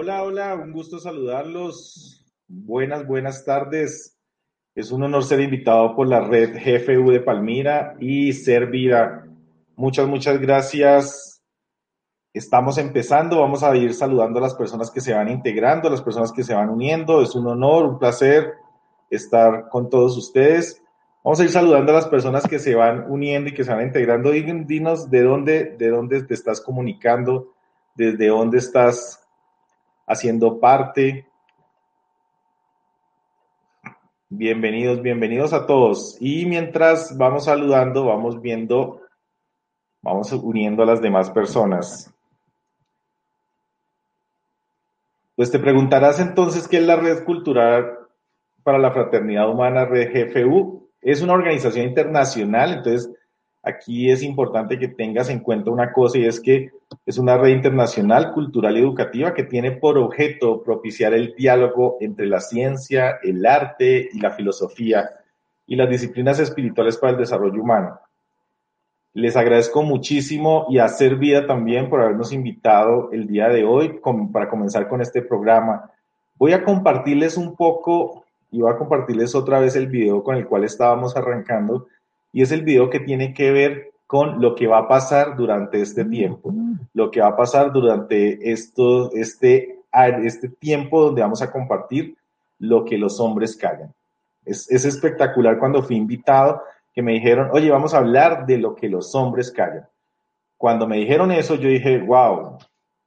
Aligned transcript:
Hola, 0.00 0.22
hola, 0.22 0.54
un 0.54 0.70
gusto 0.70 1.00
saludarlos. 1.00 2.24
Buenas, 2.46 3.04
buenas 3.04 3.44
tardes. 3.44 4.16
Es 4.76 4.92
un 4.92 5.02
honor 5.02 5.24
ser 5.24 5.40
invitado 5.40 5.96
por 5.96 6.06
la 6.06 6.20
red 6.20 6.54
GFU 6.54 7.10
de 7.10 7.18
Palmira 7.18 7.96
y 7.98 8.32
Ser 8.32 8.68
Vida. 8.68 9.26
Muchas, 9.74 10.06
muchas 10.06 10.40
gracias. 10.40 11.42
Estamos 12.32 12.78
empezando, 12.78 13.40
vamos 13.40 13.64
a 13.64 13.76
ir 13.76 13.92
saludando 13.92 14.38
a 14.38 14.42
las 14.42 14.54
personas 14.54 14.92
que 14.92 15.00
se 15.00 15.14
van 15.14 15.30
integrando, 15.30 15.88
a 15.88 15.90
las 15.90 16.02
personas 16.02 16.30
que 16.30 16.44
se 16.44 16.54
van 16.54 16.70
uniendo. 16.70 17.20
Es 17.20 17.34
un 17.34 17.48
honor, 17.48 17.84
un 17.84 17.98
placer 17.98 18.52
estar 19.10 19.68
con 19.68 19.90
todos 19.90 20.16
ustedes. 20.16 20.80
Vamos 21.24 21.40
a 21.40 21.42
ir 21.42 21.50
saludando 21.50 21.90
a 21.90 21.96
las 21.96 22.06
personas 22.06 22.46
que 22.46 22.60
se 22.60 22.76
van 22.76 23.10
uniendo 23.10 23.50
y 23.50 23.52
que 23.52 23.64
se 23.64 23.74
van 23.74 23.88
integrando. 23.88 24.30
Dinos 24.30 25.10
de 25.10 25.22
dónde, 25.24 25.76
de 25.76 25.88
dónde 25.88 26.22
te 26.22 26.34
estás 26.34 26.60
comunicando, 26.60 27.52
desde 27.96 28.28
dónde 28.28 28.58
estás 28.58 29.27
haciendo 30.08 30.58
parte. 30.58 31.26
Bienvenidos, 34.30 35.02
bienvenidos 35.02 35.52
a 35.52 35.66
todos. 35.66 36.16
Y 36.20 36.46
mientras 36.46 37.16
vamos 37.16 37.44
saludando, 37.44 38.06
vamos 38.06 38.40
viendo, 38.40 39.02
vamos 40.02 40.32
uniendo 40.32 40.82
a 40.82 40.86
las 40.86 41.02
demás 41.02 41.30
personas. 41.30 42.12
Pues 45.36 45.50
te 45.50 45.58
preguntarás 45.58 46.18
entonces 46.18 46.66
qué 46.66 46.78
es 46.78 46.84
la 46.84 46.96
Red 46.96 47.24
Cultural 47.24 47.98
para 48.62 48.78
la 48.78 48.90
Fraternidad 48.90 49.48
Humana, 49.48 49.84
Red 49.84 50.32
GFU. 50.34 50.90
Es 51.00 51.22
una 51.22 51.34
organización 51.34 51.86
internacional, 51.86 52.72
entonces 52.72 53.14
aquí 53.68 54.10
es 54.10 54.22
importante 54.22 54.78
que 54.78 54.88
tengas 54.88 55.28
en 55.28 55.40
cuenta 55.40 55.70
una 55.70 55.92
cosa 55.92 56.18
y 56.18 56.24
es 56.24 56.40
que 56.40 56.72
es 57.04 57.18
una 57.18 57.36
red 57.36 57.50
internacional, 57.50 58.32
cultural 58.32 58.76
y 58.76 58.80
educativa 58.80 59.34
que 59.34 59.44
tiene 59.44 59.72
por 59.72 59.98
objeto 59.98 60.62
propiciar 60.62 61.14
el 61.14 61.34
diálogo 61.36 61.98
entre 62.00 62.26
la 62.26 62.40
ciencia, 62.40 63.18
el 63.22 63.44
arte 63.44 64.08
y 64.12 64.20
la 64.20 64.30
filosofía 64.30 65.10
y 65.66 65.76
las 65.76 65.90
disciplinas 65.90 66.40
espirituales 66.40 66.96
para 66.96 67.12
el 67.12 67.18
desarrollo 67.18 67.62
humano. 67.62 68.00
Les 69.12 69.36
agradezco 69.36 69.82
muchísimo 69.82 70.66
y 70.70 70.78
a 70.78 70.88
Ser 70.88 71.16
Vida 71.16 71.46
también 71.46 71.90
por 71.90 72.00
habernos 72.00 72.32
invitado 72.32 73.10
el 73.12 73.26
día 73.26 73.48
de 73.48 73.64
hoy 73.64 74.00
para 74.32 74.48
comenzar 74.48 74.88
con 74.88 75.00
este 75.00 75.22
programa. 75.22 75.90
Voy 76.36 76.52
a 76.52 76.64
compartirles 76.64 77.36
un 77.36 77.56
poco 77.56 78.24
y 78.50 78.60
voy 78.60 78.70
a 78.72 78.76
compartirles 78.76 79.34
otra 79.34 79.58
vez 79.58 79.76
el 79.76 79.88
video 79.88 80.22
con 80.22 80.36
el 80.36 80.46
cual 80.46 80.64
estábamos 80.64 81.16
arrancando 81.16 81.86
y 82.32 82.42
es 82.42 82.52
el 82.52 82.62
video 82.62 82.90
que 82.90 83.00
tiene 83.00 83.32
que 83.34 83.50
ver 83.50 83.92
con 84.06 84.40
lo 84.40 84.54
que 84.54 84.66
va 84.66 84.78
a 84.78 84.88
pasar 84.88 85.36
durante 85.36 85.80
este 85.80 86.04
tiempo, 86.04 86.52
lo 86.94 87.10
que 87.10 87.20
va 87.20 87.28
a 87.28 87.36
pasar 87.36 87.72
durante 87.72 88.50
esto, 88.50 89.12
este, 89.12 89.80
este 90.22 90.48
tiempo 90.48 91.04
donde 91.04 91.22
vamos 91.22 91.42
a 91.42 91.50
compartir 91.50 92.16
lo 92.58 92.84
que 92.84 92.96
los 92.96 93.20
hombres 93.20 93.56
callan. 93.56 93.92
Es, 94.44 94.70
es 94.70 94.84
espectacular 94.86 95.58
cuando 95.58 95.82
fui 95.82 95.96
invitado 95.96 96.62
que 96.94 97.02
me 97.02 97.12
dijeron, 97.12 97.50
oye, 97.52 97.70
vamos 97.70 97.92
a 97.92 97.98
hablar 97.98 98.46
de 98.46 98.58
lo 98.58 98.74
que 98.74 98.88
los 98.88 99.14
hombres 99.14 99.52
callan. 99.52 99.86
Cuando 100.56 100.88
me 100.88 100.96
dijeron 100.96 101.30
eso, 101.30 101.54
yo 101.54 101.68
dije, 101.68 101.98
wow, 101.98 102.58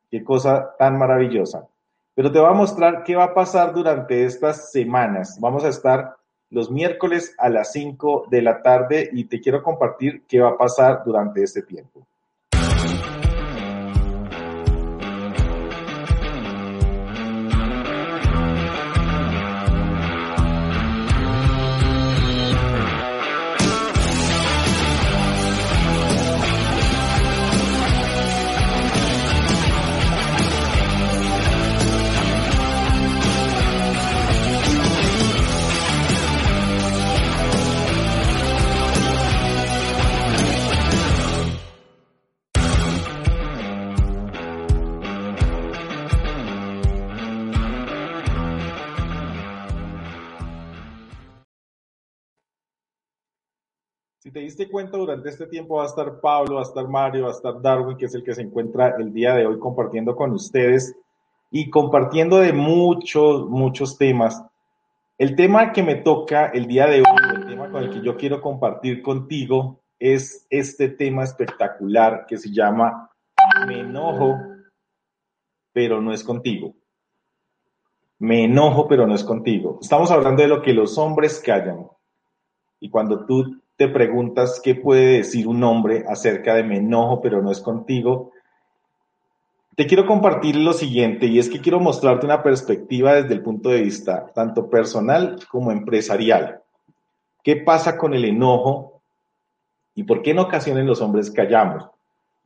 qué 0.09 0.23
cosa 0.23 0.75
tan 0.77 0.97
maravillosa. 0.97 1.67
Pero 2.13 2.31
te 2.31 2.39
voy 2.39 2.49
a 2.49 2.53
mostrar 2.53 3.03
qué 3.03 3.15
va 3.15 3.25
a 3.25 3.33
pasar 3.33 3.73
durante 3.73 4.23
estas 4.23 4.71
semanas. 4.71 5.37
Vamos 5.39 5.63
a 5.63 5.69
estar 5.69 6.15
los 6.51 6.69
miércoles 6.69 7.33
a 7.37 7.49
las 7.49 7.71
5 7.71 8.27
de 8.29 8.41
la 8.41 8.61
tarde 8.61 9.09
y 9.11 9.23
te 9.23 9.41
quiero 9.41 9.63
compartir 9.63 10.23
qué 10.27 10.39
va 10.39 10.49
a 10.49 10.57
pasar 10.57 11.01
durante 11.03 11.41
este 11.41 11.63
tiempo. 11.63 12.05
Te 54.41 54.45
diste 54.45 54.69
cuenta, 54.69 54.97
durante 54.97 55.29
este 55.29 55.45
tiempo 55.45 55.75
va 55.75 55.83
a 55.83 55.85
estar 55.85 56.19
Pablo, 56.19 56.55
va 56.55 56.61
a 56.61 56.63
estar 56.63 56.87
Mario, 56.87 57.25
va 57.25 57.29
a 57.29 57.33
estar 57.33 57.61
Darwin, 57.61 57.95
que 57.95 58.05
es 58.05 58.15
el 58.15 58.23
que 58.23 58.33
se 58.33 58.41
encuentra 58.41 58.95
el 58.97 59.13
día 59.13 59.35
de 59.35 59.45
hoy 59.45 59.59
compartiendo 59.59 60.15
con 60.15 60.31
ustedes 60.31 60.95
y 61.51 61.69
compartiendo 61.69 62.39
de 62.39 62.51
muchos, 62.51 63.47
muchos 63.47 63.99
temas. 63.99 64.43
El 65.19 65.35
tema 65.35 65.71
que 65.71 65.83
me 65.83 65.93
toca 65.93 66.47
el 66.47 66.65
día 66.65 66.87
de 66.87 67.01
hoy, 67.01 67.35
el 67.35 67.45
tema 67.45 67.69
con 67.69 67.83
el 67.83 67.91
que 67.91 68.01
yo 68.01 68.17
quiero 68.17 68.41
compartir 68.41 69.03
contigo, 69.03 69.79
es 69.99 70.47
este 70.49 70.89
tema 70.89 71.23
espectacular 71.23 72.25
que 72.27 72.37
se 72.37 72.51
llama 72.51 73.11
Me 73.67 73.81
enojo, 73.81 74.39
pero 75.71 76.01
no 76.01 76.13
es 76.13 76.23
contigo. 76.23 76.73
Me 78.17 78.45
enojo, 78.45 78.87
pero 78.87 79.05
no 79.05 79.13
es 79.13 79.23
contigo. 79.23 79.77
Estamos 79.79 80.09
hablando 80.09 80.41
de 80.41 80.47
lo 80.47 80.63
que 80.63 80.73
los 80.73 80.97
hombres 80.97 81.39
callan. 81.45 81.85
Y 82.79 82.89
cuando 82.89 83.27
tú 83.27 83.60
te 83.81 83.87
preguntas 83.87 84.61
qué 84.63 84.75
puede 84.75 85.17
decir 85.17 85.47
un 85.47 85.63
hombre 85.63 86.05
acerca 86.07 86.53
de 86.53 86.61
me 86.61 86.77
enojo 86.77 87.19
pero 87.19 87.41
no 87.41 87.49
es 87.49 87.61
contigo, 87.61 88.31
te 89.75 89.87
quiero 89.87 90.05
compartir 90.05 90.55
lo 90.55 90.71
siguiente 90.71 91.25
y 91.25 91.39
es 91.39 91.49
que 91.49 91.61
quiero 91.61 91.79
mostrarte 91.79 92.27
una 92.27 92.43
perspectiva 92.43 93.15
desde 93.15 93.33
el 93.33 93.41
punto 93.41 93.69
de 93.69 93.81
vista 93.81 94.27
tanto 94.35 94.69
personal 94.69 95.39
como 95.49 95.71
empresarial. 95.71 96.61
¿Qué 97.43 97.55
pasa 97.55 97.97
con 97.97 98.13
el 98.13 98.23
enojo 98.23 99.01
y 99.95 100.03
por 100.03 100.21
qué 100.21 100.29
en 100.29 100.39
ocasiones 100.39 100.85
los 100.85 101.01
hombres 101.01 101.31
callamos 101.31 101.87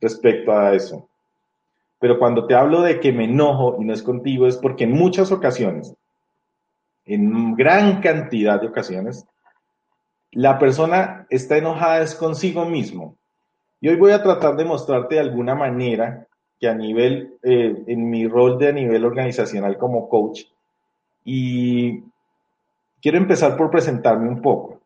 respecto 0.00 0.52
a 0.52 0.72
eso? 0.72 1.06
Pero 1.98 2.18
cuando 2.18 2.46
te 2.46 2.54
hablo 2.54 2.80
de 2.80 2.98
que 2.98 3.12
me 3.12 3.24
enojo 3.24 3.76
y 3.78 3.84
no 3.84 3.92
es 3.92 4.02
contigo 4.02 4.46
es 4.46 4.56
porque 4.56 4.84
en 4.84 4.92
muchas 4.92 5.30
ocasiones, 5.32 5.94
en 7.04 7.54
gran 7.56 8.00
cantidad 8.00 8.58
de 8.58 8.68
ocasiones, 8.68 9.26
la 10.32 10.58
persona 10.58 11.26
está 11.30 11.56
enojada 11.56 12.02
es 12.02 12.14
consigo 12.14 12.64
mismo. 12.64 13.16
Y 13.80 13.88
hoy 13.88 13.96
voy 13.96 14.12
a 14.12 14.22
tratar 14.22 14.56
de 14.56 14.64
mostrarte 14.64 15.16
de 15.16 15.20
alguna 15.20 15.54
manera 15.54 16.26
que 16.58 16.68
a 16.68 16.74
nivel, 16.74 17.34
eh, 17.42 17.84
en 17.86 18.08
mi 18.08 18.26
rol 18.26 18.58
de 18.58 18.72
nivel 18.72 19.04
organizacional 19.04 19.76
como 19.76 20.08
coach, 20.08 20.44
y 21.24 22.02
quiero 23.02 23.18
empezar 23.18 23.56
por 23.56 23.70
presentarme 23.70 24.28
un 24.28 24.40
poco. 24.40 24.80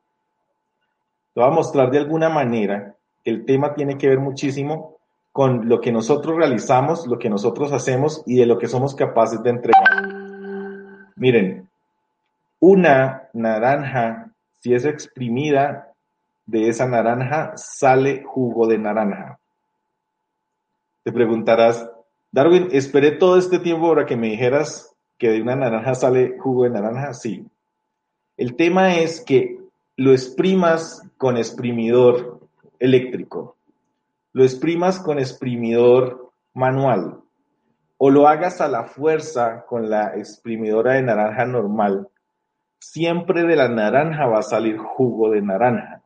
Te 1.34 1.40
voy 1.40 1.48
a 1.48 1.54
mostrar 1.54 1.90
de 1.90 1.98
alguna 1.98 2.28
manera 2.28 2.96
que 3.22 3.30
el 3.30 3.44
tema 3.44 3.74
tiene 3.74 3.96
que 3.98 4.08
ver 4.08 4.18
muchísimo 4.18 4.96
con 5.32 5.68
lo 5.68 5.80
que 5.80 5.92
nosotros 5.92 6.36
realizamos, 6.36 7.06
lo 7.06 7.18
que 7.18 7.30
nosotros 7.30 7.72
hacemos 7.72 8.22
y 8.26 8.36
de 8.36 8.46
lo 8.46 8.58
que 8.58 8.66
somos 8.66 8.94
capaces 8.94 9.42
de 9.42 9.50
entregar. 9.50 10.08
Miren, 11.14 11.68
una 12.58 13.28
naranja 13.32 14.29
si 14.60 14.74
es 14.74 14.84
exprimida 14.84 15.92
de 16.46 16.68
esa 16.68 16.86
naranja, 16.86 17.52
sale 17.56 18.22
jugo 18.24 18.66
de 18.66 18.78
naranja. 18.78 19.38
Te 21.02 21.12
preguntarás, 21.12 21.88
Darwin, 22.30 22.68
esperé 22.72 23.12
todo 23.12 23.38
este 23.38 23.58
tiempo 23.58 23.88
para 23.88 24.06
que 24.06 24.16
me 24.16 24.28
dijeras 24.28 24.94
que 25.18 25.30
de 25.30 25.42
una 25.42 25.56
naranja 25.56 25.94
sale 25.94 26.38
jugo 26.38 26.64
de 26.64 26.70
naranja. 26.70 27.14
Sí. 27.14 27.46
El 28.36 28.56
tema 28.56 28.96
es 28.96 29.20
que 29.20 29.58
lo 29.96 30.12
exprimas 30.12 31.02
con 31.16 31.36
exprimidor 31.36 32.40
eléctrico, 32.78 33.56
lo 34.32 34.44
exprimas 34.44 34.98
con 34.98 35.18
exprimidor 35.18 36.30
manual 36.54 37.20
o 37.98 38.10
lo 38.10 38.28
hagas 38.28 38.60
a 38.60 38.68
la 38.68 38.84
fuerza 38.84 39.64
con 39.66 39.90
la 39.90 40.16
exprimidora 40.16 40.94
de 40.94 41.02
naranja 41.02 41.44
normal 41.44 42.08
siempre 42.80 43.44
de 43.44 43.54
la 43.54 43.68
naranja 43.68 44.26
va 44.26 44.40
a 44.40 44.42
salir 44.42 44.78
jugo 44.78 45.30
de 45.30 45.42
naranja. 45.42 46.02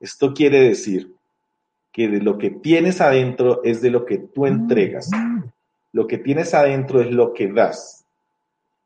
Esto 0.00 0.34
quiere 0.34 0.60
decir 0.60 1.14
que 1.92 2.08
de 2.08 2.20
lo 2.20 2.38
que 2.38 2.50
tienes 2.50 3.00
adentro 3.00 3.60
es 3.62 3.80
de 3.80 3.90
lo 3.90 4.04
que 4.04 4.18
tú 4.18 4.46
entregas. 4.46 5.10
Lo 5.92 6.06
que 6.06 6.18
tienes 6.18 6.54
adentro 6.54 7.00
es 7.00 7.10
lo 7.10 7.32
que 7.32 7.52
das. 7.52 8.04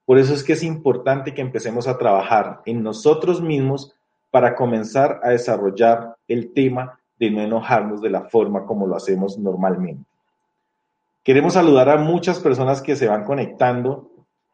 Por 0.05 0.19
eso 0.19 0.35
es 0.35 0.43
que 0.43 0.55
es 0.55 0.63
importante 0.63 1.35
que 1.35 1.41
empecemos 1.41 1.87
a 1.87 1.97
trabajar 1.97 2.61
en 2.67 2.83
nosotros 2.83 3.41
mismos 3.41 3.95
para 4.31 4.55
comenzar 4.55 5.21
a 5.23 5.31
desarrollar 5.31 6.17
el 6.27 6.53
tema 6.53 6.99
de 7.19 7.31
no 7.31 7.41
enojarnos 7.41 8.01
de 8.01 8.11
la 8.11 8.23
forma 8.23 8.67
como 8.67 8.87
lo 8.87 8.97
hacemos 8.97 9.39
normalmente. 9.39 10.05
Queremos 11.23 11.55
saludar 11.55 11.89
a 11.89 11.99
muchas 11.99 12.41
personas 12.41 12.83
que 12.83 12.97
se 12.97 13.07
van 13.07 13.25
conectando, 13.25 14.11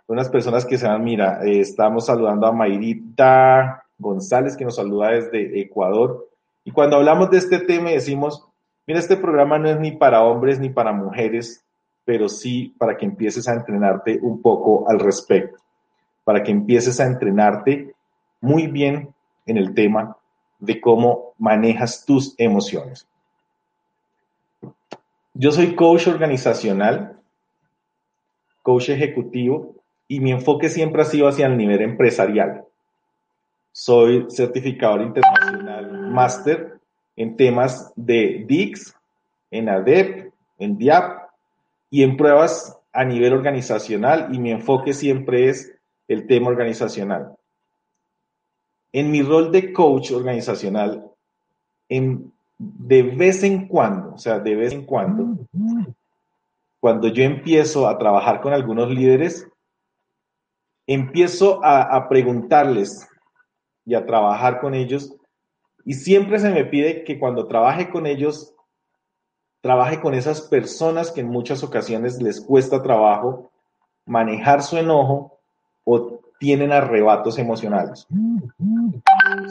unas 0.08 0.31
personas 0.31 0.64
que 0.64 0.78
se 0.78 0.88
van, 0.88 1.05
mira, 1.05 1.44
eh, 1.44 1.60
estamos 1.60 2.06
saludando 2.06 2.46
a 2.46 2.52
Mayrita 2.52 3.84
González, 3.99 4.56
que 4.56 4.64
nos 4.64 4.76
saluda 4.76 5.10
desde 5.10 5.60
Ecuador. 5.60 6.26
Y 6.64 6.70
cuando 6.70 6.96
hablamos 6.96 7.31
de 7.31 7.38
este 7.38 7.58
tema 7.60 7.90
decimos, 7.90 8.49
mira, 8.87 8.99
este 8.99 9.19
programa 9.19 9.58
no 9.58 9.69
es 9.69 9.78
ni 9.78 9.93
para 9.93 10.25
hombres 10.25 10.58
ni 10.58 10.70
para 10.70 10.93
mujeres, 10.93 11.62
pero 12.06 12.28
sí 12.28 12.75
para 12.78 12.96
que 12.96 13.05
empieces 13.05 13.46
a 13.49 13.55
entrenarte 13.55 14.19
un 14.22 14.40
poco 14.40 14.88
al 14.88 14.99
respecto, 14.99 15.58
para 16.25 16.43
que 16.43 16.52
empieces 16.52 16.99
a 17.00 17.06
entrenarte 17.06 17.94
muy 18.40 18.66
bien 18.66 19.14
en 19.44 19.58
el 19.58 19.75
tema 19.75 20.16
de 20.58 20.81
cómo 20.81 21.34
manejas 21.37 22.06
tus 22.06 22.34
emociones. 22.38 23.06
Yo 25.34 25.52
soy 25.52 25.75
coach 25.75 26.08
organizacional, 26.08 27.20
coach 28.62 28.88
ejecutivo, 28.88 29.77
y 30.08 30.20
mi 30.20 30.32
enfoque 30.32 30.70
siempre 30.70 31.02
ha 31.02 31.05
sido 31.05 31.28
hacia 31.28 31.46
el 31.46 31.56
nivel 31.56 31.82
empresarial. 31.82 32.64
Soy 33.70 34.26
certificador 34.31 35.02
internacional 35.02 36.08
máster 36.10 36.81
en 37.14 37.37
temas 37.37 37.93
de 37.94 38.44
DIX, 38.46 38.94
en 39.50 39.69
ADEP, 39.69 40.32
en 40.58 40.78
DIAP 40.78 41.28
y 41.90 42.02
en 42.02 42.16
pruebas 42.16 42.76
a 42.93 43.05
nivel 43.05 43.34
organizacional 43.34 44.28
y 44.34 44.38
mi 44.38 44.50
enfoque 44.50 44.93
siempre 44.93 45.49
es 45.49 45.72
el 46.08 46.26
tema 46.26 46.49
organizacional. 46.49 47.37
En 48.93 49.11
mi 49.11 49.22
rol 49.22 49.52
de 49.52 49.72
coach 49.72 50.11
organizacional, 50.12 51.04
en, 51.88 52.32
de 52.58 53.02
vez 53.02 53.43
en 53.43 53.69
cuando, 53.69 54.14
o 54.14 54.19
sea, 54.19 54.38
de 54.38 54.56
vez 54.56 54.72
en 54.72 54.84
cuando, 54.84 55.37
cuando 56.81 57.08
yo 57.08 57.22
empiezo 57.22 57.87
a 57.87 57.99
trabajar 57.99 58.40
con 58.40 58.52
algunos 58.52 58.90
líderes, 58.90 59.46
empiezo 60.88 61.61
a, 61.62 62.08
preguntarles 62.08 63.06
y 63.85 63.94
a 63.94 64.06
trabajar 64.06 64.58
con 64.58 64.75
ellos. 64.75 65.14
Y 65.85 65.94
siempre 65.94 66.40
se 66.40 66.50
me 66.50 66.64
pide 66.64 67.05
que 67.05 67.19
cuando 67.19 67.46
trabaje 67.46 67.90
con 67.90 68.06
ellos, 68.06 68.55
trabaje 69.61 70.00
con 70.00 70.14
esas 70.14 70.40
personas 70.40 71.12
que 71.12 71.20
en 71.20 71.29
muchas 71.29 71.62
ocasiones 71.62 72.20
les 72.23 72.40
cuesta 72.40 72.82
trabajo 72.82 73.50
manejar 74.06 74.62
su 74.62 74.79
enojo 74.79 75.38
o 75.85 76.20
tienen 76.38 76.73
arrebatos 76.73 77.38
emocionales. 77.38 78.06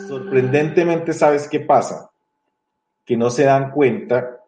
Sorprendentemente, 0.07 1.13
¿sabes 1.13 1.47
qué 1.47 1.59
pasa? 1.59 2.09
Que 3.05 3.15
no 3.15 3.29
se 3.29 3.43
dan 3.43 3.71
cuenta, 3.71 4.39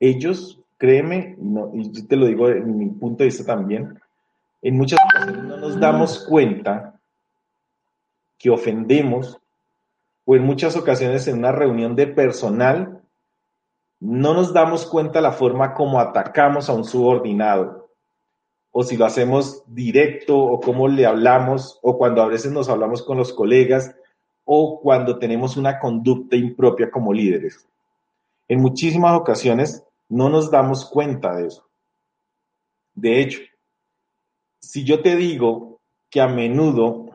ellos, 0.00 0.58
créeme, 0.78 1.36
y 1.74 1.90
yo 1.92 2.06
te 2.06 2.16
lo 2.16 2.26
digo 2.26 2.48
en 2.48 2.78
mi 2.78 2.86
punto 2.88 3.18
de 3.18 3.26
vista 3.26 3.44
también, 3.44 4.00
en 4.62 4.76
muchas 4.76 5.00
ocasiones 5.04 5.44
no 5.44 5.56
nos 5.56 5.78
damos 5.78 6.24
cuenta 6.24 7.00
que 8.38 8.48
ofendemos, 8.48 9.38
o 10.24 10.36
en 10.36 10.44
muchas 10.44 10.76
ocasiones 10.76 11.26
en 11.26 11.38
una 11.38 11.52
reunión 11.52 11.96
de 11.96 12.06
personal, 12.06 13.02
no 13.98 14.34
nos 14.34 14.52
damos 14.52 14.86
cuenta 14.86 15.20
la 15.20 15.32
forma 15.32 15.74
como 15.74 16.00
atacamos 16.00 16.68
a 16.68 16.72
un 16.72 16.84
subordinado, 16.84 17.90
o 18.70 18.82
si 18.82 18.96
lo 18.96 19.04
hacemos 19.04 19.62
directo, 19.66 20.38
o 20.38 20.60
cómo 20.60 20.88
le 20.88 21.06
hablamos, 21.06 21.78
o 21.82 21.98
cuando 21.98 22.22
a 22.22 22.26
veces 22.26 22.52
nos 22.52 22.68
hablamos 22.68 23.02
con 23.02 23.18
los 23.18 23.32
colegas, 23.32 23.94
o 24.44 24.80
cuando 24.80 25.18
tenemos 25.18 25.56
una 25.56 25.78
conducta 25.78 26.36
impropia 26.36 26.90
como 26.90 27.12
líderes. 27.12 27.66
En 28.48 28.60
muchísimas 28.60 29.18
ocasiones 29.18 29.84
no 30.08 30.28
nos 30.28 30.50
damos 30.50 30.84
cuenta 30.84 31.34
de 31.36 31.46
eso. 31.48 31.66
De 32.94 33.20
hecho, 33.20 33.40
si 34.62 34.84
yo 34.84 35.02
te 35.02 35.16
digo 35.16 35.80
que 36.08 36.20
a 36.20 36.28
menudo 36.28 37.10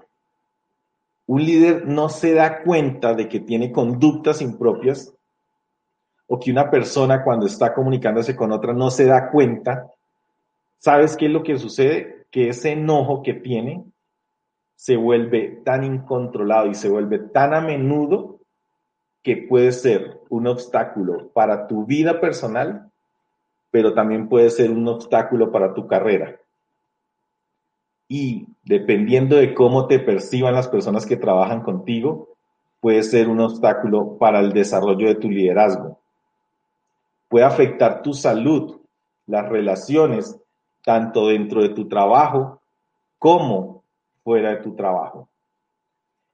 un 1.26 1.44
líder 1.44 1.88
no 1.88 2.10
se 2.10 2.34
da 2.34 2.62
cuenta 2.64 3.14
de 3.14 3.28
que 3.28 3.40
tiene 3.40 3.72
conductas 3.72 4.42
impropias 4.42 5.14
o 6.28 6.40
que 6.40 6.52
una 6.52 6.70
persona 6.70 7.24
cuando 7.24 7.46
está 7.46 7.74
comunicándose 7.74 8.36
con 8.36 8.52
otra 8.52 8.74
no 8.74 8.90
se 8.92 9.06
da 9.06 9.30
cuenta, 9.32 9.90
¿sabes 10.78 11.16
qué 11.16 11.28
es 11.28 11.32
lo 11.32 11.44
que 11.44 11.58
sucede? 11.58 12.28
Que 12.32 12.50
ese 12.50 12.74
enojo 12.74 13.24
que 13.24 13.34
tiene 13.34 13.84
se 14.76 14.98
vuelve 14.98 15.62
tan 15.64 15.84
incontrolado 15.84 16.68
y 16.68 16.76
se 16.76 16.90
vuelve 16.90 17.20
tan 17.20 17.54
a 17.54 17.62
menudo 17.62 18.40
que 19.24 19.38
puede 19.38 19.72
ser 19.72 20.22
un 20.30 20.48
obstáculo 20.48 21.30
para 21.30 21.68
tu 21.68 21.86
vida 21.86 22.22
personal, 22.22 22.92
pero 23.72 23.94
también 23.94 24.30
puede 24.30 24.50
ser 24.50 24.70
un 24.70 24.88
obstáculo 24.88 25.52
para 25.52 25.74
tu 25.74 25.88
carrera 25.88 26.40
y 28.08 28.48
dependiendo 28.64 29.36
de 29.36 29.54
cómo 29.54 29.88
te 29.88 30.00
perciban 30.00 30.54
las 30.54 30.68
personas 30.68 31.06
que 31.06 31.18
trabajan 31.18 31.62
contigo, 31.62 32.30
puede 32.80 33.04
ser 33.04 33.28
un 33.28 33.40
obstáculo 33.40 34.18
para 34.18 34.40
el 34.40 34.54
desarrollo 34.54 35.08
de 35.08 35.16
tu 35.16 35.30
liderazgo. 35.30 36.00
Puede 37.28 37.46
afectar 37.46 38.02
tu 38.02 38.14
salud, 38.14 38.80
las 39.26 39.50
relaciones, 39.50 40.40
tanto 40.84 41.28
dentro 41.28 41.62
de 41.62 41.70
tu 41.70 41.88
trabajo 41.88 42.62
como 43.20 43.84
fuera 44.24 44.52
de 44.52 44.58
tu 44.58 44.76
trabajo. 44.76 45.28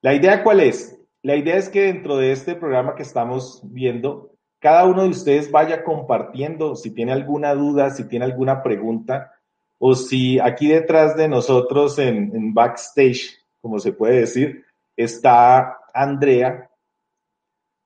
La 0.01 0.13
idea 0.13 0.43
cuál 0.43 0.59
es? 0.59 0.99
La 1.23 1.35
idea 1.35 1.55
es 1.55 1.69
que 1.69 1.83
dentro 1.83 2.17
de 2.17 2.31
este 2.31 2.55
programa 2.55 2.95
que 2.95 3.03
estamos 3.03 3.61
viendo, 3.63 4.31
cada 4.59 4.85
uno 4.85 5.03
de 5.03 5.09
ustedes 5.09 5.49
vaya 5.49 5.83
compartiendo 5.83 6.75
si 6.75 6.91
tiene 6.91 7.13
alguna 7.13 7.55
duda, 7.55 7.89
si 7.89 8.07
tiene 8.07 8.25
alguna 8.25 8.61
pregunta, 8.61 9.31
o 9.79 9.95
si 9.95 10.39
aquí 10.39 10.67
detrás 10.67 11.15
de 11.15 11.27
nosotros 11.27 11.99
en, 11.99 12.53
backstage, 12.53 13.37
como 13.61 13.79
se 13.79 13.91
puede 13.91 14.21
decir, 14.21 14.65
está 14.95 15.77
Andrea, 15.93 16.69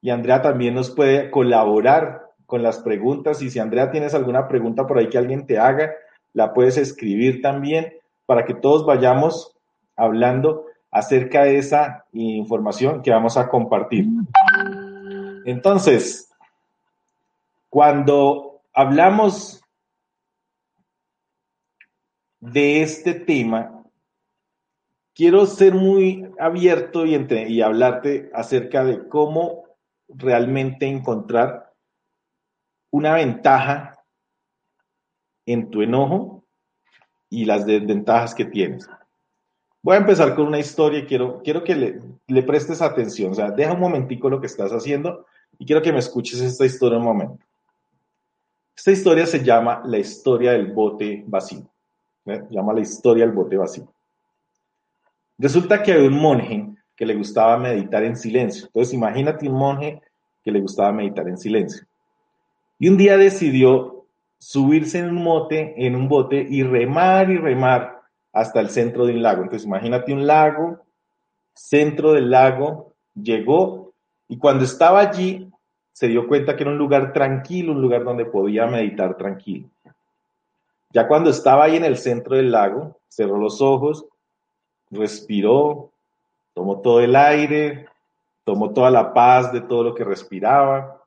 y 0.01 0.09
Andrea 0.09 0.41
también 0.41 0.75
nos 0.75 0.91
puede 0.91 1.31
colaborar 1.31 2.31
con 2.45 2.63
las 2.63 2.79
preguntas, 2.79 3.41
y 3.41 3.49
si 3.49 3.59
Andrea 3.59 3.91
tienes 3.91 4.13
alguna 4.13 4.47
pregunta 4.47 4.85
por 4.85 4.97
ahí 4.97 5.09
que 5.09 5.17
alguien 5.17 5.45
te 5.45 5.57
haga, 5.57 5.91
la 6.33 6.53
puedes 6.53 6.77
escribir 6.77 7.41
también 7.41 7.93
para 8.25 8.45
que 8.45 8.53
todos 8.53 8.85
vayamos 8.85 9.57
hablando 9.95 10.65
acerca 10.91 11.43
de 11.43 11.57
esa 11.57 12.05
información 12.13 13.01
que 13.01 13.11
vamos 13.11 13.37
a 13.37 13.49
compartir. 13.49 14.05
Entonces, 15.45 16.29
cuando 17.69 18.61
hablamos 18.73 19.61
de 22.39 22.81
este 22.81 23.13
tema, 23.13 23.83
quiero 25.13 25.45
ser 25.45 25.73
muy 25.73 26.29
abierto 26.39 27.05
y, 27.05 27.61
hablarte 27.61 28.29
acerca 28.33 28.83
de 28.83 29.07
cómo 29.07 29.65
realmente 30.07 30.85
encontrar 30.85 31.73
una 32.91 33.15
ventaja 33.15 34.03
en 35.45 35.69
tu 35.69 35.81
enojo 35.81 36.45
y 37.29 37.45
las 37.45 37.65
desventajas 37.65 38.33
que 38.33 38.45
tienes. 38.45 38.87
Voy 39.81 39.95
a 39.95 39.99
empezar 39.99 40.35
con 40.35 40.47
una 40.47 40.59
historia 40.59 40.99
y 40.99 41.05
quiero, 41.05 41.41
quiero 41.43 41.63
que 41.63 41.75
le, 41.75 41.99
le, 42.27 42.43
prestes 42.43 42.81
atención. 42.81 43.31
O 43.31 43.35
sea, 43.35 43.51
deja 43.51 43.73
un 43.73 43.79
momentico 43.79 44.29
lo 44.29 44.41
que 44.41 44.47
estás 44.47 44.71
haciendo 44.71 45.25
y 45.57 45.65
quiero 45.65 45.81
que 45.81 45.93
me 45.93 45.99
escuches 45.99 46.41
esta 46.41 46.65
historia 46.65 46.97
un 46.97 47.05
momento. 47.05 47.45
Esta 48.75 48.91
historia 48.91 49.25
se 49.25 49.43
llama 49.43 49.81
La 49.85 49.97
historia 49.97 50.51
del 50.51 50.71
bote 50.73 51.23
vacío 51.25 51.69
llama 52.49 52.73
la 52.73 52.81
historia 52.81 53.25
del 53.25 53.35
bote 53.35 53.57
vacío. 53.57 53.87
Resulta 55.37 55.83
que 55.83 55.93
había 55.93 56.07
un 56.07 56.19
monje 56.19 56.67
que 56.95 57.05
le 57.05 57.15
gustaba 57.15 57.57
meditar 57.57 58.03
en 58.03 58.17
silencio. 58.17 58.65
Entonces 58.67 58.93
imagínate 58.93 59.47
un 59.47 59.55
monje 59.55 60.01
que 60.43 60.51
le 60.51 60.61
gustaba 60.61 60.91
meditar 60.91 61.27
en 61.27 61.37
silencio. 61.37 61.85
Y 62.79 62.89
un 62.89 62.97
día 62.97 63.17
decidió 63.17 64.05
subirse 64.39 64.99
en 64.99 65.09
un 65.09 65.23
bote, 65.23 65.73
en 65.85 65.95
un 65.95 66.07
bote 66.07 66.45
y 66.47 66.63
remar 66.63 67.29
y 67.29 67.37
remar 67.37 68.01
hasta 68.33 68.59
el 68.59 68.69
centro 68.69 69.05
de 69.05 69.13
un 69.13 69.21
lago. 69.21 69.43
Entonces 69.43 69.67
imagínate 69.67 70.13
un 70.13 70.25
lago, 70.25 70.79
centro 71.53 72.13
del 72.13 72.29
lago, 72.29 72.93
llegó 73.15 73.93
y 74.27 74.37
cuando 74.37 74.63
estaba 74.63 74.99
allí 74.99 75.51
se 75.91 76.07
dio 76.07 76.27
cuenta 76.27 76.55
que 76.55 76.63
era 76.63 76.71
un 76.71 76.77
lugar 76.77 77.13
tranquilo, 77.13 77.71
un 77.71 77.81
lugar 77.81 78.03
donde 78.03 78.25
podía 78.25 78.67
meditar 78.67 79.17
tranquilo. 79.17 79.67
Ya 80.91 81.07
cuando 81.07 81.29
estaba 81.29 81.65
ahí 81.65 81.75
en 81.75 81.85
el 81.85 81.97
centro 81.97 82.35
del 82.35 82.51
lago, 82.51 82.99
cerró 83.07 83.37
los 83.37 83.61
ojos, 83.61 84.05
respiró, 84.89 85.91
tomó 86.53 86.81
todo 86.81 87.01
el 87.01 87.15
aire, 87.15 87.87
tomó 88.43 88.71
toda 88.73 88.89
la 88.89 89.13
paz 89.13 89.51
de 89.51 89.61
todo 89.61 89.83
lo 89.83 89.95
que 89.95 90.03
respiraba. 90.03 91.03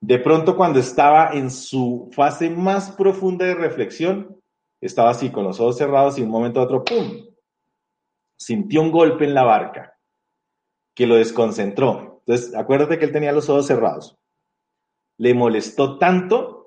De 0.00 0.18
pronto, 0.18 0.56
cuando 0.56 0.78
estaba 0.78 1.30
en 1.32 1.50
su 1.50 2.10
fase 2.12 2.50
más 2.50 2.90
profunda 2.92 3.44
de 3.44 3.54
reflexión, 3.54 4.40
estaba 4.80 5.10
así 5.10 5.30
con 5.30 5.44
los 5.44 5.60
ojos 5.60 5.78
cerrados 5.78 6.18
y 6.18 6.22
un 6.22 6.30
momento 6.30 6.60
a 6.60 6.64
otro, 6.64 6.84
¡pum! 6.84 7.26
Sintió 8.36 8.82
un 8.82 8.90
golpe 8.90 9.24
en 9.24 9.34
la 9.34 9.44
barca 9.44 9.96
que 10.94 11.06
lo 11.06 11.16
desconcentró. 11.16 12.22
Entonces, 12.26 12.54
acuérdate 12.54 12.98
que 12.98 13.04
él 13.04 13.12
tenía 13.12 13.32
los 13.32 13.48
ojos 13.48 13.66
cerrados. 13.66 14.16
Le 15.18 15.34
molestó 15.34 15.98
tanto 15.98 16.63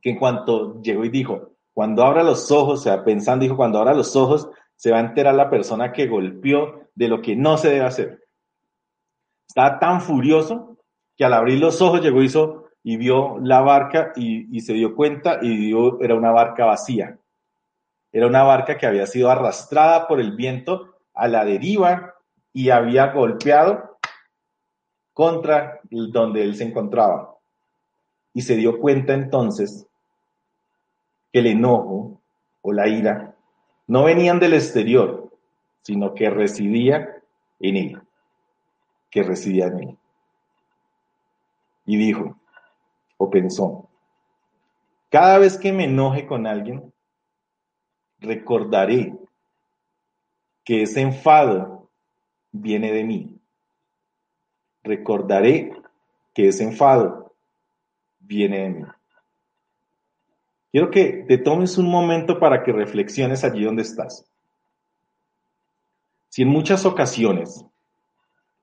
que 0.00 0.10
en 0.10 0.18
cuanto 0.18 0.80
llegó 0.80 1.04
y 1.04 1.08
dijo, 1.08 1.52
cuando 1.72 2.04
abra 2.04 2.22
los 2.22 2.50
ojos, 2.50 2.80
o 2.80 2.82
sea, 2.82 3.04
pensando, 3.04 3.42
dijo, 3.42 3.56
cuando 3.56 3.78
abra 3.78 3.94
los 3.94 4.16
ojos, 4.16 4.48
se 4.76 4.90
va 4.90 4.98
a 4.98 5.00
enterar 5.00 5.34
la 5.34 5.50
persona 5.50 5.92
que 5.92 6.06
golpeó 6.06 6.88
de 6.94 7.08
lo 7.08 7.20
que 7.20 7.36
no 7.36 7.58
se 7.58 7.70
debe 7.70 7.84
hacer. 7.84 8.26
Estaba 9.48 9.78
tan 9.78 10.00
furioso 10.00 10.78
que 11.16 11.24
al 11.24 11.34
abrir 11.34 11.58
los 11.58 11.80
ojos 11.82 12.00
llegó 12.00 12.22
hizo, 12.22 12.60
y 12.82 12.96
vio 12.96 13.38
la 13.40 13.60
barca 13.60 14.12
y, 14.16 14.56
y 14.56 14.60
se 14.60 14.72
dio 14.72 14.94
cuenta 14.96 15.38
y 15.42 15.56
vio, 15.56 16.00
era 16.00 16.14
una 16.14 16.30
barca 16.30 16.64
vacía. 16.64 17.18
Era 18.12 18.26
una 18.26 18.42
barca 18.42 18.76
que 18.76 18.86
había 18.86 19.06
sido 19.06 19.30
arrastrada 19.30 20.08
por 20.08 20.20
el 20.20 20.32
viento 20.34 20.94
a 21.14 21.28
la 21.28 21.44
deriva 21.44 22.14
y 22.52 22.70
había 22.70 23.12
golpeado 23.12 23.98
contra 25.12 25.80
donde 25.90 26.42
él 26.42 26.56
se 26.56 26.64
encontraba. 26.64 27.36
Y 28.32 28.42
se 28.42 28.56
dio 28.56 28.80
cuenta 28.80 29.12
entonces 29.12 29.86
que 31.32 31.38
el 31.40 31.46
enojo 31.46 32.20
o 32.62 32.72
la 32.72 32.88
ira 32.88 33.36
no 33.86 34.04
venían 34.04 34.38
del 34.38 34.54
exterior, 34.54 35.30
sino 35.82 36.14
que 36.14 36.30
residía 36.30 37.22
en 37.58 37.76
él, 37.76 38.02
que 39.10 39.22
residía 39.22 39.66
en 39.66 39.80
él. 39.80 39.98
Y 41.86 41.96
dijo, 41.96 42.36
o 43.16 43.30
pensó, 43.30 43.88
cada 45.10 45.38
vez 45.38 45.58
que 45.58 45.72
me 45.72 45.84
enoje 45.84 46.26
con 46.26 46.46
alguien, 46.46 46.92
recordaré 48.20 49.18
que 50.64 50.82
ese 50.82 51.00
enfado 51.00 51.88
viene 52.52 52.92
de 52.92 53.04
mí. 53.04 53.40
Recordaré 54.84 55.72
que 56.32 56.48
ese 56.48 56.64
enfado 56.64 57.34
viene 58.20 58.58
de 58.60 58.68
mí. 58.70 58.84
Quiero 60.72 60.90
que 60.90 61.24
te 61.26 61.38
tomes 61.38 61.78
un 61.78 61.90
momento 61.90 62.38
para 62.38 62.62
que 62.62 62.72
reflexiones 62.72 63.42
allí 63.42 63.64
donde 63.64 63.82
estás. 63.82 64.24
Si 66.28 66.42
en 66.42 66.48
muchas 66.48 66.86
ocasiones 66.86 67.64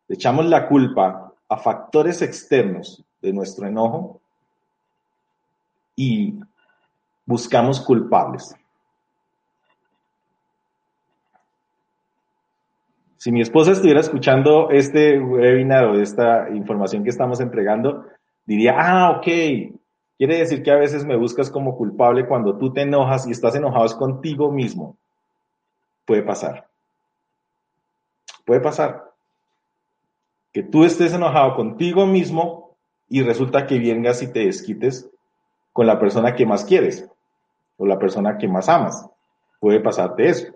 echamos 0.08 0.46
la 0.46 0.68
culpa 0.68 1.34
a 1.50 1.58
factores 1.58 2.22
externos 2.22 3.04
de 3.22 3.34
nuestro 3.34 3.68
enojo 3.68 4.22
y 5.96 6.40
buscamos 7.26 7.82
culpables. 7.82 8.56
Si 13.18 13.32
mi 13.32 13.42
esposa 13.42 13.72
estuviera 13.72 14.00
escuchando 14.00 14.70
este 14.70 15.20
webinar 15.20 15.86
o 15.86 16.00
esta 16.00 16.50
información 16.52 17.04
que 17.04 17.10
estamos 17.10 17.42
entregando, 17.42 18.06
diría, 18.46 18.76
ah, 18.78 19.18
ok, 19.18 19.76
quiere 20.18 20.40
decir 20.40 20.64
que 20.64 20.72
a 20.72 20.78
veces 20.78 21.06
me 21.06 21.16
buscas 21.16 21.50
como 21.50 21.78
culpable 21.78 22.28
cuando 22.28 22.58
tú 22.58 22.74
te 22.74 22.82
enojas 22.82 23.28
y 23.28 23.32
estás 23.32 23.56
enojado 23.56 23.98
contigo 23.98 24.52
mismo. 24.52 24.98
Puede 26.06 26.24
pasar. 26.24 26.68
Puede 28.46 28.62
pasar. 28.62 29.12
Que 30.54 30.64
tú 30.64 30.86
estés 30.86 31.14
enojado 31.14 31.56
contigo 31.56 32.06
mismo 32.06 32.76
y 33.10 33.22
resulta 33.22 33.68
que 33.68 33.80
vengas 33.80 34.22
y 34.22 34.32
te 34.32 34.46
desquites 34.46 35.10
con 35.74 35.86
la 35.86 36.00
persona 36.00 36.36
que 36.36 36.46
más 36.46 36.66
quieres 36.66 37.08
o 37.78 37.86
la 37.86 38.00
persona 38.00 38.38
que 38.38 38.48
más 38.48 38.68
amas. 38.70 39.06
Puede 39.60 39.80
pasarte 39.80 40.28
eso. 40.28 40.48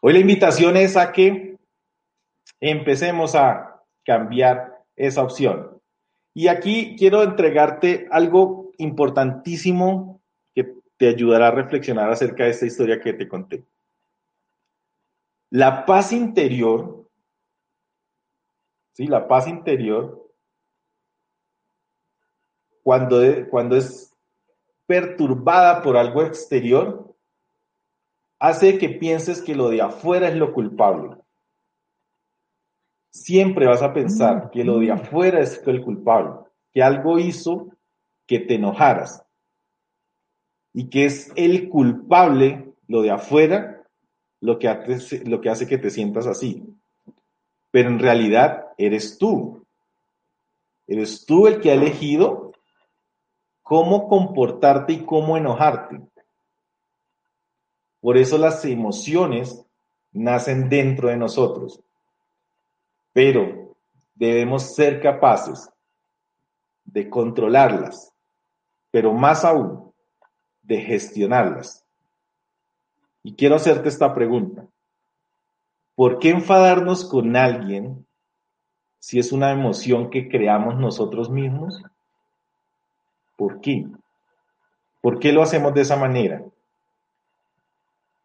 Hoy 0.00 0.12
la 0.12 0.20
invitación 0.20 0.76
es 0.76 0.96
a 0.96 1.10
que 1.10 1.56
empecemos 2.60 3.34
a 3.34 3.82
cambiar 4.04 4.78
esa 4.94 5.22
opción. 5.22 5.77
Y 6.38 6.46
aquí 6.46 6.94
quiero 6.96 7.24
entregarte 7.24 8.06
algo 8.12 8.70
importantísimo 8.78 10.22
que 10.54 10.72
te 10.96 11.08
ayudará 11.08 11.48
a 11.48 11.50
reflexionar 11.50 12.12
acerca 12.12 12.44
de 12.44 12.50
esta 12.50 12.64
historia 12.64 13.00
que 13.00 13.12
te 13.12 13.26
conté. 13.26 13.66
La 15.50 15.84
paz 15.84 16.12
interior, 16.12 17.10
¿sí? 18.92 19.08
La 19.08 19.26
paz 19.26 19.48
interior, 19.48 20.32
cuando, 22.84 23.20
cuando 23.50 23.74
es 23.74 24.16
perturbada 24.86 25.82
por 25.82 25.96
algo 25.96 26.22
exterior, 26.22 27.16
hace 28.38 28.78
que 28.78 28.90
pienses 28.90 29.42
que 29.42 29.56
lo 29.56 29.70
de 29.70 29.82
afuera 29.82 30.28
es 30.28 30.36
lo 30.36 30.52
culpable. 30.52 31.16
Siempre 33.10 33.66
vas 33.66 33.82
a 33.82 33.92
pensar 33.92 34.46
mm, 34.46 34.50
que 34.50 34.64
lo 34.64 34.78
de 34.78 34.92
afuera 34.92 35.40
es 35.40 35.62
el 35.66 35.82
culpable, 35.82 36.46
que 36.72 36.82
algo 36.82 37.18
hizo 37.18 37.68
que 38.26 38.40
te 38.40 38.56
enojaras 38.56 39.24
y 40.72 40.90
que 40.90 41.06
es 41.06 41.32
el 41.34 41.68
culpable, 41.68 42.72
lo 42.86 43.02
de 43.02 43.10
afuera, 43.10 43.82
lo 44.40 44.58
que 44.58 44.68
hace, 44.68 45.24
lo 45.24 45.40
que, 45.40 45.50
hace 45.50 45.66
que 45.66 45.78
te 45.78 45.90
sientas 45.90 46.26
así. 46.26 46.62
Pero 47.70 47.88
en 47.88 47.98
realidad 47.98 48.66
eres 48.76 49.18
tú. 49.18 49.66
Eres 50.86 51.26
tú 51.26 51.46
el 51.46 51.60
que 51.60 51.70
ha 51.70 51.74
elegido 51.74 52.52
cómo 53.62 54.08
comportarte 54.08 54.92
y 54.94 55.04
cómo 55.04 55.36
enojarte. 55.36 56.00
Por 58.00 58.16
eso 58.16 58.38
las 58.38 58.64
emociones 58.64 59.64
nacen 60.12 60.68
dentro 60.68 61.08
de 61.08 61.16
nosotros. 61.16 61.80
Pero 63.18 63.74
debemos 64.14 64.76
ser 64.76 65.00
capaces 65.00 65.68
de 66.84 67.10
controlarlas, 67.10 68.12
pero 68.92 69.12
más 69.12 69.44
aún 69.44 69.92
de 70.62 70.80
gestionarlas. 70.82 71.84
Y 73.24 73.34
quiero 73.34 73.56
hacerte 73.56 73.88
esta 73.88 74.14
pregunta. 74.14 74.68
¿Por 75.96 76.20
qué 76.20 76.30
enfadarnos 76.30 77.04
con 77.10 77.34
alguien 77.34 78.06
si 79.00 79.18
es 79.18 79.32
una 79.32 79.50
emoción 79.50 80.10
que 80.10 80.28
creamos 80.28 80.76
nosotros 80.76 81.28
mismos? 81.28 81.82
¿Por 83.34 83.60
qué? 83.60 83.84
¿Por 85.00 85.18
qué 85.18 85.32
lo 85.32 85.42
hacemos 85.42 85.74
de 85.74 85.80
esa 85.80 85.96
manera? 85.96 86.44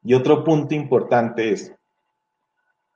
Y 0.03 0.13
otro 0.13 0.43
punto 0.43 0.75
importante 0.75 1.51
es, 1.51 1.73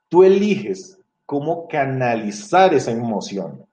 tú 0.08 0.22
eliges 0.22 0.97
cómo 1.28 1.68
canalizar 1.68 2.72
esa 2.72 2.90
emoción. 2.90 3.66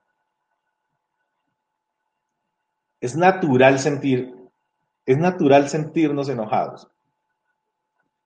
Es 2.99 3.15
natural 3.15 3.79
sentir, 3.79 4.35
es 5.05 5.17
natural 5.17 5.69
sentirnos 5.69 6.27
enojados. 6.27 6.89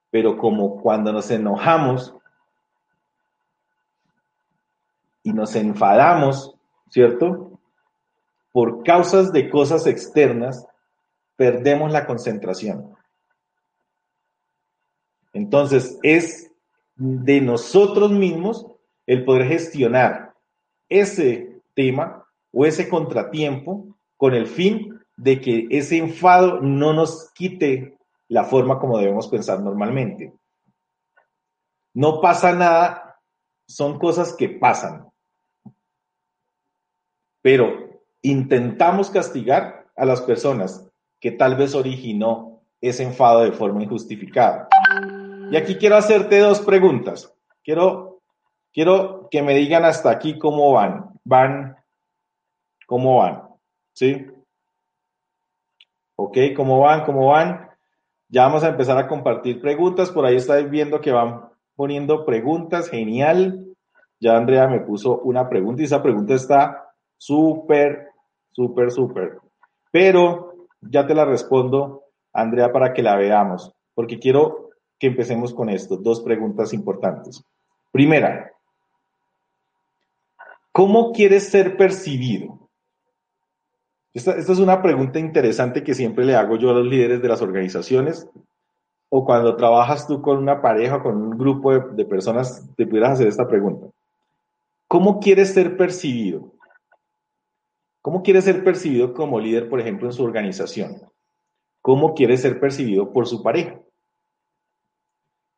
Pero 0.09 0.35
como 0.35 0.81
cuando 0.81 1.13
nos 1.13 1.29
enojamos 1.29 2.11
y 5.21 5.31
nos 5.31 5.55
enfadamos, 5.55 6.55
¿cierto? 6.89 7.51
Por 8.51 8.81
causas 8.83 9.31
de 9.31 9.47
cosas 9.51 9.85
externas, 9.85 10.65
perdemos 11.35 11.91
la 11.91 12.07
concentración. 12.07 12.95
Entonces, 15.33 15.99
es 16.01 16.49
de 16.95 17.41
nosotros 17.41 18.09
mismos 18.11 18.65
el 19.09 19.25
poder 19.25 19.47
gestionar 19.47 20.35
ese 20.87 21.63
tema 21.73 22.27
o 22.51 22.63
ese 22.63 22.87
contratiempo 22.87 23.97
con 24.17 24.35
el 24.35 24.45
fin 24.45 24.99
de 25.17 25.41
que 25.41 25.65
ese 25.71 25.97
enfado 25.97 26.61
no 26.61 26.93
nos 26.93 27.31
quite 27.33 27.97
la 28.27 28.43
forma 28.43 28.77
como 28.77 28.99
debemos 28.99 29.27
pensar 29.27 29.61
normalmente. 29.61 30.31
No 31.95 32.21
pasa 32.21 32.53
nada, 32.53 33.19
son 33.67 33.97
cosas 33.97 34.35
que 34.35 34.47
pasan. 34.47 35.09
Pero 37.41 38.01
intentamos 38.21 39.09
castigar 39.09 39.87
a 39.95 40.05
las 40.05 40.21
personas 40.21 40.87
que 41.19 41.31
tal 41.31 41.55
vez 41.55 41.73
originó 41.73 42.61
ese 42.79 43.01
enfado 43.01 43.41
de 43.41 43.53
forma 43.53 43.81
injustificada. 43.81 44.69
Y 45.49 45.57
aquí 45.57 45.77
quiero 45.77 45.95
hacerte 45.95 46.37
dos 46.37 46.61
preguntas. 46.61 47.33
Quiero, 47.63 48.18
quiero 48.73 49.27
que 49.29 49.41
me 49.41 49.53
digan 49.55 49.85
hasta 49.85 50.11
aquí 50.11 50.37
cómo 50.37 50.73
van. 50.73 51.11
Van, 51.23 51.77
cómo 52.85 53.17
van. 53.17 53.43
¿Sí? 53.93 54.25
Ok, 56.15 56.37
cómo 56.55 56.79
van, 56.79 57.05
cómo 57.05 57.27
van. 57.27 57.69
Ya 58.27 58.43
vamos 58.43 58.63
a 58.63 58.69
empezar 58.69 58.97
a 58.97 59.07
compartir 59.07 59.61
preguntas. 59.61 60.11
Por 60.11 60.25
ahí 60.25 60.35
estáis 60.35 60.69
viendo 60.69 61.01
que 61.01 61.11
van 61.11 61.49
poniendo 61.75 62.25
preguntas. 62.25 62.89
Genial. 62.89 63.65
Ya 64.19 64.35
Andrea 64.35 64.67
me 64.67 64.81
puso 64.81 65.19
una 65.19 65.47
pregunta 65.47 65.81
y 65.81 65.85
esa 65.85 66.03
pregunta 66.03 66.33
está 66.33 66.93
súper, 67.17 68.09
súper, 68.51 68.91
súper. 68.91 69.37
Pero 69.91 70.67
ya 70.81 71.07
te 71.07 71.15
la 71.15 71.25
respondo, 71.25 72.03
Andrea, 72.33 72.71
para 72.71 72.93
que 72.93 73.01
la 73.01 73.15
veamos, 73.15 73.73
porque 73.93 74.19
quiero 74.19 74.69
que 74.99 75.07
empecemos 75.07 75.53
con 75.53 75.69
esto. 75.69 75.97
Dos 75.97 76.21
preguntas 76.21 76.73
importantes. 76.73 77.43
Primera, 77.91 78.51
¿cómo 80.79 81.11
quieres 81.11 81.49
ser 81.49 81.75
percibido? 81.75 82.69
Esta, 84.13 84.37
es 84.37 84.47
una 84.59 84.81
pregunta 84.81 85.19
interesante 85.19 85.83
que 85.83 85.93
siempre 85.93 86.23
le 86.23 86.35
hago 86.35 86.55
yo 86.55 86.69
a 86.69 86.73
los 86.73 86.87
líderes 86.87 87.21
de 87.21 87.27
las 87.27 87.41
organizaciones. 87.41 88.29
O 89.09 89.25
cuando 89.25 89.57
trabajas 89.57 90.07
tú 90.07 90.21
con 90.21 90.37
una 90.37 90.61
pareja 90.61 91.03
con 91.03 91.17
un 91.17 91.37
grupo 91.37 91.73
de, 91.73 91.81
de 91.95 92.05
personas, 92.05 92.65
te 92.77 92.87
pudieras 92.87 93.11
hacer 93.11 93.27
esta 93.27 93.45
pregunta. 93.45 93.87
¿Cómo 94.87 95.19
quieres 95.19 95.53
ser 95.53 95.75
percibido? 95.75 96.53
¿Cómo 98.01 98.23
quieres 98.23 98.45
ser 98.45 98.63
percibido 98.63 99.13
como 99.13 99.37
líder, 99.37 99.67
por 99.67 99.81
ejemplo, 99.81 100.07
en 100.07 100.13
su 100.13 100.23
organización? 100.23 101.01
¿Cómo 101.81 102.13
quiere 102.13 102.37
ser 102.37 102.57
percibido 102.57 103.11
por 103.11 103.27
su 103.27 103.43
pareja? 103.43 103.81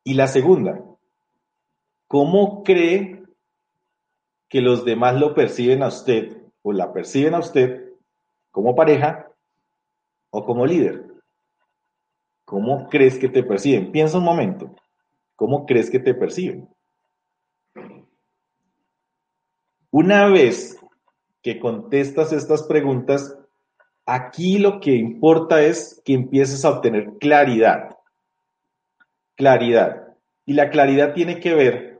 Y 0.02 0.14
la 0.14 0.26
segunda, 0.26 0.82
¿cómo 2.08 2.64
cree 2.64 3.21
que 4.52 4.60
los 4.60 4.84
demás 4.84 5.18
lo 5.18 5.32
perciben 5.32 5.82
a 5.82 5.88
usted 5.88 6.36
o 6.60 6.74
la 6.74 6.92
perciben 6.92 7.32
a 7.32 7.38
usted 7.38 7.88
como 8.50 8.76
pareja 8.76 9.26
o 10.28 10.44
como 10.44 10.66
líder? 10.66 11.06
¿Cómo 12.44 12.86
crees 12.90 13.18
que 13.18 13.30
te 13.30 13.42
perciben? 13.42 13.90
Piensa 13.90 14.18
un 14.18 14.24
momento. 14.24 14.76
¿Cómo 15.36 15.64
crees 15.64 15.88
que 15.88 15.98
te 15.98 16.12
perciben? 16.12 16.68
Una 19.90 20.28
vez 20.28 20.78
que 21.40 21.58
contestas 21.58 22.30
estas 22.34 22.64
preguntas, 22.64 23.34
aquí 24.04 24.58
lo 24.58 24.80
que 24.80 24.92
importa 24.92 25.62
es 25.62 26.02
que 26.04 26.12
empieces 26.12 26.62
a 26.66 26.72
obtener 26.72 27.14
claridad. 27.18 27.96
Claridad. 29.34 30.14
Y 30.44 30.52
la 30.52 30.68
claridad 30.68 31.14
tiene 31.14 31.40
que 31.40 31.54
ver 31.54 31.91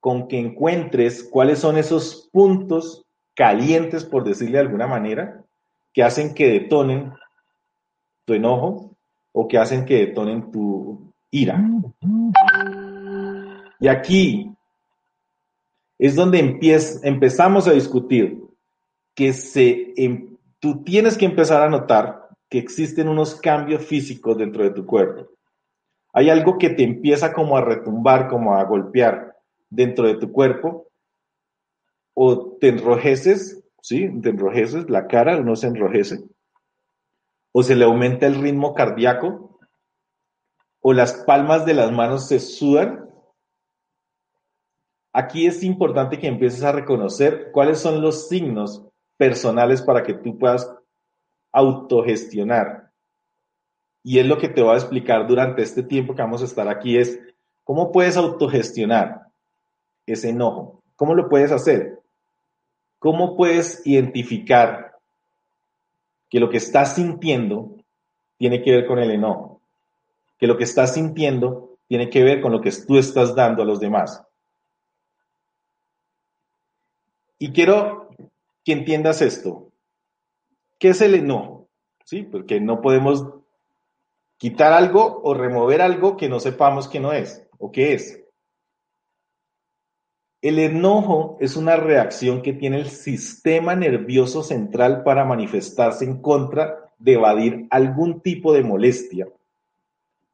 con 0.00 0.28
que 0.28 0.38
encuentres 0.38 1.24
cuáles 1.24 1.58
son 1.58 1.76
esos 1.76 2.28
puntos 2.32 3.04
calientes, 3.34 4.04
por 4.04 4.24
decirle 4.24 4.58
de 4.58 4.64
alguna 4.64 4.86
manera, 4.86 5.44
que 5.92 6.02
hacen 6.02 6.34
que 6.34 6.48
detonen 6.48 7.12
tu 8.24 8.34
enojo 8.34 8.96
o 9.32 9.48
que 9.48 9.58
hacen 9.58 9.84
que 9.84 10.06
detonen 10.06 10.50
tu 10.50 11.12
ira. 11.30 11.60
Y 13.80 13.88
aquí 13.88 14.50
es 15.98 16.14
donde 16.14 16.58
empezamos 17.02 17.66
a 17.66 17.72
discutir 17.72 18.42
que 19.14 19.32
se, 19.32 19.92
em, 19.96 20.36
tú 20.60 20.82
tienes 20.84 21.18
que 21.18 21.24
empezar 21.24 21.62
a 21.62 21.68
notar 21.68 22.28
que 22.48 22.58
existen 22.58 23.08
unos 23.08 23.34
cambios 23.34 23.84
físicos 23.84 24.38
dentro 24.38 24.62
de 24.62 24.70
tu 24.70 24.86
cuerpo. 24.86 25.28
Hay 26.12 26.30
algo 26.30 26.56
que 26.56 26.70
te 26.70 26.82
empieza 26.82 27.32
como 27.32 27.56
a 27.56 27.60
retumbar, 27.60 28.28
como 28.28 28.54
a 28.54 28.64
golpear 28.64 29.37
dentro 29.70 30.06
de 30.06 30.16
tu 30.16 30.32
cuerpo, 30.32 30.88
o 32.14 32.56
te 32.58 32.68
enrojeces, 32.68 33.64
¿sí? 33.80 34.08
Te 34.20 34.30
enrojeces, 34.30 34.88
la 34.90 35.06
cara 35.06 35.38
uno 35.38 35.56
se 35.56 35.68
enrojece, 35.68 36.24
o 37.52 37.62
se 37.62 37.76
le 37.76 37.84
aumenta 37.84 38.26
el 38.26 38.36
ritmo 38.36 38.74
cardíaco, 38.74 39.58
o 40.80 40.92
las 40.92 41.14
palmas 41.24 41.66
de 41.66 41.74
las 41.74 41.92
manos 41.92 42.28
se 42.28 42.40
sudan, 42.40 43.08
Aquí 45.12 45.46
es 45.46 45.64
importante 45.64 46.18
que 46.18 46.28
empieces 46.28 46.62
a 46.62 46.70
reconocer 46.70 47.50
cuáles 47.50 47.80
son 47.80 48.00
los 48.00 48.28
signos 48.28 48.86
personales 49.16 49.82
para 49.82 50.02
que 50.02 50.14
tú 50.14 50.38
puedas 50.38 50.72
autogestionar. 51.50 52.92
Y 54.04 54.18
es 54.20 54.26
lo 54.26 54.38
que 54.38 54.48
te 54.48 54.62
voy 54.62 54.74
a 54.74 54.78
explicar 54.78 55.26
durante 55.26 55.62
este 55.62 55.82
tiempo 55.82 56.14
que 56.14 56.22
vamos 56.22 56.42
a 56.42 56.44
estar 56.44 56.68
aquí, 56.68 56.96
es 56.96 57.18
cómo 57.64 57.90
puedes 57.90 58.16
autogestionar 58.16 59.27
ese 60.12 60.30
enojo. 60.30 60.82
¿Cómo 60.96 61.14
lo 61.14 61.28
puedes 61.28 61.52
hacer? 61.52 62.00
¿Cómo 62.98 63.36
puedes 63.36 63.86
identificar 63.86 64.96
que 66.28 66.40
lo 66.40 66.50
que 66.50 66.56
estás 66.56 66.96
sintiendo 66.96 67.76
tiene 68.36 68.62
que 68.62 68.72
ver 68.72 68.86
con 68.86 68.98
el 68.98 69.10
enojo? 69.10 69.60
Que 70.38 70.46
lo 70.46 70.56
que 70.56 70.64
estás 70.64 70.94
sintiendo 70.94 71.76
tiene 71.86 72.10
que 72.10 72.22
ver 72.22 72.40
con 72.40 72.52
lo 72.52 72.60
que 72.60 72.72
tú 72.86 72.98
estás 72.98 73.34
dando 73.34 73.62
a 73.62 73.66
los 73.66 73.80
demás. 73.80 74.22
Y 77.38 77.52
quiero 77.52 78.10
que 78.64 78.72
entiendas 78.72 79.22
esto. 79.22 79.70
¿Qué 80.78 80.88
es 80.88 81.00
el 81.00 81.14
enojo? 81.14 81.68
¿Sí? 82.04 82.22
Porque 82.22 82.60
no 82.60 82.80
podemos 82.80 83.24
quitar 84.36 84.72
algo 84.72 85.20
o 85.22 85.34
remover 85.34 85.82
algo 85.82 86.16
que 86.16 86.28
no 86.28 86.40
sepamos 86.40 86.88
que 86.88 87.00
no 87.00 87.12
es 87.12 87.46
o 87.58 87.70
qué 87.70 87.94
es. 87.94 88.20
El 90.40 90.58
enojo 90.60 91.36
es 91.40 91.56
una 91.56 91.76
reacción 91.76 92.42
que 92.42 92.52
tiene 92.52 92.78
el 92.78 92.88
sistema 92.88 93.74
nervioso 93.74 94.42
central 94.42 95.02
para 95.02 95.24
manifestarse 95.24 96.04
en 96.04 96.22
contra 96.22 96.92
de 96.98 97.14
evadir 97.14 97.66
algún 97.70 98.20
tipo 98.20 98.52
de 98.52 98.62
molestia 98.62 99.28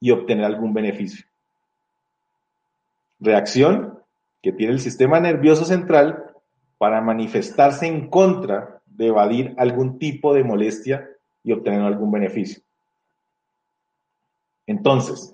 y 0.01 0.11
obtener 0.11 0.45
algún 0.45 0.75
beneficio. 0.75 1.25
Reacción 3.19 3.99
que 4.43 4.53
tiene 4.53 4.75
el 4.75 4.81
sistema 4.81 5.21
nervioso 5.21 5.65
central 5.65 6.35
para 6.77 7.01
manifestarse 7.01 7.87
en 7.87 8.11
contra 8.11 8.83
de 8.85 9.07
evadir 9.07 9.55
algún 9.57 9.99
tipo 9.99 10.35
de 10.35 10.45
molestia 10.45 11.09
y 11.43 11.53
obtener 11.53 11.81
algún 11.81 12.11
beneficio. 12.11 12.63
Entonces, 14.67 15.34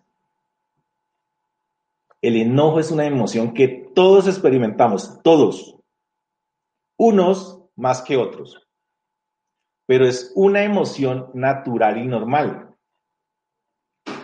el 2.22 2.36
enojo 2.36 2.80
es 2.80 2.90
una 2.90 3.06
emoción 3.06 3.54
que 3.54 3.68
todos 3.94 4.26
experimentamos, 4.26 5.20
todos, 5.22 5.76
unos 6.98 7.62
más 7.76 8.02
que 8.02 8.16
otros, 8.16 8.68
pero 9.86 10.06
es 10.06 10.32
una 10.34 10.62
emoción 10.62 11.30
natural 11.34 11.98
y 11.98 12.06
normal. 12.06 12.76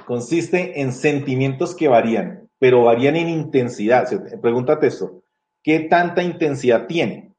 Consiste 0.07 0.81
en 0.81 0.93
sentimientos 0.93 1.75
que 1.75 1.89
varían, 1.89 2.49
pero 2.59 2.85
varían 2.85 3.17
en 3.17 3.29
intensidad. 3.29 4.09
Pregúntate 4.41 4.87
esto, 4.87 5.23
¿Qué 5.67 5.81
tanta 5.81 6.23
intensidad 6.23 6.87
tiene? 6.87 7.35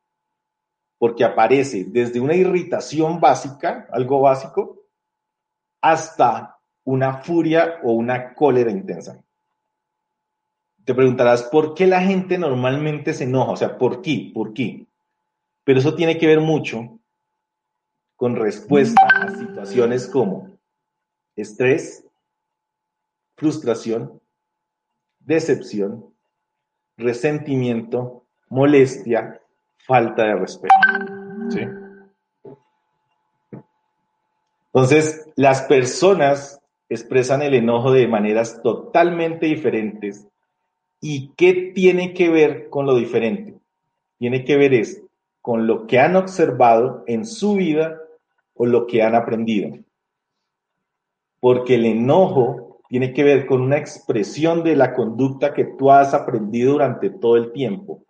Porque 0.98 1.24
aparece 1.24 1.86
desde 1.86 2.20
una 2.20 2.36
irritación 2.36 3.22
básica, 3.22 3.88
algo 3.90 4.20
básico, 4.20 4.82
hasta 5.82 6.60
una 6.84 7.20
furia 7.20 7.80
o 7.84 7.94
una 7.94 8.34
cólera 8.34 8.70
intensa. 8.70 9.24
Te 10.88 10.96
preguntarás, 10.96 11.44
¿por 11.44 11.74
qué 11.74 11.86
la 11.86 12.00
gente 12.00 12.38
normalmente 12.38 13.14
se 13.14 13.26
enoja? 13.26 13.52
O 13.52 13.58
sea, 13.58 13.78
¿por 13.78 14.02
qué? 14.02 14.32
¿Por 14.34 14.54
qué? 14.54 14.88
Pero 15.66 15.80
eso 15.80 15.96
tiene 15.96 16.18
que 16.18 16.28
ver 16.28 16.40
mucho 16.40 16.98
con 18.16 18.38
respuesta 18.38 19.06
a 19.06 19.30
situaciones 19.36 20.08
como 20.08 20.58
estrés, 21.36 22.06
frustración, 23.36 24.22
decepción, 25.20 26.06
resentimiento, 26.96 28.24
molestia, 28.48 29.42
falta 29.80 30.24
de 30.24 30.36
respeto. 30.36 30.74
¿sí? 31.50 31.68
Entonces, 34.68 35.30
las 35.36 35.64
personas 35.64 36.62
expresan 36.88 37.42
el 37.42 37.56
enojo 37.56 37.92
de 37.92 38.08
maneras 38.08 38.62
totalmente 38.64 39.48
diferentes. 39.48 40.26
¿Y 41.00 41.30
qué 41.36 41.72
tiene 41.76 42.14
que 42.14 42.30
ver 42.30 42.70
con 42.70 42.86
lo 42.86 42.96
diferente? 42.96 43.56
Tiene 44.18 44.44
que 44.44 44.58
ver 44.58 44.74
es 44.74 45.04
con 45.42 45.68
lo 45.68 45.88
que 45.88 46.00
han 46.00 46.16
observado 46.16 47.04
en 47.08 47.26
su 47.26 47.56
vida 47.56 48.02
o 48.56 48.66
lo 48.66 48.88
que 48.88 49.04
han 49.04 49.16
aprendido. 49.16 49.78
Porque 51.40 51.76
el 51.76 51.86
enojo 51.86 52.82
tiene 52.90 53.14
que 53.14 53.24
ver 53.24 53.46
con 53.46 53.62
una 53.62 53.78
expresión 53.78 54.64
de 54.64 54.76
la 54.76 54.94
conducta 54.94 55.54
que 55.54 55.66
tú 55.66 55.92
has 55.92 56.14
aprendido 56.14 56.74
durante 56.74 57.10
todo 57.10 57.38
el 57.38 57.52
tiempo. 57.52 58.04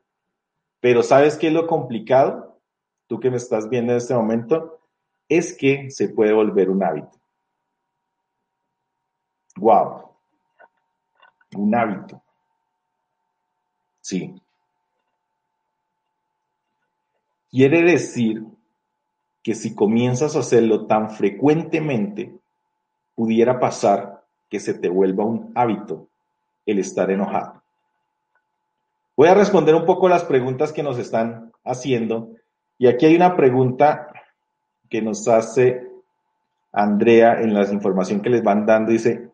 Pero 0.80 1.04
¿sabes 1.04 1.38
qué 1.38 1.47
es 1.47 1.54
lo 1.54 1.67
complicado? 1.67 2.60
Tú 3.08 3.19
que 3.19 3.30
me 3.30 3.38
estás 3.38 3.69
viendo 3.69 3.91
en 3.91 3.97
este 3.97 4.13
momento, 4.13 4.80
es 5.28 5.56
que 5.56 5.89
se 5.91 6.10
puede 6.10 6.34
volver 6.34 6.69
un 6.69 6.84
hábito. 6.84 7.19
Wow. 9.58 10.12
Un 11.56 11.76
hábito. 11.76 12.21
Sí. 14.07 14.33
Quiere 17.51 17.81
decir 17.81 18.41
que 19.43 19.53
si 19.53 19.75
comienzas 19.75 20.37
a 20.37 20.39
hacerlo 20.39 20.85
tan 20.85 21.09
frecuentemente, 21.09 22.33
pudiera 23.15 23.59
pasar 23.59 24.23
que 24.49 24.61
se 24.61 24.75
te 24.75 24.87
vuelva 24.87 25.25
un 25.25 25.51
hábito 25.55 26.07
el 26.65 26.79
estar 26.79 27.11
enojado. 27.11 27.61
Voy 29.17 29.27
a 29.27 29.33
responder 29.33 29.75
un 29.75 29.85
poco 29.85 30.07
las 30.07 30.23
preguntas 30.23 30.71
que 30.71 30.83
nos 30.83 30.97
están 30.97 31.51
haciendo. 31.65 32.29
Y 32.77 32.87
aquí 32.87 33.07
hay 33.07 33.15
una 33.17 33.35
pregunta 33.35 34.07
que 34.89 35.01
nos 35.01 35.27
hace 35.27 35.85
Andrea 36.71 37.41
en 37.41 37.53
la 37.53 37.69
información 37.69 38.21
que 38.21 38.29
les 38.29 38.41
van 38.41 38.65
dando. 38.65 38.93
Dice, 38.93 39.31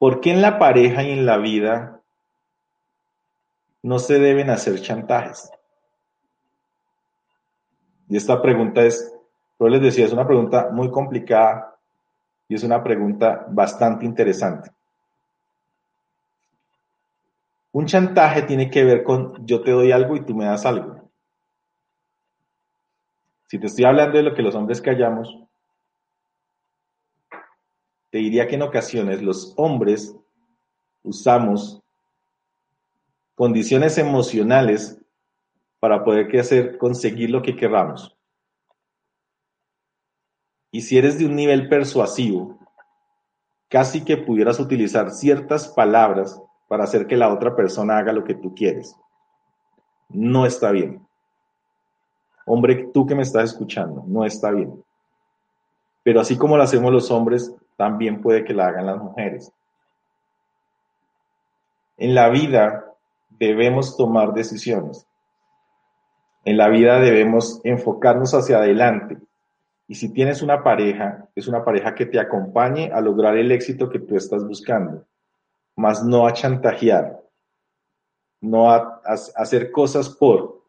¿por 0.00 0.20
qué 0.20 0.32
en 0.32 0.42
la 0.42 0.58
pareja 0.58 1.04
y 1.04 1.12
en 1.12 1.26
la 1.26 1.36
vida 1.38 1.99
no 3.82 3.98
se 3.98 4.18
deben 4.18 4.50
hacer 4.50 4.80
chantajes? 4.80 5.50
Y 8.08 8.16
esta 8.16 8.40
pregunta 8.42 8.82
es 8.82 9.14
Pero 9.60 9.68
les 9.68 9.82
decía, 9.82 10.06
es 10.06 10.12
una 10.12 10.26
pregunta 10.26 10.70
muy 10.72 10.90
complicada 10.90 11.76
y 12.48 12.54
es 12.54 12.64
una 12.64 12.82
pregunta 12.82 13.44
bastante 13.50 14.06
interesante. 14.06 14.70
Un 17.72 17.84
chantaje 17.84 18.42
tiene 18.42 18.70
que 18.70 18.84
ver 18.84 19.04
con 19.04 19.46
yo 19.46 19.62
te 19.62 19.70
doy 19.70 19.92
algo 19.92 20.16
y 20.16 20.24
tú 20.24 20.34
me 20.34 20.46
das 20.46 20.64
algo. 20.64 21.10
Si 23.48 23.58
te 23.58 23.66
estoy 23.66 23.84
hablando 23.84 24.16
de 24.16 24.22
lo 24.22 24.34
que 24.34 24.42
los 24.42 24.54
hombres 24.54 24.80
callamos, 24.80 25.36
te 28.10 28.16
diría 28.16 28.48
que 28.48 28.54
en 28.54 28.62
ocasiones 28.62 29.20
los 29.20 29.52
hombres 29.58 30.16
usamos 31.02 31.79
condiciones 33.40 33.96
emocionales 33.96 35.00
para 35.78 36.04
poder 36.04 36.38
hacer, 36.38 36.76
conseguir 36.76 37.30
lo 37.30 37.40
que 37.40 37.56
queramos. 37.56 38.14
Y 40.70 40.82
si 40.82 40.98
eres 40.98 41.18
de 41.18 41.24
un 41.24 41.36
nivel 41.36 41.66
persuasivo, 41.66 42.58
casi 43.70 44.04
que 44.04 44.18
pudieras 44.18 44.60
utilizar 44.60 45.10
ciertas 45.10 45.68
palabras 45.68 46.38
para 46.68 46.84
hacer 46.84 47.06
que 47.06 47.16
la 47.16 47.32
otra 47.32 47.56
persona 47.56 47.96
haga 47.96 48.12
lo 48.12 48.24
que 48.24 48.34
tú 48.34 48.54
quieres. 48.54 48.94
No 50.10 50.44
está 50.44 50.70
bien. 50.70 51.00
Hombre, 52.44 52.90
tú 52.92 53.06
que 53.06 53.14
me 53.14 53.22
estás 53.22 53.52
escuchando, 53.52 54.04
no 54.06 54.26
está 54.26 54.50
bien. 54.50 54.84
Pero 56.02 56.20
así 56.20 56.36
como 56.36 56.58
lo 56.58 56.62
hacemos 56.62 56.92
los 56.92 57.10
hombres, 57.10 57.54
también 57.78 58.20
puede 58.20 58.44
que 58.44 58.52
la 58.52 58.66
hagan 58.66 58.84
las 58.84 58.98
mujeres. 58.98 59.50
En 61.96 62.14
la 62.14 62.28
vida 62.28 62.84
debemos 63.30 63.96
tomar 63.96 64.34
decisiones. 64.34 65.06
En 66.44 66.56
la 66.56 66.68
vida 66.68 67.00
debemos 67.00 67.60
enfocarnos 67.64 68.34
hacia 68.34 68.58
adelante. 68.58 69.18
Y 69.86 69.94
si 69.96 70.12
tienes 70.12 70.42
una 70.42 70.62
pareja, 70.62 71.28
es 71.34 71.48
una 71.48 71.64
pareja 71.64 71.94
que 71.94 72.06
te 72.06 72.20
acompañe 72.20 72.90
a 72.92 73.00
lograr 73.00 73.36
el 73.36 73.50
éxito 73.50 73.88
que 73.88 73.98
tú 73.98 74.16
estás 74.16 74.46
buscando, 74.46 75.06
más 75.76 76.04
no 76.04 76.26
a 76.26 76.32
chantajear, 76.32 77.20
no 78.40 78.70
a, 78.70 79.00
hacer 79.36 79.70
cosas 79.70 80.08
por, 80.08 80.60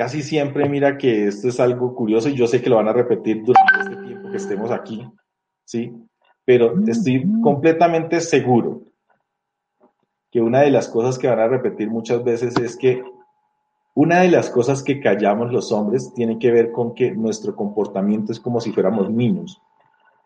Casi 0.00 0.22
siempre, 0.22 0.66
mira 0.66 0.96
que 0.96 1.26
esto 1.26 1.48
es 1.48 1.60
algo 1.60 1.94
curioso 1.94 2.30
y 2.30 2.34
yo 2.34 2.46
sé 2.46 2.62
que 2.62 2.70
lo 2.70 2.76
van 2.76 2.88
a 2.88 2.92
repetir 2.94 3.44
durante 3.44 3.80
este 3.80 4.06
tiempo 4.06 4.30
que 4.30 4.36
estemos 4.38 4.70
aquí, 4.70 5.06
¿sí? 5.66 5.92
Pero 6.42 6.72
estoy 6.86 7.30
completamente 7.42 8.18
seguro 8.22 8.80
que 10.30 10.40
una 10.40 10.60
de 10.60 10.70
las 10.70 10.88
cosas 10.88 11.18
que 11.18 11.28
van 11.28 11.40
a 11.40 11.48
repetir 11.48 11.90
muchas 11.90 12.22
veces 12.22 12.56
es 12.58 12.76
que 12.76 13.02
una 13.94 14.20
de 14.20 14.30
las 14.30 14.50
cosas 14.50 14.82
que 14.82 15.00
callamos 15.00 15.52
los 15.52 15.72
hombres 15.72 16.12
tiene 16.14 16.38
que 16.38 16.50
ver 16.50 16.70
con 16.70 16.94
que 16.94 17.10
nuestro 17.10 17.56
comportamiento 17.56 18.32
es 18.32 18.40
como 18.40 18.60
si 18.60 18.72
fuéramos 18.72 19.10
niños 19.10 19.60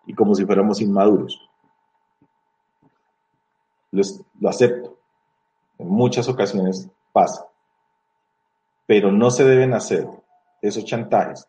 y 0.07 0.15
como 0.15 0.35
si 0.35 0.45
fuéramos 0.45 0.81
inmaduros. 0.81 1.41
lo 3.91 4.49
acepto. 4.49 4.99
En 5.79 5.89
muchas 5.89 6.29
ocasiones 6.29 6.89
pasa 7.13 7.47
pero 8.87 9.11
no 9.11 9.31
se 9.31 9.45
deben 9.45 9.75
hacer 9.75 10.07
esos 10.63 10.85
chantajes, 10.85 11.49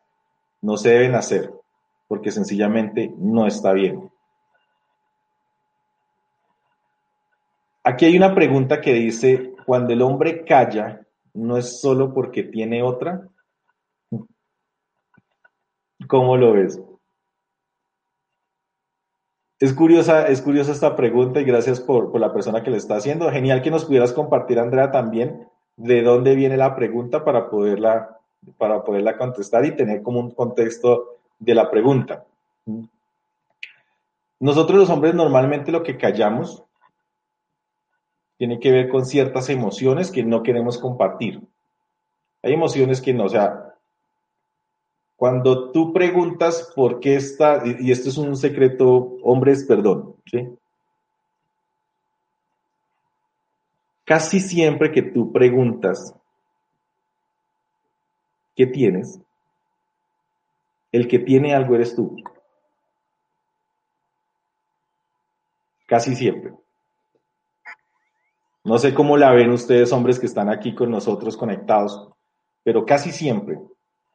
no 0.61 0.77
se 0.77 0.89
deben 0.89 1.15
hacer 1.15 1.53
porque 2.07 2.31
sencillamente 2.31 3.13
no 3.17 3.47
está 3.47 3.73
bien. 3.73 4.11
Aquí 7.87 8.05
hay 8.05 8.17
una 8.17 8.33
pregunta 8.33 8.81
que 8.81 8.93
dice, 8.93 9.53
cuando 9.63 9.93
el 9.93 10.01
hombre 10.01 10.43
calla, 10.43 11.05
¿no 11.35 11.55
es 11.55 11.79
solo 11.79 12.11
porque 12.15 12.41
tiene 12.41 12.81
otra? 12.81 13.29
¿Cómo 16.07 16.35
lo 16.35 16.53
ves? 16.53 16.81
Es 19.59 19.71
curiosa, 19.71 20.27
es 20.27 20.41
curiosa 20.41 20.71
esta 20.71 20.95
pregunta 20.95 21.39
y 21.39 21.43
gracias 21.43 21.79
por, 21.79 22.11
por 22.11 22.19
la 22.19 22.33
persona 22.33 22.63
que 22.63 22.71
le 22.71 22.77
está 22.77 22.95
haciendo. 22.95 23.29
Genial 23.29 23.61
que 23.61 23.69
nos 23.69 23.85
pudieras 23.85 24.13
compartir, 24.13 24.57
Andrea, 24.57 24.89
también 24.89 25.47
de 25.77 26.01
dónde 26.01 26.33
viene 26.33 26.57
la 26.57 26.75
pregunta 26.75 27.23
para 27.23 27.51
poderla, 27.51 28.17
para 28.57 28.83
poderla 28.83 29.15
contestar 29.15 29.63
y 29.63 29.75
tener 29.75 30.01
como 30.01 30.21
un 30.21 30.31
contexto 30.31 31.19
de 31.37 31.53
la 31.53 31.69
pregunta. 31.69 32.25
Nosotros 34.39 34.79
los 34.79 34.89
hombres 34.89 35.13
normalmente 35.13 35.71
lo 35.71 35.83
que 35.83 35.97
callamos 35.97 36.65
tiene 38.37 38.59
que 38.59 38.71
ver 38.71 38.89
con 38.89 39.05
ciertas 39.05 39.49
emociones 39.49 40.11
que 40.11 40.23
no 40.23 40.43
queremos 40.43 40.77
compartir. 40.77 41.41
Hay 42.43 42.53
emociones 42.53 43.01
que 43.01 43.13
no, 43.13 43.25
o 43.25 43.29
sea, 43.29 43.75
cuando 45.15 45.71
tú 45.71 45.93
preguntas 45.93 46.71
por 46.75 46.99
qué 46.99 47.15
está, 47.15 47.63
y 47.65 47.91
esto 47.91 48.09
es 48.09 48.17
un 48.17 48.35
secreto, 48.35 49.17
hombres, 49.23 49.63
perdón, 49.63 50.15
¿sí? 50.25 50.47
Casi 54.03 54.39
siempre 54.39 54.91
que 54.91 55.01
tú 55.01 55.31
preguntas, 55.31 56.13
¿qué 58.55 58.67
tienes? 58.67 59.19
El 60.91 61.07
que 61.07 61.19
tiene 61.19 61.55
algo 61.55 61.75
eres 61.75 61.95
tú. 61.95 62.15
Casi 65.87 66.15
siempre. 66.15 66.53
No 68.65 68.77
sé 68.77 68.93
cómo 68.93 69.15
la 69.15 69.31
ven 69.31 69.51
ustedes, 69.51 69.93
hombres 69.93 70.19
que 70.19 70.25
están 70.25 70.49
aquí 70.49 70.75
con 70.75 70.91
nosotros 70.91 71.37
conectados, 71.37 72.09
pero 72.63 72.85
casi 72.85 73.11
siempre 73.11 73.59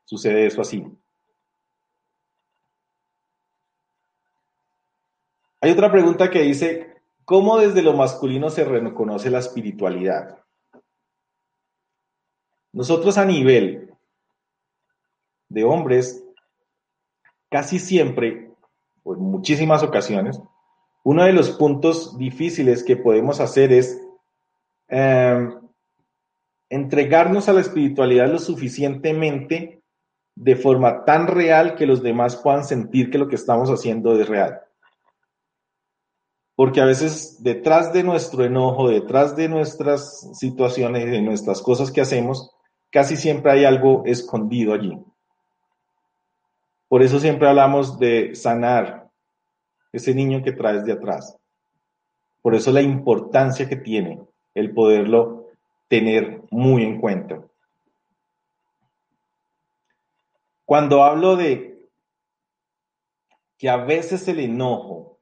sucede 0.05 0.47
eso 0.47 0.61
así. 0.61 0.87
Hay 5.63 5.71
otra 5.71 5.91
pregunta 5.91 6.31
que 6.31 6.43
dice, 6.43 6.91
¿Cómo 7.31 7.59
desde 7.59 7.81
lo 7.81 7.93
masculino 7.93 8.51
se 8.51 8.65
reconoce 8.65 9.31
la 9.31 9.39
espiritualidad? 9.39 10.41
Nosotros 12.73 13.19
a 13.19 13.25
nivel 13.25 13.95
de 15.49 15.63
hombres, 15.63 16.25
casi 17.49 17.79
siempre, 17.79 18.51
o 19.05 19.15
en 19.15 19.21
muchísimas 19.21 19.85
ocasiones, 19.85 20.41
uno 21.05 21.23
de 21.23 21.33
los 21.33 21.53
puntos 21.53 22.19
difíciles 22.19 22.83
que 22.83 22.97
podemos 22.97 23.39
hacer 23.39 23.73
es 23.73 24.05
em, 24.91 25.55
entregarnos 26.69 27.49
a 27.49 27.53
la 27.53 27.61
espiritualidad 27.61 28.31
lo 28.31 28.39
suficientemente 28.39 29.83
de 30.37 30.57
forma 30.57 31.05
tan 31.05 31.27
real 31.27 31.75
que 31.75 31.87
los 31.87 32.03
demás 32.03 32.37
puedan 32.37 32.65
sentir 32.65 33.11
que 33.11 33.19
lo 33.19 33.29
que 33.29 33.37
estamos 33.37 33.71
haciendo 33.71 34.19
es 34.19 34.29
real 34.29 34.61
porque 36.61 36.83
a 36.83 36.85
veces 36.85 37.43
detrás 37.43 37.91
de 37.95 38.03
nuestro 38.03 38.45
enojo, 38.45 38.91
detrás 38.91 39.35
de 39.35 39.49
nuestras 39.49 40.29
situaciones, 40.39 41.11
de 41.11 41.23
nuestras 41.23 41.63
cosas 41.63 41.91
que 41.91 42.03
hacemos, 42.03 42.55
casi 42.91 43.17
siempre 43.17 43.51
hay 43.51 43.65
algo 43.65 44.03
escondido 44.05 44.75
allí. 44.75 44.95
Por 46.87 47.03
eso 47.03 47.19
siempre 47.19 47.49
hablamos 47.49 47.99
de 47.99 48.35
sanar 48.35 49.09
ese 49.91 50.15
niño 50.15 50.43
que 50.43 50.53
traes 50.53 50.85
de 50.85 50.93
atrás. 50.93 51.35
Por 52.43 52.55
eso 52.55 52.71
la 52.73 52.83
importancia 52.83 53.67
que 53.67 53.77
tiene 53.77 54.21
el 54.61 54.73
poderlo 54.73 55.49
tener 55.89 56.43
muy 56.51 56.85
en 56.85 57.01
cuenta. 57.01 57.43
Cuando 60.65 61.03
hablo 61.03 61.37
de 61.37 61.89
que 63.59 63.69
a 63.69 63.77
veces 63.77 64.27
el 64.29 64.41
enojo 64.41 65.19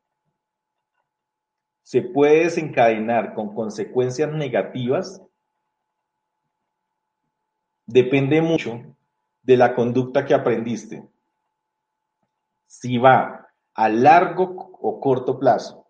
se 1.82 2.02
puede 2.02 2.44
desencadenar 2.44 3.32
con 3.32 3.54
consecuencias 3.54 4.30
negativas 4.30 5.22
depende 7.86 8.42
mucho 8.42 8.94
de 9.42 9.56
la 9.56 9.74
conducta 9.74 10.26
que 10.26 10.34
aprendiste. 10.34 11.02
Si 12.66 12.98
va 12.98 13.48
a 13.72 13.88
largo 13.88 14.72
o 14.82 15.00
corto 15.00 15.38
plazo. 15.38 15.87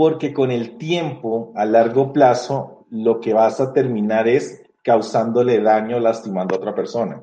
Porque 0.00 0.32
con 0.32 0.50
el 0.50 0.78
tiempo, 0.78 1.52
a 1.54 1.66
largo 1.66 2.14
plazo, 2.14 2.86
lo 2.88 3.20
que 3.20 3.34
vas 3.34 3.60
a 3.60 3.74
terminar 3.74 4.28
es 4.28 4.62
causándole 4.82 5.60
daño, 5.60 6.00
lastimando 6.00 6.54
a 6.54 6.58
otra 6.58 6.74
persona. 6.74 7.22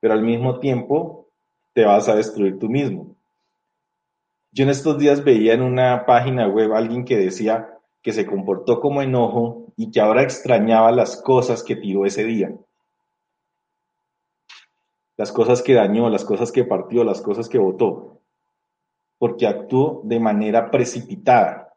Pero 0.00 0.14
al 0.14 0.22
mismo 0.22 0.58
tiempo, 0.58 1.28
te 1.74 1.84
vas 1.84 2.08
a 2.08 2.14
destruir 2.16 2.58
tú 2.58 2.70
mismo. 2.70 3.14
Yo 4.52 4.64
en 4.64 4.70
estos 4.70 4.96
días 4.96 5.22
veía 5.22 5.52
en 5.52 5.60
una 5.60 6.06
página 6.06 6.48
web 6.48 6.72
alguien 6.72 7.04
que 7.04 7.18
decía 7.18 7.76
que 8.00 8.14
se 8.14 8.24
comportó 8.24 8.80
como 8.80 9.02
enojo 9.02 9.66
y 9.76 9.90
que 9.90 10.00
ahora 10.00 10.22
extrañaba 10.22 10.92
las 10.92 11.20
cosas 11.20 11.62
que 11.62 11.76
tiró 11.76 12.06
ese 12.06 12.24
día. 12.24 12.54
Las 15.18 15.30
cosas 15.30 15.60
que 15.60 15.74
dañó, 15.74 16.08
las 16.08 16.24
cosas 16.24 16.50
que 16.50 16.64
partió, 16.64 17.04
las 17.04 17.20
cosas 17.20 17.50
que 17.50 17.58
votó. 17.58 18.17
Porque 19.18 19.46
actuó 19.46 20.00
de 20.04 20.20
manera 20.20 20.70
precipitada. 20.70 21.74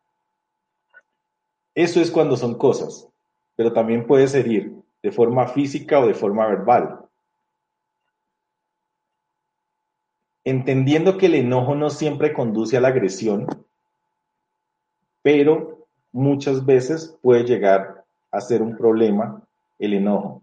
Eso 1.73 2.01
es 2.01 2.11
cuando 2.11 2.35
son 2.37 2.55
cosas, 2.55 3.07
pero 3.55 3.71
también 3.71 4.05
puedes 4.05 4.33
herir 4.35 4.75
de 5.01 5.11
forma 5.11 5.47
física 5.47 5.99
o 5.99 6.07
de 6.07 6.13
forma 6.13 6.45
verbal. 6.47 6.99
Entendiendo 10.43 11.17
que 11.17 11.27
el 11.27 11.35
enojo 11.35 11.75
no 11.75 11.89
siempre 11.89 12.33
conduce 12.33 12.77
a 12.77 12.81
la 12.81 12.89
agresión, 12.89 13.47
pero 15.21 15.87
muchas 16.11 16.65
veces 16.65 17.17
puede 17.21 17.43
llegar 17.43 18.03
a 18.31 18.41
ser 18.41 18.61
un 18.61 18.75
problema 18.75 19.41
el 19.79 19.93
enojo. 19.93 20.41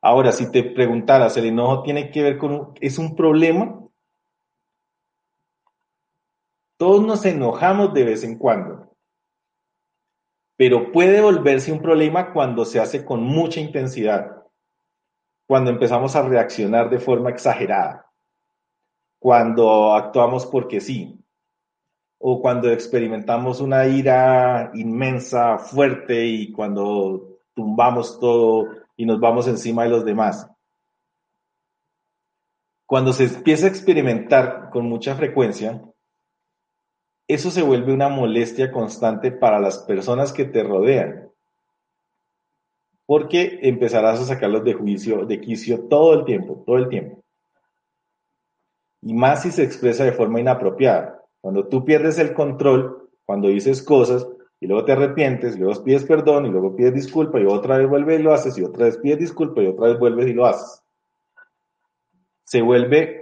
Ahora, 0.00 0.32
si 0.32 0.50
te 0.50 0.62
preguntaras, 0.64 1.36
¿el 1.36 1.46
enojo 1.46 1.82
tiene 1.82 2.10
que 2.10 2.22
ver 2.22 2.38
con, 2.38 2.72
es 2.80 2.98
un 2.98 3.14
problema? 3.14 3.81
Todos 6.82 7.00
nos 7.06 7.24
enojamos 7.24 7.94
de 7.94 8.02
vez 8.02 8.24
en 8.24 8.36
cuando, 8.36 8.92
pero 10.56 10.90
puede 10.90 11.20
volverse 11.20 11.70
un 11.70 11.80
problema 11.80 12.32
cuando 12.32 12.64
se 12.64 12.80
hace 12.80 13.04
con 13.04 13.22
mucha 13.22 13.60
intensidad, 13.60 14.42
cuando 15.46 15.70
empezamos 15.70 16.16
a 16.16 16.22
reaccionar 16.22 16.90
de 16.90 16.98
forma 16.98 17.30
exagerada, 17.30 18.10
cuando 19.20 19.94
actuamos 19.94 20.44
porque 20.46 20.80
sí, 20.80 21.24
o 22.18 22.42
cuando 22.42 22.68
experimentamos 22.72 23.60
una 23.60 23.86
ira 23.86 24.72
inmensa, 24.74 25.58
fuerte 25.58 26.26
y 26.26 26.50
cuando 26.50 27.38
tumbamos 27.54 28.18
todo 28.18 28.70
y 28.96 29.06
nos 29.06 29.20
vamos 29.20 29.46
encima 29.46 29.84
de 29.84 29.90
los 29.90 30.04
demás. 30.04 30.50
Cuando 32.86 33.12
se 33.12 33.26
empieza 33.26 33.66
a 33.66 33.70
experimentar 33.70 34.68
con 34.70 34.86
mucha 34.88 35.14
frecuencia, 35.14 35.80
eso 37.34 37.50
se 37.50 37.62
vuelve 37.62 37.92
una 37.92 38.08
molestia 38.08 38.70
constante 38.70 39.32
para 39.32 39.60
las 39.60 39.78
personas 39.78 40.32
que 40.32 40.44
te 40.44 40.62
rodean. 40.62 41.30
Porque 43.06 43.60
empezarás 43.62 44.20
a 44.20 44.24
sacarlos 44.24 44.64
de 44.64 44.74
juicio, 44.74 45.26
de 45.26 45.40
quicio 45.40 45.88
todo 45.88 46.14
el 46.14 46.24
tiempo, 46.24 46.62
todo 46.66 46.76
el 46.76 46.88
tiempo. 46.88 47.22
Y 49.02 49.14
más 49.14 49.42
si 49.42 49.50
se 49.50 49.64
expresa 49.64 50.04
de 50.04 50.12
forma 50.12 50.40
inapropiada. 50.40 51.22
Cuando 51.40 51.66
tú 51.66 51.84
pierdes 51.84 52.18
el 52.18 52.34
control, 52.34 53.10
cuando 53.24 53.48
dices 53.48 53.82
cosas 53.82 54.26
y 54.60 54.66
luego 54.66 54.84
te 54.84 54.92
arrepientes, 54.92 55.58
luego 55.58 55.82
pides 55.82 56.04
perdón 56.04 56.46
y 56.46 56.50
luego 56.50 56.76
pides 56.76 56.94
disculpa 56.94 57.40
y 57.40 57.44
otra 57.44 57.78
vez 57.78 57.88
vuelves 57.88 58.20
y 58.20 58.22
lo 58.22 58.32
haces 58.32 58.56
y 58.58 58.62
otra 58.62 58.86
vez 58.86 58.96
pides 58.98 59.18
disculpa 59.18 59.60
y 59.60 59.66
otra 59.66 59.88
vez 59.88 59.98
vuelves 59.98 60.28
y 60.28 60.34
lo 60.34 60.46
haces. 60.46 60.82
Se 62.44 62.62
vuelve 62.62 63.21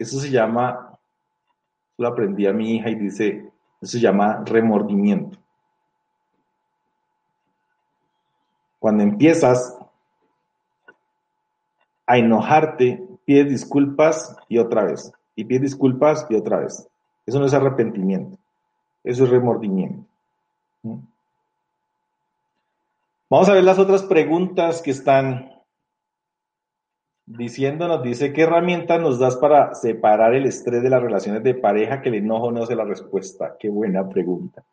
Eso 0.00 0.18
se 0.18 0.30
llama, 0.30 0.98
lo 1.98 2.08
aprendí 2.08 2.46
a 2.46 2.54
mi 2.54 2.76
hija 2.76 2.88
y 2.88 2.94
dice, 2.94 3.52
eso 3.82 3.92
se 3.92 4.00
llama 4.00 4.42
remordimiento. 4.46 5.38
Cuando 8.78 9.02
empiezas 9.02 9.78
a 12.06 12.16
enojarte, 12.16 13.06
pides 13.26 13.50
disculpas 13.50 14.34
y 14.48 14.56
otra 14.56 14.84
vez, 14.84 15.12
y 15.36 15.44
pides 15.44 15.62
disculpas 15.64 16.26
y 16.30 16.34
otra 16.34 16.60
vez. 16.60 16.88
Eso 17.26 17.38
no 17.38 17.44
es 17.44 17.52
arrepentimiento, 17.52 18.38
eso 19.04 19.24
es 19.24 19.30
remordimiento. 19.30 20.02
¿Mm? 20.82 21.00
Vamos 23.28 23.50
a 23.50 23.52
ver 23.52 23.64
las 23.64 23.78
otras 23.78 24.02
preguntas 24.04 24.80
que 24.80 24.92
están 24.92 25.59
diciéndonos, 27.36 28.02
dice, 28.02 28.32
¿qué 28.32 28.42
herramienta 28.42 28.98
nos 28.98 29.18
das 29.18 29.36
para 29.36 29.74
separar 29.74 30.34
el 30.34 30.46
estrés 30.46 30.82
de 30.82 30.90
las 30.90 31.02
relaciones 31.02 31.42
de 31.42 31.54
pareja 31.54 32.02
que 32.02 32.08
el 32.08 32.16
enojo 32.16 32.50
no 32.50 32.66
sea 32.66 32.76
la 32.76 32.84
respuesta? 32.84 33.56
Qué 33.58 33.68
buena 33.68 34.08
pregunta. 34.08 34.64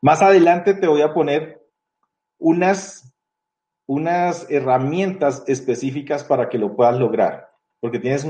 Más 0.00 0.22
adelante 0.22 0.74
te 0.74 0.86
voy 0.86 1.02
a 1.02 1.12
poner 1.12 1.60
unas, 2.38 3.12
unas 3.86 4.48
herramientas 4.48 5.42
específicas 5.48 6.22
para 6.22 6.48
que 6.48 6.58
lo 6.58 6.76
puedas 6.76 6.98
lograr, 6.98 7.48
porque 7.80 7.98
tienes 7.98 8.24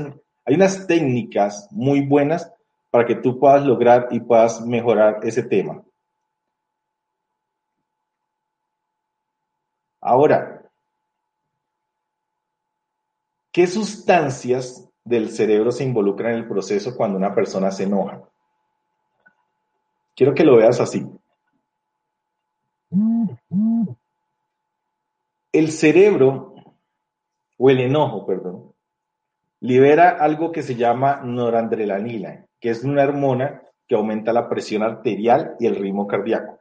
hay 0.45 0.55
unas 0.55 0.87
técnicas 0.87 1.67
muy 1.69 2.01
buenas 2.01 2.51
para 2.89 3.05
que 3.05 3.15
tú 3.15 3.39
puedas 3.39 3.63
lograr 3.63 4.07
y 4.09 4.19
puedas 4.19 4.65
mejorar 4.65 5.19
ese 5.21 5.43
tema. 5.43 5.83
Ahora, 10.01 10.58
¿Qué 13.51 13.67
sustancias 13.67 14.87
del 15.03 15.29
cerebro 15.29 15.71
se 15.71 15.83
involucran 15.83 16.33
en 16.33 16.39
el 16.39 16.47
proceso 16.47 16.95
cuando 16.95 17.17
una 17.17 17.33
persona 17.33 17.71
se 17.71 17.83
enoja? 17.83 18.21
Quiero 20.15 20.33
que 20.33 20.43
lo 20.43 20.57
veas 20.57 20.79
así. 20.79 21.05
El 25.51 25.71
cerebro, 25.71 26.53
o 27.57 27.69
el 27.69 27.79
enojo, 27.79 28.25
perdón, 28.25 28.73
libera 29.61 30.09
algo 30.09 30.51
que 30.51 30.61
se 30.61 30.75
llama 30.75 31.21
noradrenalina, 31.23 32.45
que 32.59 32.69
es 32.69 32.83
una 32.83 33.03
hormona 33.03 33.63
que 33.87 33.95
aumenta 33.95 34.31
la 34.31 34.47
presión 34.47 34.83
arterial 34.83 35.55
y 35.59 35.65
el 35.65 35.75
ritmo 35.75 36.05
cardíaco. 36.05 36.59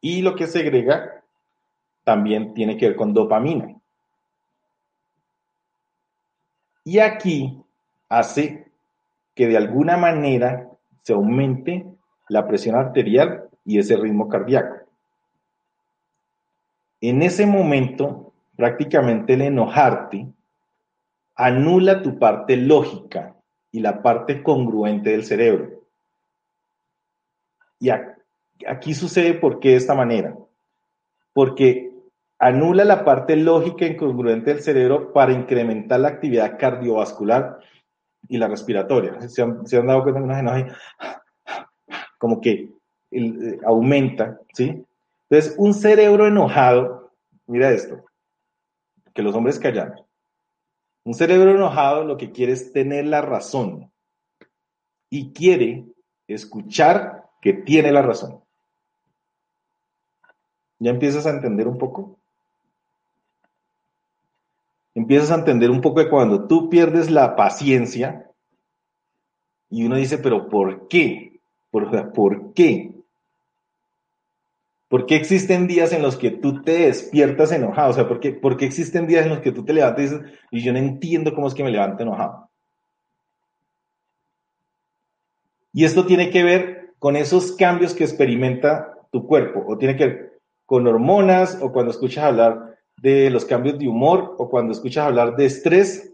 Y 0.00 0.22
lo 0.22 0.34
que 0.34 0.46
segrega 0.46 1.22
también 2.02 2.52
tiene 2.52 2.76
que 2.76 2.88
ver 2.88 2.96
con 2.96 3.14
dopamina. 3.14 3.80
Y 6.84 6.98
aquí 6.98 7.62
hace 8.08 8.70
que 9.34 9.48
de 9.48 9.56
alguna 9.56 9.96
manera 9.96 10.70
se 11.02 11.14
aumente 11.14 11.86
la 12.28 12.46
presión 12.46 12.76
arterial 12.76 13.48
y 13.64 13.78
ese 13.78 13.96
ritmo 13.96 14.28
cardíaco. 14.28 14.76
En 17.00 17.22
ese 17.22 17.46
momento, 17.46 18.32
prácticamente 18.56 19.34
el 19.34 19.42
enojarte 19.42 20.26
anula 21.34 22.02
tu 22.02 22.18
parte 22.18 22.56
lógica 22.56 23.34
y 23.72 23.80
la 23.80 24.02
parte 24.02 24.42
congruente 24.42 25.10
del 25.10 25.24
cerebro. 25.24 25.82
Y 27.80 27.90
aquí 27.90 28.94
sucede 28.94 29.34
por 29.34 29.58
qué 29.60 29.70
de 29.70 29.76
esta 29.76 29.94
manera. 29.94 30.36
Porque 31.32 31.83
anula 32.38 32.84
la 32.84 33.04
parte 33.04 33.36
lógica 33.36 33.86
incongruente 33.86 34.52
del 34.52 34.62
cerebro 34.62 35.12
para 35.12 35.32
incrementar 35.32 36.00
la 36.00 36.08
actividad 36.08 36.58
cardiovascular 36.58 37.58
y 38.28 38.38
la 38.38 38.48
respiratoria. 38.48 39.20
Se 39.28 39.42
han, 39.42 39.86
dado 39.86 40.02
cuenta 40.02 40.20
que 40.20 40.24
una 40.24 40.76
como 42.18 42.40
que 42.40 42.70
eh, 43.10 43.58
aumenta, 43.64 44.40
¿sí? 44.52 44.84
Entonces, 45.28 45.54
un 45.58 45.74
cerebro 45.74 46.26
enojado, 46.26 47.12
mira 47.46 47.70
esto, 47.70 48.04
que 49.12 49.22
los 49.22 49.34
hombres 49.34 49.58
callan. 49.58 49.94
Un 51.04 51.14
cerebro 51.14 51.50
enojado 51.50 52.04
lo 52.04 52.16
que 52.16 52.32
quiere 52.32 52.52
es 52.52 52.72
tener 52.72 53.06
la 53.06 53.20
razón 53.20 53.92
y 55.10 55.32
quiere 55.32 55.84
escuchar 56.26 57.24
que 57.40 57.52
tiene 57.52 57.92
la 57.92 58.02
razón. 58.02 58.42
¿Ya 60.78 60.90
empiezas 60.90 61.26
a 61.26 61.30
entender 61.30 61.68
un 61.68 61.78
poco? 61.78 62.18
Empiezas 64.94 65.30
a 65.30 65.36
entender 65.36 65.70
un 65.70 65.80
poco 65.80 66.00
de 66.00 66.08
cuando 66.08 66.46
tú 66.46 66.70
pierdes 66.70 67.10
la 67.10 67.36
paciencia 67.36 68.30
y 69.68 69.84
uno 69.84 69.96
dice, 69.96 70.18
pero 70.18 70.48
¿por 70.48 70.86
qué? 70.88 71.40
¿Por, 71.70 72.12
¿por 72.12 72.54
qué? 72.54 72.94
¿Por 74.88 75.06
qué 75.06 75.16
existen 75.16 75.66
días 75.66 75.92
en 75.92 76.02
los 76.02 76.16
que 76.16 76.30
tú 76.30 76.62
te 76.62 76.86
despiertas 76.86 77.50
enojado? 77.50 77.90
O 77.90 77.92
sea, 77.92 78.06
¿por 78.06 78.20
qué, 78.20 78.32
¿por 78.32 78.56
qué 78.56 78.66
existen 78.66 79.08
días 79.08 79.24
en 79.24 79.30
los 79.30 79.40
que 79.40 79.50
tú 79.50 79.64
te 79.64 79.72
levantas 79.72 79.98
y 79.98 80.02
dices, 80.02 80.20
y 80.52 80.62
yo 80.62 80.72
no 80.72 80.78
entiendo 80.78 81.34
cómo 81.34 81.48
es 81.48 81.54
que 81.54 81.64
me 81.64 81.72
levanto 81.72 82.04
enojado? 82.04 82.48
Y 85.72 85.84
esto 85.84 86.06
tiene 86.06 86.30
que 86.30 86.44
ver 86.44 86.94
con 87.00 87.16
esos 87.16 87.56
cambios 87.56 87.94
que 87.94 88.04
experimenta 88.04 88.96
tu 89.10 89.26
cuerpo, 89.26 89.64
o 89.66 89.76
tiene 89.76 89.96
que 89.96 90.06
ver 90.06 90.40
con 90.64 90.86
hormonas, 90.86 91.58
o 91.60 91.72
cuando 91.72 91.90
escuchas 91.90 92.24
hablar 92.24 92.73
de 92.96 93.30
los 93.30 93.44
cambios 93.44 93.78
de 93.78 93.88
humor 93.88 94.34
o 94.38 94.48
cuando 94.48 94.72
escuchas 94.72 95.06
hablar 95.06 95.36
de 95.36 95.46
estrés, 95.46 96.12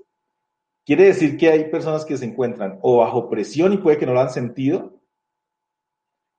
quiere 0.84 1.04
decir 1.04 1.36
que 1.36 1.50
hay 1.50 1.70
personas 1.70 2.04
que 2.04 2.16
se 2.16 2.24
encuentran 2.24 2.78
o 2.82 2.98
bajo 2.98 3.28
presión 3.28 3.72
y 3.72 3.78
puede 3.78 3.98
que 3.98 4.06
no 4.06 4.14
lo 4.14 4.20
han 4.20 4.30
sentido, 4.30 5.00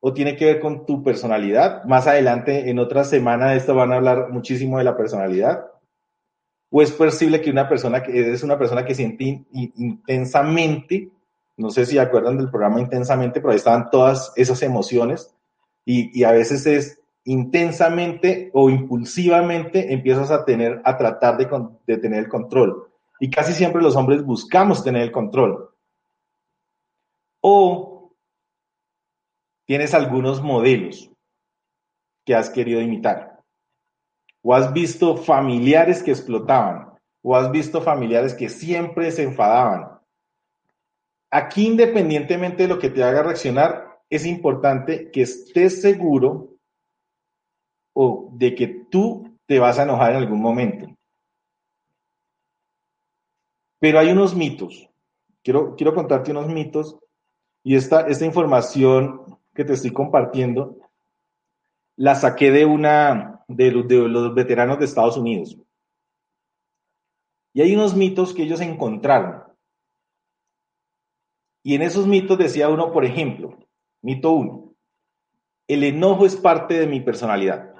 o 0.01 0.13
tiene 0.13 0.35
que 0.35 0.45
ver 0.45 0.59
con 0.59 0.85
tu 0.85 1.03
personalidad. 1.03 1.83
Más 1.85 2.07
adelante, 2.07 2.69
en 2.69 2.79
otra 2.79 3.03
semana 3.03 3.53
esto 3.53 3.75
van 3.75 3.93
a 3.93 3.97
hablar 3.97 4.29
muchísimo 4.29 4.79
de 4.79 4.83
la 4.83 4.97
personalidad. 4.97 5.67
O 6.71 6.81
es 6.81 6.91
posible 6.91 7.39
que 7.39 7.51
una 7.51 7.69
persona 7.69 8.01
que 8.01 8.31
es 8.31 8.43
una 8.43 8.57
persona 8.57 8.83
que 8.83 8.95
siente 8.95 9.45
intensamente, 9.51 11.11
no 11.57 11.69
sé 11.69 11.85
si 11.85 11.99
acuerdan 11.99 12.37
del 12.37 12.49
programa 12.49 12.81
intensamente, 12.81 13.39
pero 13.39 13.51
ahí 13.51 13.57
estaban 13.57 13.89
todas 13.91 14.33
esas 14.35 14.61
emociones 14.63 15.35
y, 15.85 16.17
y 16.19 16.23
a 16.23 16.31
veces 16.31 16.65
es 16.65 17.00
intensamente 17.23 18.49
o 18.53 18.69
impulsivamente 18.69 19.93
empiezas 19.93 20.31
a 20.31 20.43
tener, 20.43 20.81
a 20.83 20.97
tratar 20.97 21.37
de, 21.37 21.97
tener 21.97 22.19
el 22.19 22.29
control. 22.29 22.89
Y 23.19 23.29
casi 23.29 23.53
siempre 23.53 23.81
los 23.81 23.95
hombres 23.95 24.23
buscamos 24.23 24.83
tener 24.83 25.03
el 25.03 25.11
control. 25.11 25.69
O 27.41 28.13
tienes 29.65 29.93
algunos 29.93 30.41
modelos. 30.41 31.07
que 32.23 32.35
has 32.35 32.51
querido 32.51 32.79
imitar. 32.79 33.41
O 34.43 34.53
has 34.53 34.71
visto 34.73 35.17
familiares 35.17 36.03
que 36.03 36.11
explotaban. 36.11 36.93
O 37.23 37.35
has 37.35 37.51
visto 37.51 37.81
familiares 37.81 38.35
que 38.35 38.47
siempre 38.47 39.11
se 39.11 39.23
enfadaban. 39.23 39.99
Aquí, 41.31 41.65
independientemente 41.65 42.63
de 42.63 42.69
lo 42.69 42.77
que 42.77 42.91
te 42.91 43.03
haga 43.03 43.23
reaccionar, 43.23 43.99
es 44.09 44.25
importante 44.25 45.09
que 45.09 45.23
estés 45.23 45.81
seguro 45.81 46.50
o 47.93 48.29
de 48.33 48.55
que 48.55 48.67
tú 48.67 49.37
te 49.45 49.59
vas 49.59 49.79
a 49.79 49.83
enojar 49.83 50.11
en 50.11 50.17
algún 50.17 50.41
momento. 50.41 50.87
Pero 53.79 53.99
hay 53.99 54.09
unos 54.09 54.35
mitos. 54.35 54.89
Quiero, 55.43 55.75
quiero 55.75 55.93
contarte 55.93 56.31
unos 56.31 56.47
mitos 56.47 56.97
y 57.63 57.75
esta, 57.75 58.07
esta 58.07 58.25
información 58.25 59.39
que 59.53 59.65
te 59.65 59.73
estoy 59.73 59.91
compartiendo 59.91 60.77
la 61.95 62.15
saqué 62.15 62.51
de 62.51 62.65
una 62.65 63.43
de, 63.47 63.71
los 63.71 64.33
veteranos 64.33 64.79
de 64.79 64.85
Estados 64.85 65.17
Unidos. 65.17 65.57
Y 67.53 67.61
hay 67.61 67.75
unos 67.75 67.95
mitos 67.95 68.33
que 68.33 68.43
ellos 68.43 68.61
encontraron. 68.61 69.43
Y 71.63 71.75
en 71.75 71.83
esos 71.83 72.07
mitos 72.07 72.37
decía 72.37 72.69
uno, 72.69 72.91
por 72.91 73.05
ejemplo, 73.05 73.57
mito 74.01 74.31
uno, 74.31 74.73
el 75.67 75.83
enojo 75.83 76.25
es 76.25 76.35
parte 76.35 76.79
de 76.79 76.87
mi 76.87 77.01
personalidad. 77.01 77.70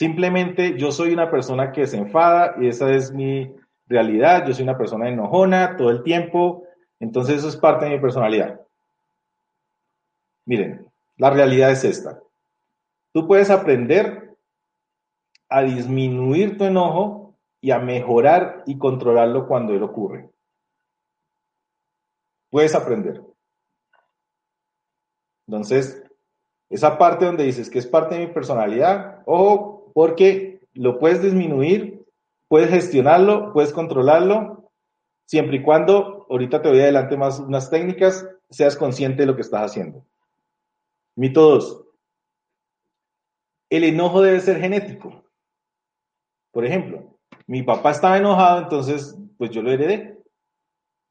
Simplemente 0.00 0.78
yo 0.78 0.92
soy 0.92 1.12
una 1.12 1.30
persona 1.30 1.72
que 1.72 1.86
se 1.86 1.98
enfada 1.98 2.54
y 2.58 2.68
esa 2.68 2.90
es 2.90 3.12
mi 3.12 3.54
realidad. 3.86 4.46
Yo 4.46 4.54
soy 4.54 4.62
una 4.62 4.78
persona 4.78 5.10
enojona 5.10 5.76
todo 5.76 5.90
el 5.90 6.02
tiempo. 6.02 6.64
Entonces 7.00 7.36
eso 7.36 7.48
es 7.48 7.56
parte 7.58 7.84
de 7.84 7.90
mi 7.90 7.98
personalidad. 8.00 8.62
Miren, 10.46 10.90
la 11.18 11.28
realidad 11.28 11.70
es 11.70 11.84
esta. 11.84 12.18
Tú 13.12 13.26
puedes 13.26 13.50
aprender 13.50 14.38
a 15.50 15.60
disminuir 15.64 16.56
tu 16.56 16.64
enojo 16.64 17.36
y 17.60 17.70
a 17.70 17.78
mejorar 17.78 18.62
y 18.64 18.78
controlarlo 18.78 19.46
cuando 19.46 19.74
él 19.74 19.82
ocurre. 19.82 20.30
Puedes 22.48 22.74
aprender. 22.74 23.20
Entonces, 25.46 26.02
esa 26.70 26.96
parte 26.96 27.26
donde 27.26 27.44
dices 27.44 27.68
que 27.68 27.78
es 27.78 27.86
parte 27.86 28.14
de 28.14 28.26
mi 28.26 28.32
personalidad, 28.32 29.22
ojo, 29.26 29.79
porque 29.92 30.60
lo 30.74 30.98
puedes 30.98 31.22
disminuir, 31.22 32.04
puedes 32.48 32.70
gestionarlo, 32.70 33.52
puedes 33.52 33.72
controlarlo, 33.72 34.70
siempre 35.26 35.58
y 35.58 35.62
cuando, 35.62 36.26
ahorita 36.28 36.60
te 36.60 36.68
voy 36.68 36.80
adelante 36.80 37.16
más 37.16 37.38
unas 37.38 37.70
técnicas, 37.70 38.28
seas 38.50 38.76
consciente 38.76 39.22
de 39.22 39.26
lo 39.26 39.36
que 39.36 39.42
estás 39.42 39.70
haciendo. 39.70 40.04
Mito 41.16 41.42
2. 41.42 41.84
El 43.70 43.84
enojo 43.84 44.22
debe 44.22 44.40
ser 44.40 44.60
genético. 44.60 45.24
Por 46.50 46.66
ejemplo, 46.66 47.18
mi 47.46 47.62
papá 47.62 47.92
estaba 47.92 48.18
enojado, 48.18 48.62
entonces, 48.62 49.16
pues 49.38 49.50
yo 49.50 49.62
lo 49.62 49.70
heredé. 49.70 50.18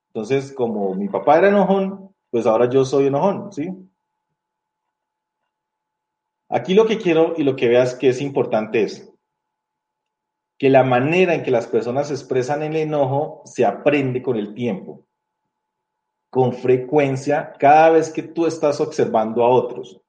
Entonces, 0.07 0.51
como 0.51 0.95
mi 0.95 1.07
papá 1.07 1.37
era 1.37 1.49
enojón, 1.49 2.13
pues 2.29 2.45
ahora 2.45 2.69
yo 2.69 2.83
soy 2.83 3.07
enojón, 3.07 3.53
¿sí? 3.53 3.69
Aquí 6.49 6.73
lo 6.73 6.85
que 6.85 6.97
quiero 6.97 7.35
y 7.37 7.43
lo 7.43 7.55
que 7.55 7.67
veas 7.67 7.95
que 7.95 8.09
es 8.09 8.21
importante 8.21 8.81
es 8.83 9.11
que 10.57 10.69
la 10.69 10.83
manera 10.83 11.33
en 11.35 11.43
que 11.43 11.51
las 11.51 11.67
personas 11.67 12.11
expresan 12.11 12.63
el 12.63 12.75
enojo 12.75 13.41
se 13.45 13.65
aprende 13.65 14.21
con 14.21 14.35
el 14.35 14.53
tiempo 14.53 15.05
con 16.29 16.53
frecuencia 16.53 17.53
cada 17.57 17.89
vez 17.89 18.11
que 18.11 18.23
tú 18.23 18.45
estás 18.45 18.79
observando 18.79 19.43
a 19.43 19.49
otros. 19.49 19.99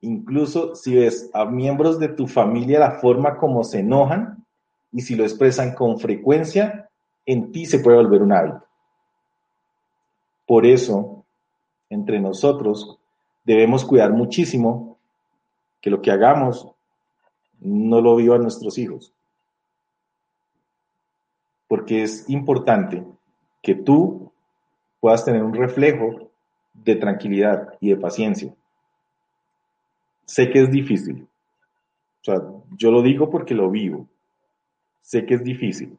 Incluso 0.00 0.74
si 0.74 0.94
ves 0.94 1.30
a 1.34 1.44
miembros 1.44 1.98
de 1.98 2.08
tu 2.08 2.26
familia 2.26 2.78
la 2.78 2.92
forma 2.92 3.36
como 3.36 3.62
se 3.64 3.80
enojan 3.80 4.46
y 4.92 5.02
si 5.02 5.14
lo 5.14 5.24
expresan 5.24 5.74
con 5.74 5.98
frecuencia, 5.98 6.88
en 7.26 7.52
ti 7.52 7.66
se 7.66 7.80
puede 7.80 7.98
volver 7.98 8.22
un 8.22 8.32
hábito. 8.32 8.64
Por 10.46 10.64
eso, 10.64 11.24
entre 11.90 12.18
nosotros, 12.18 12.98
debemos 13.44 13.84
cuidar 13.84 14.12
muchísimo 14.12 14.89
que 15.80 15.90
lo 15.90 16.02
que 16.02 16.10
hagamos 16.10 16.68
no 17.60 18.00
lo 18.00 18.16
vivan 18.16 18.42
nuestros 18.42 18.78
hijos. 18.78 19.12
Porque 21.68 22.02
es 22.02 22.28
importante 22.28 23.04
que 23.62 23.74
tú 23.74 24.32
puedas 24.98 25.24
tener 25.24 25.42
un 25.42 25.54
reflejo 25.54 26.30
de 26.72 26.96
tranquilidad 26.96 27.74
y 27.80 27.90
de 27.90 27.96
paciencia. 27.96 28.54
Sé 30.24 30.50
que 30.50 30.62
es 30.62 30.70
difícil. 30.70 31.26
O 32.22 32.24
sea, 32.24 32.42
yo 32.76 32.90
lo 32.90 33.02
digo 33.02 33.30
porque 33.30 33.54
lo 33.54 33.70
vivo. 33.70 34.06
Sé 35.02 35.24
que 35.26 35.34
es 35.34 35.44
difícil. 35.44 35.98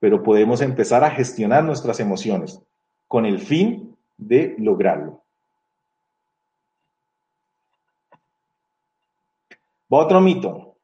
Pero 0.00 0.22
podemos 0.22 0.60
empezar 0.60 1.04
a 1.04 1.10
gestionar 1.10 1.64
nuestras 1.64 2.00
emociones 2.00 2.60
con 3.08 3.26
el 3.26 3.38
fin 3.38 3.96
de 4.16 4.54
lograrlo. 4.58 5.22
Otro 9.88 10.20
mito. 10.20 10.78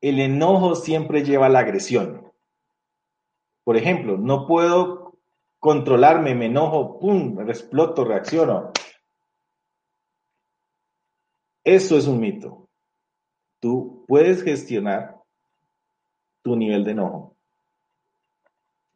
El 0.00 0.20
enojo 0.20 0.74
siempre 0.74 1.24
lleva 1.24 1.46
a 1.46 1.48
la 1.48 1.60
agresión. 1.60 2.32
Por 3.64 3.76
ejemplo, 3.76 4.16
no 4.16 4.46
puedo 4.46 5.18
controlarme, 5.58 6.34
me 6.34 6.46
enojo, 6.46 7.00
pum, 7.00 7.40
exploto, 7.48 8.04
reacciono. 8.04 8.70
Eso 11.64 11.98
es 11.98 12.06
un 12.06 12.20
mito. 12.20 12.68
Tú 13.58 14.04
puedes 14.06 14.44
gestionar 14.44 15.20
tu 16.42 16.54
nivel 16.54 16.84
de 16.84 16.92
enojo. 16.92 17.36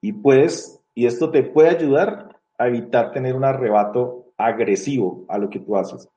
Y 0.00 0.12
puedes, 0.12 0.80
y 0.94 1.06
esto 1.06 1.32
te 1.32 1.42
puede 1.42 1.70
ayudar 1.70 2.40
a 2.56 2.68
evitar 2.68 3.10
tener 3.10 3.34
un 3.34 3.44
arrebato 3.44 4.32
agresivo 4.36 5.24
a 5.28 5.38
lo 5.38 5.50
que 5.50 5.58
tú 5.58 5.76
haces. 5.76 6.08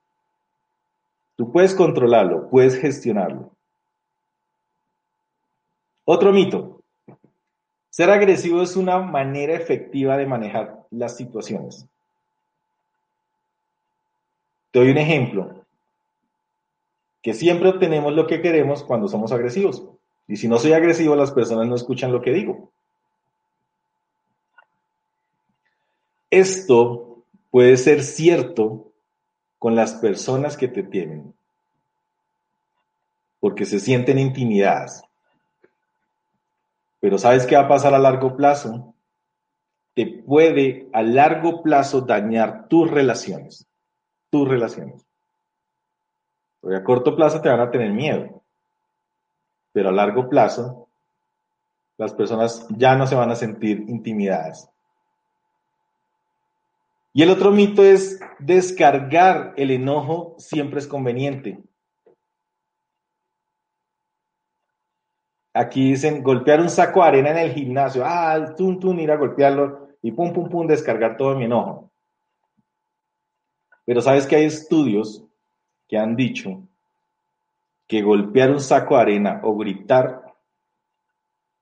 Tú 1.36 1.52
puedes 1.52 1.74
controlarlo, 1.74 2.50
puedes 2.50 2.80
gestionarlo. 2.80 3.52
Otro 6.06 6.32
mito. 6.32 6.82
Ser 7.90 8.10
agresivo 8.10 8.62
es 8.62 8.76
una 8.76 9.00
manera 9.00 9.54
efectiva 9.54 10.18
de 10.18 10.26
manejar 10.26 10.86
las 10.90 11.16
situaciones. 11.16 11.88
Te 14.72 14.80
doy 14.80 14.90
un 14.90 14.98
ejemplo. 14.98 15.66
Que 17.22 17.34
siempre 17.34 17.70
obtenemos 17.70 18.14
lo 18.14 18.28
que 18.28 18.42
queremos 18.42 18.84
cuando 18.84 19.08
somos 19.08 19.32
agresivos. 19.32 19.88
Y 20.28 20.38
si 20.38 20.48
no 20.48 20.58
soy 20.58 20.74
agresivo, 20.74 21.16
las 21.16 21.32
personas 21.32 21.68
no 21.68 21.76
escuchan 21.76 22.12
lo 22.12 22.22
que 22.22 22.32
digo. 22.32 22.72
Esto 26.30 27.24
puede 27.52 27.78
ser 27.78 28.04
cierto 28.04 28.93
con 29.64 29.76
las 29.76 29.94
personas 29.94 30.58
que 30.58 30.68
te 30.68 30.84
tienen, 30.84 31.34
porque 33.40 33.64
se 33.64 33.80
sienten 33.80 34.20
intimidadas. 34.20 35.06
Pero 37.00 37.18
¿sabes 37.18 37.46
qué 37.46 37.56
va 37.56 37.62
a 37.62 37.68
pasar 37.70 37.94
a 37.94 37.98
largo 37.98 38.36
plazo? 38.36 38.94
Te 39.94 40.06
puede 40.06 40.90
a 40.92 41.02
largo 41.02 41.64
plazo 41.64 42.02
dañar 42.02 42.68
tus 42.68 42.92
relaciones. 42.92 43.66
Tus 44.30 44.50
relaciones. 44.50 45.08
Porque 46.60 46.76
a 46.76 46.84
corto 46.84 47.16
plazo 47.16 47.40
te 47.40 47.48
van 47.48 47.62
a 47.62 47.72
tener 47.72 47.94
miedo. 47.94 48.44
Pero 49.72 49.88
a 49.88 49.94
largo 49.94 50.28
plazo, 50.28 50.90
las 51.98 52.14
personas 52.14 52.68
ya 52.68 52.98
no 52.98 53.08
se 53.08 53.16
van 53.16 53.32
a 53.32 53.38
sentir 53.38 53.86
intimidadas. 53.88 54.73
Y 57.14 57.22
el 57.22 57.30
otro 57.30 57.52
mito 57.52 57.84
es 57.84 58.20
descargar 58.40 59.54
el 59.56 59.70
enojo 59.70 60.36
siempre 60.40 60.80
es 60.80 60.88
conveniente. 60.88 61.64
Aquí 65.54 65.92
dicen 65.92 66.24
golpear 66.24 66.60
un 66.60 66.70
saco 66.70 67.02
de 67.02 67.08
arena 67.08 67.30
en 67.30 67.38
el 67.38 67.52
gimnasio. 67.54 68.04
Ah, 68.04 68.56
tum, 68.58 68.80
tum, 68.80 69.00
ir 69.00 69.12
a 69.12 69.18
golpearlo 69.18 69.90
y 70.02 70.12
pum, 70.12 70.34
pum, 70.34 70.50
pum, 70.50 70.66
descargar 70.66 71.16
todo 71.16 71.38
mi 71.38 71.46
enojo. 71.46 71.92
Pero 73.86 74.02
sabes 74.02 74.26
que 74.26 74.38
hay 74.38 74.46
estudios 74.46 75.24
que 75.88 76.00
han 76.00 76.16
dicho 76.16 76.68
que 77.86 78.02
golpear 78.02 78.50
un 78.50 78.60
saco 78.60 78.96
de 78.96 79.02
arena 79.02 79.42
o 79.44 79.56
gritar 79.56 80.24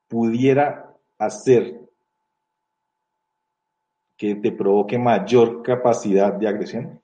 pudiera 0.08 0.96
hacer 1.18 1.82
que 4.22 4.36
te 4.36 4.52
provoque 4.52 5.00
mayor 5.00 5.64
capacidad 5.64 6.32
de 6.34 6.48
agresión. 6.48 7.02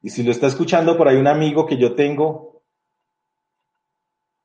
Y 0.00 0.08
si 0.08 0.22
lo 0.22 0.30
está 0.30 0.46
escuchando 0.46 0.96
por 0.96 1.06
ahí 1.06 1.18
un 1.18 1.26
amigo 1.26 1.66
que 1.66 1.76
yo 1.76 1.94
tengo 1.94 2.62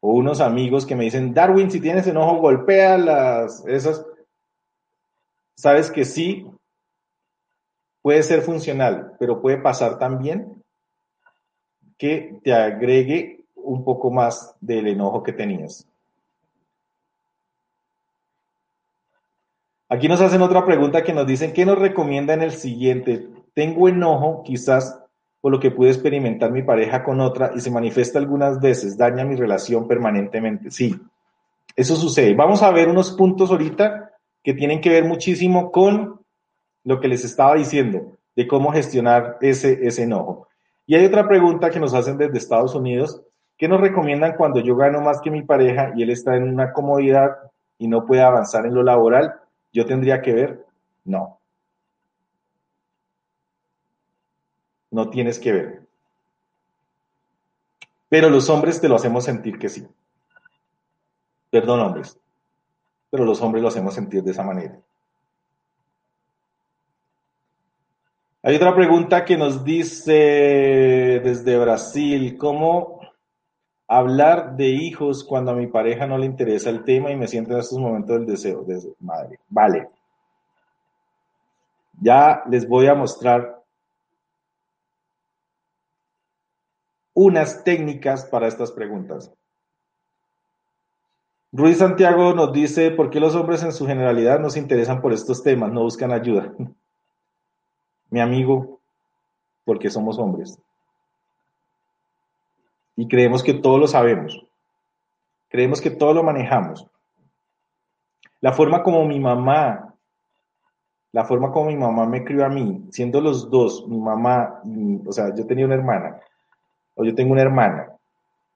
o 0.02 0.12
unos 0.12 0.42
amigos 0.42 0.86
que 0.86 0.94
me 0.94 1.06
dicen, 1.06 1.34
Darwin, 1.34 1.72
si 1.72 1.80
tienes 1.80 2.06
enojo, 2.06 2.42
golpea 2.42 2.98
las, 2.98 3.66
esas. 3.66 4.06
Sabes 5.56 5.90
que 5.90 6.04
sí, 6.04 6.46
puede 8.02 8.24
ser 8.24 8.42
funcional, 8.42 9.16
pero 9.20 9.42
puede 9.42 9.60
pasar 9.60 9.98
también 9.98 10.62
que 11.98 12.42
te 12.44 12.52
agregue 12.54 13.46
un 13.56 13.86
poco 13.86 14.12
más 14.12 14.54
del 14.60 14.88
enojo 14.88 15.24
que 15.24 15.32
tenías. 15.32 15.88
Aquí 19.92 20.08
nos 20.08 20.22
hacen 20.22 20.42
otra 20.42 20.66
pregunta 20.66 21.04
que 21.04 21.12
nos 21.12 21.28
dicen, 21.28 21.52
¿qué 21.52 21.66
nos 21.66 21.78
recomienda 21.78 22.34
en 22.34 22.42
el 22.42 22.54
siguiente? 22.54 23.28
Tengo 23.54 23.90
enojo, 23.90 24.42
quizás 24.42 24.98
por 25.42 25.52
lo 25.52 25.60
que 25.60 25.70
pude 25.70 25.90
experimentar 25.90 26.50
mi 26.50 26.64
pareja 26.64 27.04
con 27.04 27.20
otra 27.20 27.52
y 27.54 27.60
se 27.60 27.72
manifiesta 27.72 28.18
algunas 28.18 28.62
veces, 28.62 28.98
daña 28.98 29.26
mi 29.26 29.36
relación 29.36 29.90
permanentemente. 29.90 30.72
Sí, 30.72 30.98
eso 31.76 31.98
sucede. 31.98 32.34
Vamos 32.34 32.64
a 32.64 32.72
ver 32.72 32.88
unos 32.88 33.12
puntos 33.12 33.52
ahorita 33.52 34.12
que 34.42 34.54
tienen 34.54 34.80
que 34.80 34.92
ver 34.92 35.04
muchísimo 35.04 35.74
con 35.74 36.22
lo 36.86 37.02
que 37.02 37.10
les 37.10 37.26
estaba 37.26 37.56
diciendo, 37.56 38.18
de 38.34 38.48
cómo 38.48 38.72
gestionar 38.72 39.40
ese, 39.42 39.86
ese 39.86 40.04
enojo. 40.04 40.48
Y 40.88 40.96
hay 40.96 41.06
otra 41.06 41.28
pregunta 41.28 41.70
que 41.70 41.82
nos 41.82 41.94
hacen 41.94 42.18
desde 42.18 42.38
Estados 42.38 42.76
Unidos. 42.76 43.22
¿Qué 43.58 43.68
nos 43.68 43.82
recomiendan 43.82 44.38
cuando 44.38 44.62
yo 44.62 44.74
gano 44.78 45.02
más 45.02 45.20
que 45.20 45.32
mi 45.32 45.42
pareja 45.42 45.92
y 45.98 46.04
él 46.04 46.12
está 46.12 46.38
en 46.38 46.44
una 46.44 46.72
comodidad 46.72 47.32
y 47.78 47.90
no 47.90 48.06
puede 48.06 48.22
avanzar 48.22 48.66
en 48.66 48.74
lo 48.74 48.84
laboral? 48.84 49.41
¿Yo 49.72 49.86
tendría 49.86 50.22
que 50.22 50.34
ver? 50.34 50.66
No. 51.06 51.40
No 54.90 55.10
tienes 55.10 55.40
que 55.40 55.52
ver. 55.52 55.82
Pero 58.10 58.30
los 58.30 58.50
hombres 58.50 58.82
te 58.82 58.90
lo 58.90 58.96
hacemos 58.96 59.24
sentir 59.24 59.58
que 59.58 59.70
sí. 59.70 59.88
Perdón, 61.50 61.80
hombres. 61.80 62.20
Pero 63.10 63.26
los 63.26 63.42
hombres 63.42 63.62
lo 63.62 63.70
hacemos 63.70 63.94
sentir 63.94 64.24
de 64.24 64.32
esa 64.32 64.44
manera. 64.44 64.80
Hay 68.44 68.56
otra 68.56 68.76
pregunta 68.76 69.24
que 69.24 69.38
nos 69.38 69.64
dice 69.64 70.14
desde 71.24 71.58
Brasil, 71.60 72.38
¿cómo 72.38 73.01
hablar 73.98 74.56
de 74.56 74.70
hijos 74.70 75.24
cuando 75.24 75.52
a 75.52 75.56
mi 75.56 75.68
pareja 75.68 76.08
no 76.08 76.18
le 76.18 76.26
interesa 76.26 76.70
el 76.70 76.86
tema 76.86 77.12
y 77.12 77.18
me 77.18 77.28
siento 77.28 77.52
en 77.54 77.60
estos 77.60 77.78
momentos 77.78 78.18
del 78.18 78.26
deseo 78.26 78.64
de 78.64 78.94
madre? 79.00 79.38
Vale. 79.50 79.90
Ya 82.00 82.42
les 82.50 82.68
voy 82.68 82.88
a 82.88 82.96
mostrar 82.96 83.62
unas 87.14 87.64
técnicas 87.66 88.26
para 88.26 88.48
estas 88.48 88.72
preguntas. 88.72 89.30
Ruiz 91.52 91.80
Santiago 91.80 92.34
nos 92.34 92.54
dice, 92.54 92.92
¿por 92.92 93.10
qué 93.10 93.20
los 93.20 93.36
hombres 93.36 93.62
en 93.62 93.74
su 93.74 93.86
generalidad 93.86 94.40
no 94.40 94.50
se 94.50 94.60
interesan 94.60 95.02
por 95.02 95.12
estos 95.12 95.44
temas, 95.44 95.70
no 95.74 95.84
buscan 95.84 96.14
ayuda? 96.14 96.54
mi 98.10 98.22
amigo, 98.22 98.80
porque 99.66 99.90
somos 99.90 100.18
hombres. 100.18 100.58
Y 102.96 103.08
creemos 103.08 103.44
que 103.44 103.54
todo 103.54 103.78
lo 103.78 103.88
sabemos. 103.88 104.46
Creemos 105.50 105.82
que 105.82 105.92
todo 105.92 106.14
lo 106.14 106.24
manejamos. 106.24 106.88
La 108.40 108.54
forma 108.54 108.84
como 108.84 109.06
mi 109.06 109.20
mamá, 109.20 109.94
la 111.12 111.26
forma 111.26 111.52
como 111.52 111.70
mi 111.70 111.78
mamá 111.78 112.06
me 112.06 112.24
crió 112.24 112.46
a 112.46 112.50
mí, 112.50 112.86
siendo 112.90 113.22
los 113.22 113.50
dos, 113.50 113.88
mi 113.88 114.00
mamá, 114.00 114.62
o 115.06 115.12
sea, 115.12 115.34
yo 115.36 115.46
tenía 115.46 115.66
una 115.66 115.76
hermana, 115.76 116.20
o 116.96 117.04
yo 117.04 117.14
tengo 117.14 117.34
una 117.34 117.42
hermana, 117.42 117.92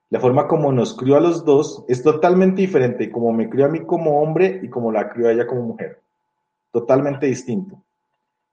la 0.10 0.20
forma 0.20 0.48
como 0.48 0.72
nos 0.72 0.96
crió 0.96 1.18
a 1.18 1.20
los 1.20 1.44
dos 1.44 1.84
es 1.88 2.04
totalmente 2.04 2.62
diferente, 2.62 3.12
como 3.12 3.34
me 3.34 3.50
crió 3.50 3.66
a 3.66 3.70
mí 3.70 3.82
como 3.86 4.22
hombre 4.22 4.60
y 4.62 4.70
como 4.70 4.92
la 4.92 5.10
crió 5.10 5.28
a 5.28 5.32
ella 5.32 5.48
como 5.48 5.62
mujer. 5.62 6.00
Totalmente 6.72 7.26
distinto. 7.26 7.84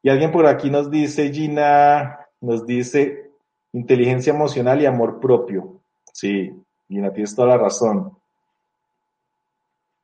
Y 0.03 0.09
alguien 0.09 0.33
por 0.33 0.47
aquí 0.47 0.71
nos 0.71 0.91
dice, 0.91 1.31
Gina, 1.31 2.27
nos 2.41 2.67
dice 2.67 3.32
inteligencia 3.73 4.33
emocional 4.33 4.81
y 4.81 4.87
amor 4.87 5.21
propio. 5.21 5.81
Sí, 6.13 6.51
Gina, 6.89 7.13
tienes 7.13 7.35
toda 7.35 7.49
la 7.49 7.59
razón. 7.59 8.17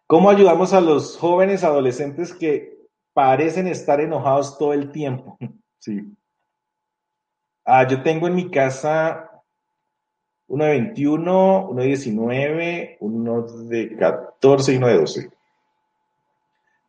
¿Cómo 0.06 0.30
ayudamos 0.30 0.72
a 0.72 0.80
los 0.80 1.18
jóvenes 1.18 1.64
adolescentes 1.64 2.32
que 2.32 2.78
parecen 3.12 3.66
estar 3.68 4.00
enojados 4.00 4.58
todo 4.58 4.72
el 4.72 4.90
tiempo? 4.90 5.36
Sí. 5.80 6.12
Ah, 7.64 7.86
yo 7.86 8.02
tengo 8.02 8.26
en 8.26 8.34
mi 8.34 8.50
casa 8.50 9.30
uno 10.48 10.64
de 10.64 10.70
21, 10.70 11.68
uno 11.68 11.80
de 11.80 11.86
19, 11.86 12.96
uno 12.98 13.42
de 13.42 13.96
14 13.96 14.72
y 14.72 14.76
uno 14.76 14.88
de 14.88 14.98
12. 14.98 15.30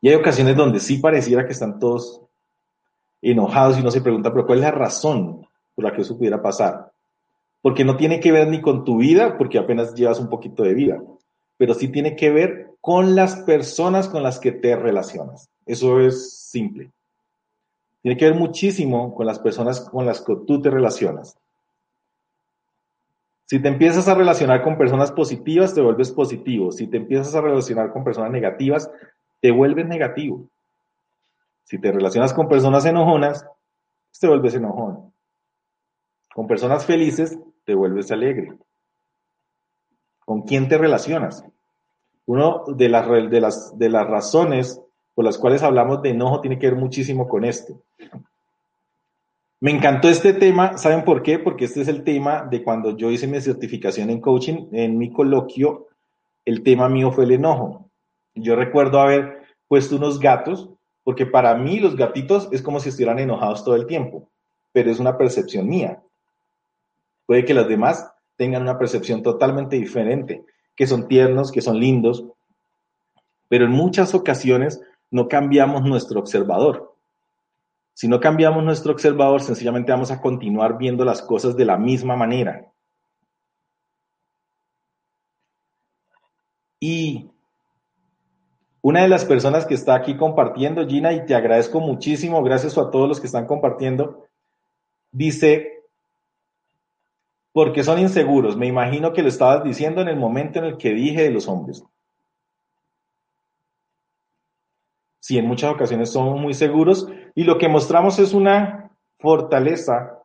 Y 0.02 0.10
hay 0.10 0.16
ocasiones 0.16 0.56
donde 0.56 0.80
sí 0.80 0.98
pareciera 0.98 1.46
que 1.46 1.52
están 1.52 1.78
todos 1.78 2.24
enojados 3.22 3.78
y 3.78 3.82
uno 3.82 3.92
se 3.92 4.02
pregunta, 4.02 4.32
pero 4.32 4.48
¿cuál 4.48 4.58
es 4.58 4.64
la 4.64 4.72
razón 4.72 5.49
por 5.80 5.86
la 5.90 5.96
que 5.96 6.02
eso 6.02 6.18
pudiera 6.18 6.42
pasar? 6.42 6.92
Porque 7.62 7.86
no 7.86 7.96
tiene 7.96 8.20
que 8.20 8.34
ver 8.34 8.50
ni 8.50 8.60
con 8.60 8.84
tu 8.84 8.98
vida, 8.98 9.38
porque 9.38 9.58
apenas 9.58 9.96
llevas 9.96 10.20
un 10.20 10.28
poquito 10.28 10.64
de 10.64 10.74
vida, 10.74 11.02
pero 11.56 11.74
sí 11.74 11.88
tiene 11.88 12.18
que 12.18 12.30
ver 12.30 12.72
con 12.82 13.16
las 13.16 13.38
personas 13.44 14.10
con 14.10 14.22
las 14.22 14.40
que 14.40 14.52
te 14.52 14.76
relacionas. 14.76 15.50
Eso 15.66 16.02
es 16.02 16.38
simple. 16.38 16.92
Tiene 18.02 18.18
que 18.18 18.26
ver 18.26 18.36
muchísimo 18.36 19.16
con 19.16 19.26
las 19.26 19.40
personas 19.40 19.80
con 19.80 20.06
las 20.06 20.20
que 20.20 20.36
tú 20.46 20.62
te 20.62 20.70
relacionas. 20.70 21.38
Si 23.46 23.62
te 23.62 23.70
empiezas 23.70 24.10
a 24.10 24.16
relacionar 24.16 24.64
con 24.64 24.78
personas 24.78 25.14
positivas, 25.14 25.74
te 25.74 25.82
vuelves 25.82 26.12
positivo. 26.12 26.74
Si 26.74 26.88
te 26.88 26.98
empiezas 26.98 27.34
a 27.36 27.42
relacionar 27.42 27.94
con 27.94 28.04
personas 28.04 28.32
negativas, 28.32 28.92
te 29.40 29.52
vuelves 29.52 29.88
negativo. 29.88 30.50
Si 31.64 31.80
te 31.80 31.90
relacionas 31.90 32.34
con 32.34 32.50
personas 32.50 32.86
enojonas, 32.86 33.46
te 34.20 34.28
vuelves 34.28 34.54
enojón. 34.56 35.09
Con 36.40 36.48
personas 36.48 36.86
felices, 36.86 37.38
te 37.66 37.76
vuelves 37.76 38.14
alegre. 38.14 38.54
¿Con 40.24 40.44
quién 40.44 40.70
te 40.70 40.78
relacionas? 40.78 41.44
Una 42.26 42.62
de 42.66 42.88
las, 42.88 43.30
de, 43.30 43.42
las, 43.42 43.78
de 43.78 43.90
las 43.90 44.08
razones 44.08 44.82
por 45.14 45.26
las 45.26 45.38
cuales 45.38 45.64
hablamos 45.64 46.02
de 46.02 46.12
enojo 46.12 46.40
tiene 46.40 46.58
que 46.58 46.68
ver 46.68 46.78
muchísimo 46.78 47.28
con 47.28 47.44
esto. 47.44 47.84
Me 49.60 49.72
encantó 49.72 50.08
este 50.08 50.32
tema, 50.32 50.78
¿saben 50.78 51.04
por 51.04 51.24
qué? 51.24 51.40
Porque 51.40 51.66
este 51.66 51.82
es 51.82 51.90
el 51.90 52.06
tema 52.06 52.48
de 52.50 52.64
cuando 52.64 52.96
yo 52.96 53.12
hice 53.12 53.28
mi 53.28 53.42
certificación 53.42 54.10
en 54.10 54.22
coaching, 54.22 54.70
en 54.72 54.98
mi 54.98 55.12
coloquio, 55.12 55.88
el 56.46 56.64
tema 56.64 56.88
mío 56.88 57.12
fue 57.12 57.26
el 57.26 57.32
enojo. 57.32 57.92
Yo 58.34 58.56
recuerdo 58.56 59.02
haber 59.02 59.42
puesto 59.68 59.98
unos 59.98 60.22
gatos 60.22 60.70
porque 61.04 61.26
para 61.26 61.54
mí 61.56 61.82
los 61.82 61.98
gatitos 61.98 62.48
es 62.54 62.62
como 62.62 62.80
si 62.80 62.88
estuvieran 62.88 63.20
enojados 63.20 63.66
todo 63.66 63.76
el 63.76 63.86
tiempo, 63.88 64.30
pero 64.72 64.90
es 64.90 65.02
una 65.02 65.18
percepción 65.18 65.68
mía. 65.68 66.02
Puede 67.30 67.46
que 67.46 67.54
los 67.54 67.68
demás 67.68 68.12
tengan 68.38 68.64
una 68.64 68.80
percepción 68.80 69.22
totalmente 69.22 69.76
diferente, 69.76 70.44
que 70.76 70.88
son 70.88 71.08
tiernos, 71.08 71.52
que 71.52 71.62
son 71.62 71.80
lindos, 71.80 72.26
pero 73.48 73.66
en 73.66 73.72
muchas 73.72 74.16
ocasiones 74.16 74.82
no 75.12 75.28
cambiamos 75.28 75.84
nuestro 75.84 76.20
observador. 76.20 76.96
Si 77.94 78.08
no 78.08 78.20
cambiamos 78.20 78.64
nuestro 78.64 78.94
observador, 78.94 79.42
sencillamente 79.42 79.92
vamos 79.92 80.10
a 80.10 80.22
continuar 80.22 80.80
viendo 80.80 81.06
las 81.06 81.22
cosas 81.22 81.56
de 81.56 81.66
la 81.66 81.78
misma 81.78 82.16
manera. 82.16 82.66
Y 86.80 87.30
una 88.82 89.04
de 89.04 89.08
las 89.08 89.24
personas 89.24 89.68
que 89.68 89.76
está 89.76 89.94
aquí 89.94 90.18
compartiendo, 90.18 90.88
Gina, 90.88 91.14
y 91.14 91.28
te 91.28 91.36
agradezco 91.36 91.80
muchísimo, 91.80 92.42
gracias 92.42 92.76
a 92.80 92.90
todos 92.90 93.08
los 93.08 93.20
que 93.20 93.28
están 93.28 93.46
compartiendo, 93.46 94.26
dice, 95.12 95.79
porque 97.52 97.84
son 97.84 98.00
inseguros. 98.00 98.58
Me 98.58 98.68
imagino 98.68 99.14
que 99.14 99.22
lo 99.22 99.30
estabas 99.30 99.64
diciendo 99.64 100.02
en 100.02 100.08
el 100.08 100.18
momento 100.18 100.60
en 100.60 100.66
el 100.66 100.78
que 100.78 100.94
dije 100.94 101.24
de 101.24 101.32
los 101.32 101.48
hombres. 101.48 101.84
Sí, 105.20 105.38
en 105.38 105.46
muchas 105.46 105.74
ocasiones 105.74 106.12
somos 106.12 106.40
muy 106.40 106.54
seguros 106.54 107.08
y 107.36 107.44
lo 107.44 107.58
que 107.58 107.68
mostramos 107.68 108.20
es 108.20 108.34
una 108.34 108.92
fortaleza, 109.20 110.24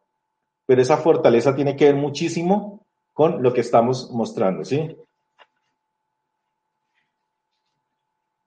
pero 0.66 0.80
esa 0.80 0.96
fortaleza 0.96 1.54
tiene 1.54 1.76
que 1.76 1.86
ver 1.86 1.96
muchísimo 1.96 2.86
con 3.12 3.42
lo 3.42 3.52
que 3.52 3.60
estamos 3.60 4.10
mostrando, 4.12 4.64
¿sí? 4.64 4.96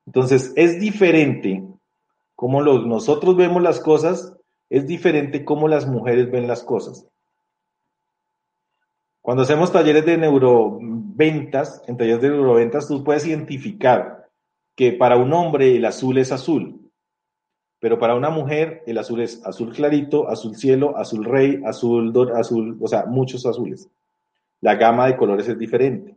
Entonces, 0.05 0.53
es 0.55 0.79
diferente 0.79 1.63
cómo 2.35 2.61
nosotros 2.61 3.35
vemos 3.35 3.61
las 3.61 3.79
cosas, 3.79 4.33
es 4.69 4.87
diferente 4.87 5.43
cómo 5.43 5.67
las 5.67 5.85
mujeres 5.85 6.31
ven 6.31 6.47
las 6.47 6.63
cosas. 6.63 7.05
Cuando 9.27 9.43
hacemos 9.43 9.73
talleres 9.73 10.05
de 10.05 10.17
neuroventas, 10.17 11.83
en 11.85 11.97
talleres 11.97 12.21
de 12.21 12.29
neuroventas, 12.29 12.87
tú 12.87 13.03
puedes 13.03 13.27
identificar 13.27 14.29
que 14.73 14.93
para 14.93 15.17
un 15.17 15.33
hombre 15.33 15.75
el 15.75 15.83
azul 15.83 16.17
es 16.17 16.31
azul, 16.31 16.89
pero 17.81 17.99
para 17.99 18.15
una 18.15 18.29
mujer 18.29 18.83
el 18.87 18.97
azul 18.97 19.19
es 19.19 19.45
azul 19.45 19.73
clarito, 19.73 20.29
azul 20.29 20.55
cielo, 20.55 20.97
azul 20.97 21.25
rey, 21.25 21.61
azul, 21.65 22.13
azul, 22.37 22.77
o 22.79 22.87
sea, 22.87 23.05
muchos 23.05 23.45
azules. 23.45 23.89
La 24.61 24.75
gama 24.75 25.07
de 25.07 25.17
colores 25.17 25.49
es 25.49 25.59
diferente. 25.59 26.15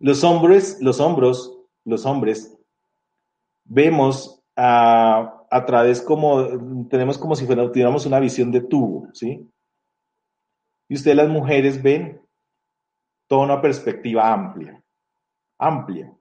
Los 0.00 0.24
hombres, 0.24 0.78
los 0.80 0.98
hombros 0.98 1.60
los 1.84 2.06
hombres, 2.06 2.58
vemos 3.66 4.42
a 4.56 5.38
a 5.50 5.64
través 5.64 6.02
como, 6.02 6.86
tenemos 6.88 7.18
como 7.18 7.36
si 7.36 7.46
fuera, 7.46 7.70
tuviéramos 7.70 8.04
una 8.04 8.20
visión 8.20 8.50
de 8.50 8.60
tubo, 8.62 9.06
¿sí? 9.12 9.48
Y 10.88 10.94
ustedes 10.94 11.16
las 11.16 11.28
mujeres 11.28 11.82
ven 11.82 12.20
toda 13.26 13.44
una 13.44 13.60
perspectiva 13.60 14.32
amplia, 14.32 14.82
amplia. 15.58 16.12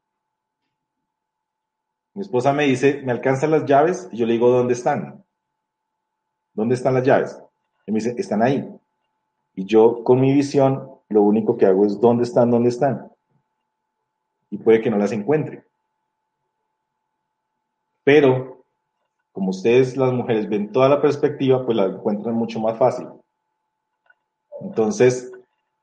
Mi 2.13 2.21
esposa 2.21 2.51
me 2.51 2.65
dice, 2.65 3.01
¿me 3.03 3.11
alcanzan 3.11 3.51
las 3.51 3.65
llaves? 3.65 4.09
Y 4.11 4.17
yo 4.17 4.25
le 4.25 4.33
digo, 4.33 4.49
¿dónde 4.49 4.73
están? 4.73 5.23
¿Dónde 6.53 6.75
están 6.75 6.95
las 6.95 7.03
llaves? 7.03 7.39
Y 7.85 7.91
me 7.91 7.99
dice, 7.99 8.15
están 8.17 8.41
ahí. 8.41 8.67
Y 9.55 9.65
yo 9.65 10.03
con 10.03 10.19
mi 10.19 10.33
visión, 10.33 10.91
lo 11.09 11.21
único 11.21 11.57
que 11.57 11.65
hago 11.65 11.85
es, 11.85 11.99
¿dónde 12.01 12.23
están? 12.23 12.51
¿Dónde 12.51 12.69
están? 12.69 13.11
Y 14.49 14.57
puede 14.57 14.81
que 14.81 14.89
no 14.89 14.97
las 14.97 15.11
encuentre. 15.11 15.63
Pero, 18.03 18.63
como 19.31 19.51
ustedes 19.51 19.95
las 19.95 20.11
mujeres 20.11 20.49
ven 20.49 20.71
toda 20.71 20.89
la 20.89 21.01
perspectiva, 21.01 21.65
pues 21.65 21.77
la 21.77 21.85
encuentran 21.85 22.35
mucho 22.35 22.59
más 22.59 22.77
fácil. 22.77 23.07
Entonces, 24.61 25.31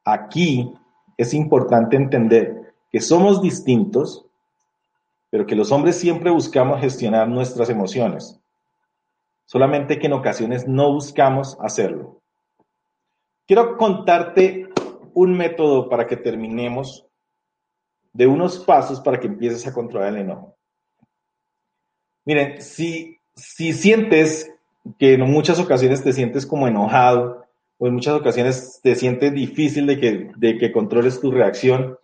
aquí 0.04 0.72
es 1.16 1.34
importante 1.34 1.96
entender 1.96 2.74
que 2.90 3.00
somos 3.00 3.42
distintos, 3.42 4.26
pero 5.30 5.46
que 5.46 5.56
los 5.56 5.72
hombres 5.72 5.96
siempre 5.96 6.30
buscamos 6.30 6.80
gestionar 6.80 7.28
nuestras 7.28 7.68
emociones. 7.70 8.40
Solamente 9.46 9.98
que 9.98 10.06
en 10.06 10.12
ocasiones 10.12 10.66
no 10.66 10.92
buscamos 10.92 11.56
hacerlo. 11.60 12.20
Quiero 13.46 13.76
contarte 13.76 14.68
un 15.12 15.36
método 15.36 15.88
para 15.88 16.06
que 16.06 16.16
terminemos 16.16 17.06
de 18.12 18.26
unos 18.26 18.58
pasos 18.60 19.00
para 19.00 19.18
que 19.18 19.26
empieces 19.26 19.66
a 19.66 19.72
controlar 19.72 20.10
el 20.10 20.20
enojo. 20.20 20.56
Miren, 22.24 22.62
si, 22.62 23.18
si 23.34 23.72
sientes 23.72 24.50
que 24.98 25.14
en 25.14 25.22
muchas 25.22 25.58
ocasiones 25.58 26.02
te 26.02 26.12
sientes 26.12 26.46
como 26.46 26.68
enojado 26.68 27.43
o 27.78 27.86
en 27.86 27.94
muchas 27.94 28.14
ocasiones 28.14 28.80
te 28.82 28.94
sientes 28.94 29.32
difícil 29.32 29.86
de 29.86 29.98
que, 29.98 30.30
de 30.36 30.58
que 30.58 30.72
controles 30.72 31.20
tu 31.20 31.30
reacción, 31.30 31.98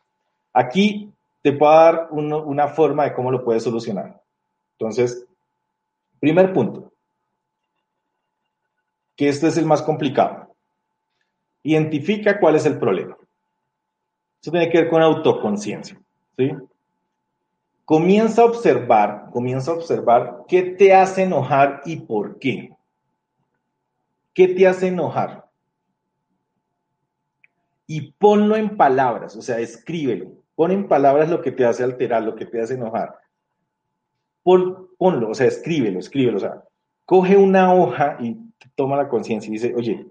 aquí 0.53 1.13
te 1.43 1.53
puedo 1.53 1.73
dar 1.73 2.09
una 2.11 2.69
forma 2.69 3.05
de 3.05 3.15
cómo 3.15 3.31
lo 3.31 3.45
puedes 3.45 3.63
solucionar. 3.63 4.21
Entonces, 4.79 5.27
primer 6.19 6.53
punto, 6.53 6.93
que 9.17 9.29
este 9.29 9.49
es 9.49 9.57
el 9.57 9.67
más 9.67 9.83
complicado. 9.83 10.55
Identifica 11.63 12.41
cuál 12.41 12.57
es 12.57 12.67
el 12.67 12.79
problema. 12.79 13.17
Eso 14.41 14.51
tiene 14.51 14.71
que 14.71 14.79
ver 14.79 14.89
con 14.89 15.03
autoconciencia. 15.03 16.01
¿sí? 16.37 16.53
Comienza 17.85 18.43
a 18.43 18.47
observar, 18.47 19.27
comienza 19.31 19.71
a 19.71 19.75
observar 19.75 20.45
qué 20.49 20.63
te 20.63 20.95
hace 20.95 21.25
enojar 21.25 21.83
y 21.85 21.97
por 21.97 22.39
qué. 22.39 22.75
¿Qué 24.33 24.49
te 24.49 24.67
hace 24.67 24.89
enojar? 24.89 25.50
Y 27.91 28.13
ponlo 28.13 28.55
en 28.55 28.77
palabras, 28.77 29.35
o 29.35 29.43
sea, 29.43 29.59
escríbelo. 29.59 30.31
Pon 30.55 30.71
en 30.71 30.87
palabras 30.87 31.29
lo 31.29 31.43
que 31.43 31.51
te 31.51 31.65
hace 31.65 31.83
alterar, 31.83 32.23
lo 32.23 32.37
que 32.37 32.47
te 32.47 32.61
hace 32.61 32.75
enojar. 32.75 33.19
ponlo, 34.45 35.29
o 35.29 35.35
sea, 35.35 35.49
escríbelo, 35.49 35.99
escríbelo. 35.99 36.37
O 36.37 36.41
sea, 36.41 36.63
coge 37.05 37.37
una 37.37 37.75
hoja 37.75 38.17
y 38.21 38.37
toma 38.77 38.97
la 38.97 39.09
conciencia 39.09 39.49
y 39.49 39.55
dice, 39.55 39.75
oye, 39.75 40.07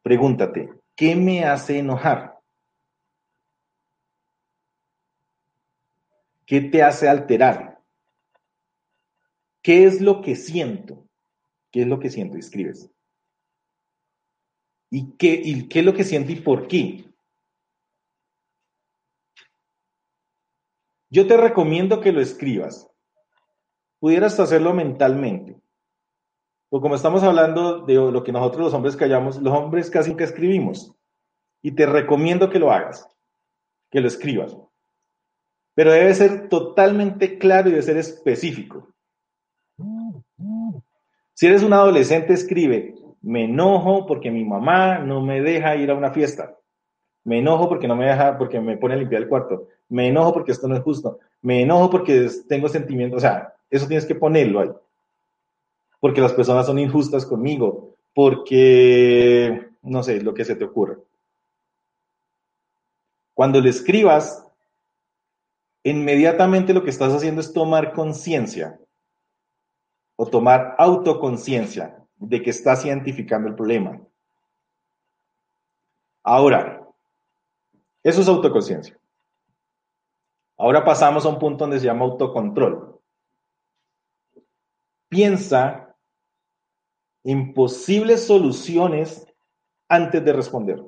pregúntate, 0.00 0.70
¿qué 0.94 1.16
me 1.16 1.44
hace 1.44 1.80
enojar? 1.80 2.38
¿Qué 6.46 6.60
te 6.60 6.84
hace 6.84 7.08
alterar? 7.08 7.80
¿Qué 9.60 9.86
es 9.86 10.00
lo 10.00 10.22
que 10.22 10.36
siento? 10.36 11.04
¿Qué 11.72 11.82
es 11.82 11.88
lo 11.88 11.98
que 11.98 12.10
siento? 12.10 12.38
Escribes. 12.38 12.88
¿Y 14.90 15.16
qué, 15.16 15.40
y 15.42 15.68
qué 15.68 15.80
es 15.80 15.84
lo 15.84 15.94
que 15.94 16.04
siento 16.04 16.32
y 16.32 16.36
por 16.36 16.68
qué? 16.68 17.04
Yo 21.10 21.26
te 21.26 21.36
recomiendo 21.36 22.00
que 22.00 22.12
lo 22.12 22.20
escribas. 22.20 22.90
Pudieras 23.98 24.38
hacerlo 24.38 24.74
mentalmente. 24.74 25.60
O 26.68 26.80
como 26.80 26.94
estamos 26.94 27.22
hablando 27.22 27.86
de 27.86 27.94
lo 27.94 28.22
que 28.22 28.32
nosotros 28.32 28.66
los 28.66 28.74
hombres 28.74 28.96
callamos, 28.96 29.40
los 29.40 29.54
hombres 29.54 29.90
casi 29.90 30.14
que 30.14 30.24
escribimos. 30.24 30.92
Y 31.62 31.72
te 31.72 31.86
recomiendo 31.86 32.50
que 32.50 32.58
lo 32.58 32.70
hagas, 32.70 33.08
que 33.90 34.00
lo 34.00 34.08
escribas. 34.08 34.56
Pero 35.74 35.92
debe 35.92 36.14
ser 36.14 36.48
totalmente 36.48 37.38
claro 37.38 37.68
y 37.68 37.72
debe 37.72 37.82
ser 37.82 37.96
específico. 37.96 38.92
Si 41.34 41.46
eres 41.46 41.62
un 41.62 41.72
adolescente, 41.72 42.32
escribe, 42.32 42.94
me 43.26 43.42
enojo 43.42 44.06
porque 44.06 44.30
mi 44.30 44.44
mamá 44.44 45.00
no 45.00 45.20
me 45.20 45.42
deja 45.42 45.74
ir 45.74 45.90
a 45.90 45.96
una 45.96 46.12
fiesta. 46.12 46.56
Me 47.24 47.40
enojo 47.40 47.68
porque 47.68 47.88
no 47.88 47.96
me 47.96 48.06
deja, 48.06 48.38
porque 48.38 48.60
me 48.60 48.76
pone 48.76 48.94
a 48.94 48.98
limpiar 48.98 49.20
el 49.22 49.28
cuarto. 49.28 49.66
Me 49.88 50.06
enojo 50.06 50.32
porque 50.32 50.52
esto 50.52 50.68
no 50.68 50.76
es 50.76 50.82
justo. 50.82 51.18
Me 51.42 51.62
enojo 51.62 51.90
porque 51.90 52.30
tengo 52.48 52.68
sentimientos. 52.68 53.16
O 53.16 53.20
sea, 53.20 53.52
eso 53.68 53.88
tienes 53.88 54.06
que 54.06 54.14
ponerlo 54.14 54.60
ahí. 54.60 54.70
Porque 55.98 56.20
las 56.20 56.34
personas 56.34 56.66
son 56.66 56.78
injustas 56.78 57.26
conmigo. 57.26 57.96
Porque, 58.14 59.70
no 59.82 60.04
sé, 60.04 60.20
lo 60.20 60.32
que 60.32 60.44
se 60.44 60.54
te 60.54 60.64
ocurra. 60.64 60.96
Cuando 63.34 63.60
le 63.60 63.70
escribas, 63.70 64.46
inmediatamente 65.82 66.72
lo 66.72 66.84
que 66.84 66.90
estás 66.90 67.12
haciendo 67.12 67.40
es 67.40 67.52
tomar 67.52 67.92
conciencia 67.92 68.78
o 70.14 70.26
tomar 70.26 70.76
autoconciencia 70.78 72.05
de 72.16 72.42
que 72.42 72.50
estás 72.50 72.84
identificando 72.84 73.48
el 73.48 73.54
problema. 73.54 74.00
Ahora, 76.22 76.86
eso 78.02 78.20
es 78.20 78.28
autoconciencia. 78.28 78.98
Ahora 80.56 80.84
pasamos 80.84 81.26
a 81.26 81.28
un 81.28 81.38
punto 81.38 81.64
donde 81.64 81.78
se 81.78 81.86
llama 81.86 82.04
autocontrol. 82.04 83.00
Piensa 85.08 85.94
en 87.24 87.52
posibles 87.52 88.26
soluciones 88.26 89.26
antes 89.88 90.24
de 90.24 90.32
responder. 90.32 90.82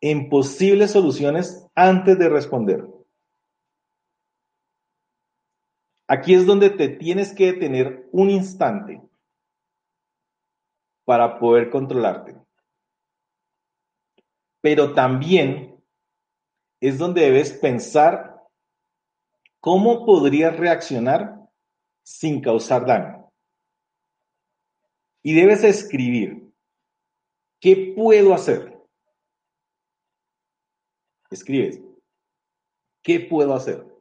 En 0.00 0.28
posibles 0.28 0.90
soluciones 0.90 1.66
antes 1.74 2.18
de 2.18 2.28
responder. 2.28 2.84
Aquí 6.12 6.34
es 6.34 6.44
donde 6.44 6.68
te 6.68 6.90
tienes 6.90 7.32
que 7.32 7.52
detener 7.52 8.06
un 8.12 8.28
instante 8.28 9.00
para 11.06 11.38
poder 11.38 11.70
controlarte. 11.70 12.38
Pero 14.60 14.92
también 14.92 15.82
es 16.80 16.98
donde 16.98 17.22
debes 17.22 17.54
pensar 17.54 18.42
cómo 19.58 20.04
podrías 20.04 20.54
reaccionar 20.54 21.48
sin 22.02 22.42
causar 22.42 22.84
daño. 22.84 23.32
Y 25.22 25.32
debes 25.32 25.64
escribir, 25.64 26.52
¿qué 27.58 27.94
puedo 27.96 28.34
hacer? 28.34 28.78
Escribes. 31.30 31.80
¿Qué 33.02 33.18
puedo 33.18 33.54
hacer? 33.54 33.91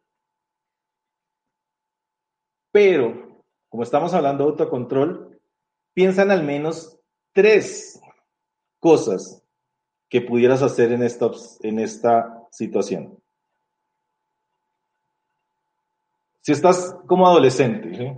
Pero, 2.71 3.43
como 3.69 3.83
estamos 3.83 4.13
hablando 4.13 4.43
de 4.43 4.51
autocontrol, 4.51 5.39
piensan 5.93 6.31
al 6.31 6.43
menos 6.43 6.97
tres 7.33 8.01
cosas 8.79 9.43
que 10.09 10.21
pudieras 10.21 10.61
hacer 10.61 10.91
en 10.91 11.03
esta, 11.03 12.37
situación. 12.51 13.17
Si 16.41 16.51
estás 16.51 16.97
como 17.07 17.25
adolescente, 17.25 18.17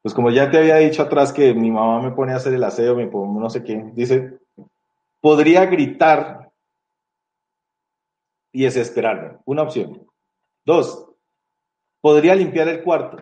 pues 0.00 0.14
como 0.14 0.30
ya 0.30 0.50
te 0.50 0.56
había 0.56 0.76
dicho 0.76 1.02
atrás 1.02 1.34
que 1.34 1.52
mi 1.52 1.70
mamá 1.70 2.00
me 2.00 2.12
pone 2.12 2.32
a 2.32 2.36
hacer 2.36 2.54
el 2.54 2.64
aseo, 2.64 2.96
me 2.96 3.08
pone 3.08 3.38
no 3.38 3.50
sé 3.50 3.62
qué, 3.62 3.90
dice, 3.92 4.38
podría 5.20 5.66
gritar 5.66 6.50
y 8.52 8.62
desesperarme. 8.62 9.38
Una 9.44 9.62
opción. 9.62 10.06
Dos, 10.64 11.13
podría 12.04 12.34
limpiar 12.34 12.68
el 12.68 12.82
cuarto. 12.84 13.16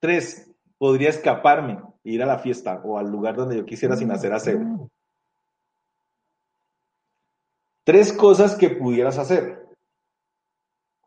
Tres, 0.00 0.52
podría 0.76 1.10
escaparme 1.10 1.80
e 2.02 2.10
ir 2.10 2.22
a 2.24 2.26
la 2.26 2.40
fiesta 2.40 2.80
o 2.82 2.98
al 2.98 3.08
lugar 3.08 3.36
donde 3.36 3.56
yo 3.56 3.64
quisiera 3.64 3.94
sin 3.94 4.10
hacer 4.10 4.32
aseo. 4.32 4.90
Tres 7.84 8.12
cosas 8.12 8.56
que 8.56 8.70
pudieras 8.70 9.18
hacer. 9.18 9.68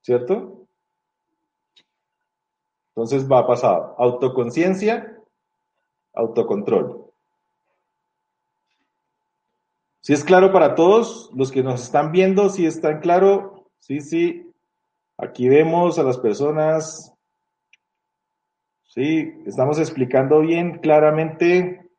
¿Cierto? 0.01 0.65
Entonces 2.95 3.29
va 3.29 3.39
a 3.39 3.47
pasar 3.47 3.93
autoconciencia, 3.97 5.21
autocontrol. 6.13 7.10
Si 10.01 10.13
es 10.13 10.23
claro 10.23 10.51
para 10.51 10.75
todos, 10.75 11.31
los 11.33 11.51
que 11.51 11.63
nos 11.63 11.83
están 11.83 12.11
viendo, 12.11 12.49
si 12.49 12.65
están 12.65 12.99
claro, 12.99 13.61
Sí, 13.81 13.99
sí. 13.99 14.53
Aquí 15.17 15.49
vemos 15.49 15.97
a 15.97 16.03
las 16.03 16.17
personas. 16.19 17.13
Sí, 18.83 19.41
estamos 19.45 19.79
explicando 19.79 20.39
bien 20.41 20.77
claramente. 20.79 21.89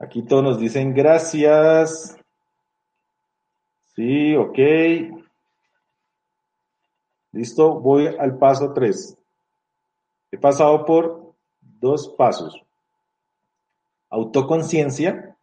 Aquí 0.00 0.22
todos 0.22 0.42
nos 0.42 0.58
dicen 0.58 0.94
gracias. 0.94 2.16
Sí, 3.94 4.34
ok. 4.34 4.58
Listo, 7.32 7.80
voy 7.80 8.08
al 8.18 8.36
paso 8.36 8.72
3. 8.72 9.16
He 10.32 10.38
pasado 10.38 10.84
por 10.84 11.34
dos 11.60 12.08
pasos. 12.16 12.67
Autoconciencia, 14.10 15.36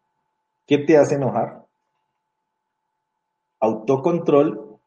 ¿qué 0.66 0.78
te 0.78 0.96
hace 0.96 1.14
enojar? 1.14 1.64
Autocontrol, 3.60 4.78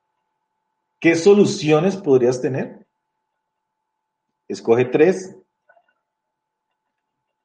¿qué 1.00 1.16
soluciones 1.16 1.96
podrías 1.98 2.42
tener? 2.42 2.86
Escoge 4.48 4.86
tres. 4.86 5.36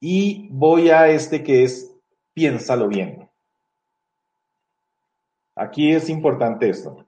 Y 0.00 0.48
voy 0.50 0.90
a 0.90 1.08
este 1.08 1.42
que 1.42 1.64
es 1.64 1.90
piénsalo 2.34 2.88
bien. 2.88 3.28
Aquí 5.54 5.92
es 5.92 6.08
importante 6.08 6.68
esto. 6.68 7.06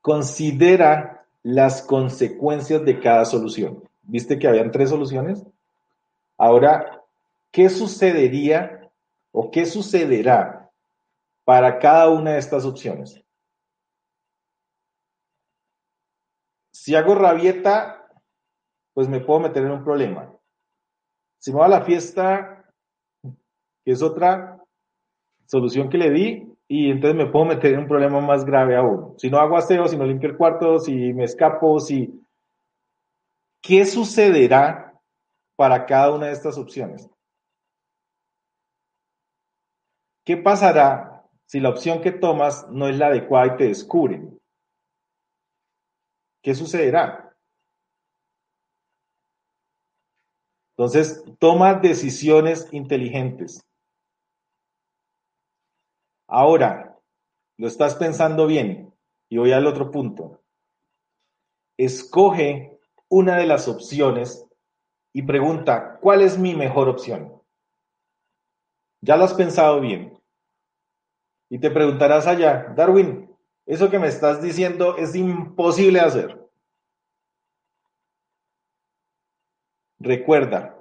Considera 0.00 1.26
las 1.42 1.82
consecuencias 1.82 2.84
de 2.84 3.00
cada 3.00 3.24
solución. 3.24 3.82
¿Viste 4.02 4.38
que 4.38 4.46
habían 4.46 4.70
tres 4.70 4.90
soluciones? 4.90 5.44
Ahora, 6.38 7.02
¿qué 7.52 7.68
sucedería 7.68 8.90
o 9.32 9.50
qué 9.50 9.66
sucederá 9.66 10.70
para 11.44 11.78
cada 11.78 12.10
una 12.10 12.32
de 12.32 12.38
estas 12.38 12.64
opciones? 12.64 13.22
Si 16.72 16.94
hago 16.94 17.14
rabieta, 17.14 18.06
pues 18.94 19.08
me 19.08 19.20
puedo 19.20 19.40
meter 19.40 19.64
en 19.64 19.72
un 19.72 19.84
problema. 19.84 20.32
Si 21.40 21.50
me 21.50 21.58
voy 21.58 21.66
a 21.66 21.80
la 21.80 21.84
fiesta, 21.84 22.64
que 23.84 23.92
es 23.92 24.02
otra 24.02 24.62
solución 25.46 25.88
que 25.88 25.98
le 25.98 26.10
di, 26.10 26.56
y 26.68 26.90
entonces 26.90 27.16
me 27.16 27.30
puedo 27.30 27.44
meter 27.44 27.74
en 27.74 27.80
un 27.80 27.88
problema 27.88 28.20
más 28.20 28.44
grave 28.44 28.76
aún. 28.76 29.18
Si 29.18 29.30
no 29.30 29.38
hago 29.38 29.56
aseo, 29.56 29.86
si 29.86 29.96
no 29.96 30.04
limpio 30.04 30.30
el 30.30 30.36
cuarto, 30.36 30.78
si 30.78 31.12
me 31.12 31.24
escapo, 31.24 31.78
si... 31.78 32.22
¿Qué 33.62 33.84
sucederá 33.84 34.92
para 35.56 35.86
cada 35.86 36.14
una 36.14 36.26
de 36.26 36.32
estas 36.32 36.56
opciones? 36.58 37.08
¿Qué 40.26 40.36
pasará 40.36 41.24
si 41.46 41.60
la 41.60 41.68
opción 41.68 42.02
que 42.02 42.10
tomas 42.10 42.68
no 42.68 42.88
es 42.88 42.98
la 42.98 43.06
adecuada 43.06 43.54
y 43.54 43.56
te 43.58 43.64
descubren? 43.68 44.36
¿Qué 46.42 46.52
sucederá? 46.52 47.32
Entonces, 50.76 51.24
toma 51.38 51.74
decisiones 51.74 52.68
inteligentes. 52.72 53.64
Ahora, 56.28 56.98
lo 57.56 57.68
estás 57.68 57.94
pensando 57.94 58.48
bien 58.48 58.92
y 59.30 59.38
voy 59.38 59.52
al 59.52 59.68
otro 59.68 59.92
punto. 59.92 60.42
Escoge 61.78 62.80
una 63.08 63.36
de 63.36 63.46
las 63.46 63.68
opciones 63.68 64.44
y 65.14 65.22
pregunta, 65.22 65.98
¿cuál 66.00 66.22
es 66.22 66.36
mi 66.36 66.56
mejor 66.56 66.88
opción? 66.88 67.40
Ya 69.02 69.16
lo 69.16 69.24
has 69.24 69.34
pensado 69.34 69.80
bien. 69.80 70.15
Y 71.48 71.58
te 71.58 71.70
preguntarás 71.70 72.26
allá, 72.26 72.72
Darwin, 72.76 73.30
eso 73.66 73.90
que 73.90 73.98
me 73.98 74.08
estás 74.08 74.42
diciendo 74.42 74.96
es 74.96 75.14
imposible 75.14 76.00
hacer. 76.00 76.40
Recuerda, 79.98 80.76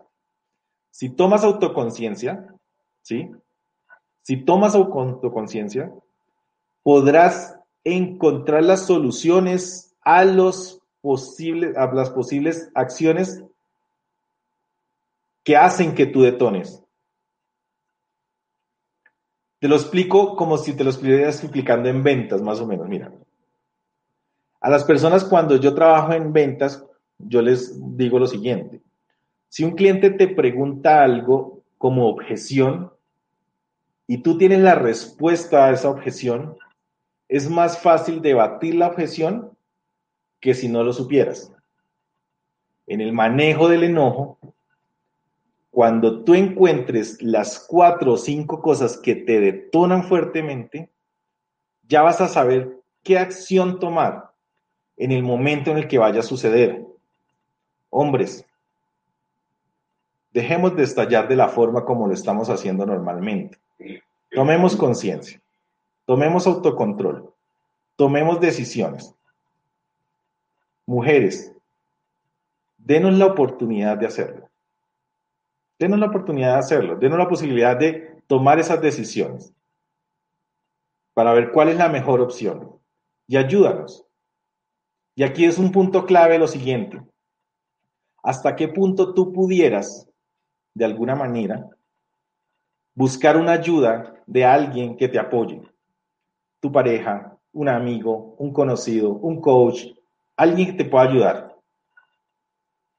si 0.91 1.09
tomas 1.09 1.43
autoconciencia, 1.43 2.53
¿sí? 3.01 3.31
Si 4.21 4.37
tomas 4.43 4.75
autoconciencia, 4.75 5.91
podrás 6.83 7.59
encontrar 7.83 8.63
las 8.63 8.85
soluciones 8.85 9.95
a, 10.01 10.25
los 10.25 10.81
posibles, 11.01 11.75
a 11.77 11.91
las 11.93 12.09
posibles 12.11 12.69
acciones 12.75 13.43
que 15.43 15.57
hacen 15.57 15.95
que 15.95 16.05
tú 16.07 16.21
detones. 16.21 16.84
Te 19.59 19.67
lo 19.67 19.75
explico 19.75 20.35
como 20.35 20.57
si 20.57 20.73
te 20.73 20.83
lo 20.83 20.89
estuvieras 20.89 21.41
explicando 21.43 21.89
en 21.89 22.03
ventas, 22.03 22.41
más 22.41 22.59
o 22.59 22.67
menos. 22.67 22.87
Mira, 22.87 23.11
a 24.59 24.69
las 24.69 24.83
personas 24.83 25.23
cuando 25.23 25.57
yo 25.57 25.73
trabajo 25.73 26.13
en 26.13 26.33
ventas, 26.33 26.83
yo 27.17 27.41
les 27.41 27.79
digo 27.95 28.19
lo 28.19 28.27
siguiente. 28.27 28.81
Si 29.47 29.63
un 29.63 29.71
cliente 29.71 30.09
te 30.09 30.27
pregunta 30.27 31.03
algo 31.03 31.63
como 31.77 32.07
objeción, 32.07 32.91
y 34.07 34.19
tú 34.19 34.37
tienes 34.37 34.59
la 34.59 34.75
respuesta 34.75 35.65
a 35.65 35.71
esa 35.71 35.89
objeción, 35.89 36.57
es 37.27 37.49
más 37.49 37.79
fácil 37.79 38.21
debatir 38.21 38.75
la 38.75 38.87
objeción 38.87 39.51
que 40.39 40.53
si 40.53 40.67
no 40.67 40.83
lo 40.83 40.93
supieras. 40.93 41.51
En 42.87 43.01
el 43.01 43.13
manejo 43.13 43.67
del 43.67 43.83
enojo, 43.83 44.37
cuando 45.75 46.23
tú 46.23 46.35
encuentres 46.35 47.21
las 47.21 47.59
cuatro 47.59 48.13
o 48.13 48.17
cinco 48.17 48.61
cosas 48.61 48.95
que 48.95 49.13
te 49.13 49.41
detonan 49.41 50.05
fuertemente, 50.05 50.89
ya 51.85 52.01
vas 52.01 52.21
a 52.21 52.29
saber 52.29 52.79
qué 53.03 53.19
acción 53.19 53.77
tomar 53.77 54.31
en 54.95 55.11
el 55.11 55.21
momento 55.21 55.71
en 55.71 55.77
el 55.79 55.89
que 55.89 55.97
vaya 55.97 56.21
a 56.21 56.23
suceder. 56.23 56.81
Hombres, 57.89 58.45
dejemos 60.31 60.77
de 60.77 60.83
estallar 60.83 61.27
de 61.27 61.35
la 61.35 61.49
forma 61.49 61.83
como 61.83 62.07
lo 62.07 62.13
estamos 62.13 62.49
haciendo 62.49 62.85
normalmente. 62.85 63.57
Tomemos 64.31 64.77
conciencia, 64.77 65.41
tomemos 66.05 66.47
autocontrol, 66.47 67.33
tomemos 67.97 68.39
decisiones. 68.39 69.13
Mujeres, 70.85 71.51
denos 72.77 73.15
la 73.15 73.25
oportunidad 73.25 73.97
de 73.97 74.05
hacerlo. 74.05 74.49
Denos 75.77 75.99
la 75.99 76.07
oportunidad 76.07 76.53
de 76.53 76.59
hacerlo, 76.59 76.95
denos 76.95 77.17
la 77.17 77.27
posibilidad 77.27 77.77
de 77.77 78.21
tomar 78.27 78.59
esas 78.59 78.81
decisiones 78.81 79.53
para 81.13 81.33
ver 81.33 81.51
cuál 81.51 81.69
es 81.69 81.77
la 81.77 81.89
mejor 81.89 82.21
opción 82.21 82.79
y 83.27 83.37
ayúdanos. 83.37 84.05
Y 85.15 85.23
aquí 85.23 85.45
es 85.45 85.57
un 85.57 85.71
punto 85.71 86.05
clave 86.05 86.37
lo 86.37 86.47
siguiente. 86.47 87.01
¿Hasta 88.21 88.55
qué 88.55 88.67
punto 88.67 89.13
tú 89.13 89.31
pudieras, 89.31 90.09
de 90.73 90.85
alguna 90.85 91.15
manera, 91.15 91.69
buscar 92.93 93.37
una 93.37 93.51
ayuda 93.51 94.15
de 94.25 94.43
alguien 94.43 94.97
que 94.97 95.07
te 95.07 95.19
apoye. 95.19 95.61
Tu 96.59 96.71
pareja, 96.71 97.37
un 97.51 97.69
amigo, 97.69 98.35
un 98.39 98.51
conocido, 98.51 99.11
un 99.11 99.39
coach, 99.41 99.85
alguien 100.35 100.71
que 100.71 100.83
te 100.83 100.89
pueda 100.89 101.05
ayudar. 101.05 101.55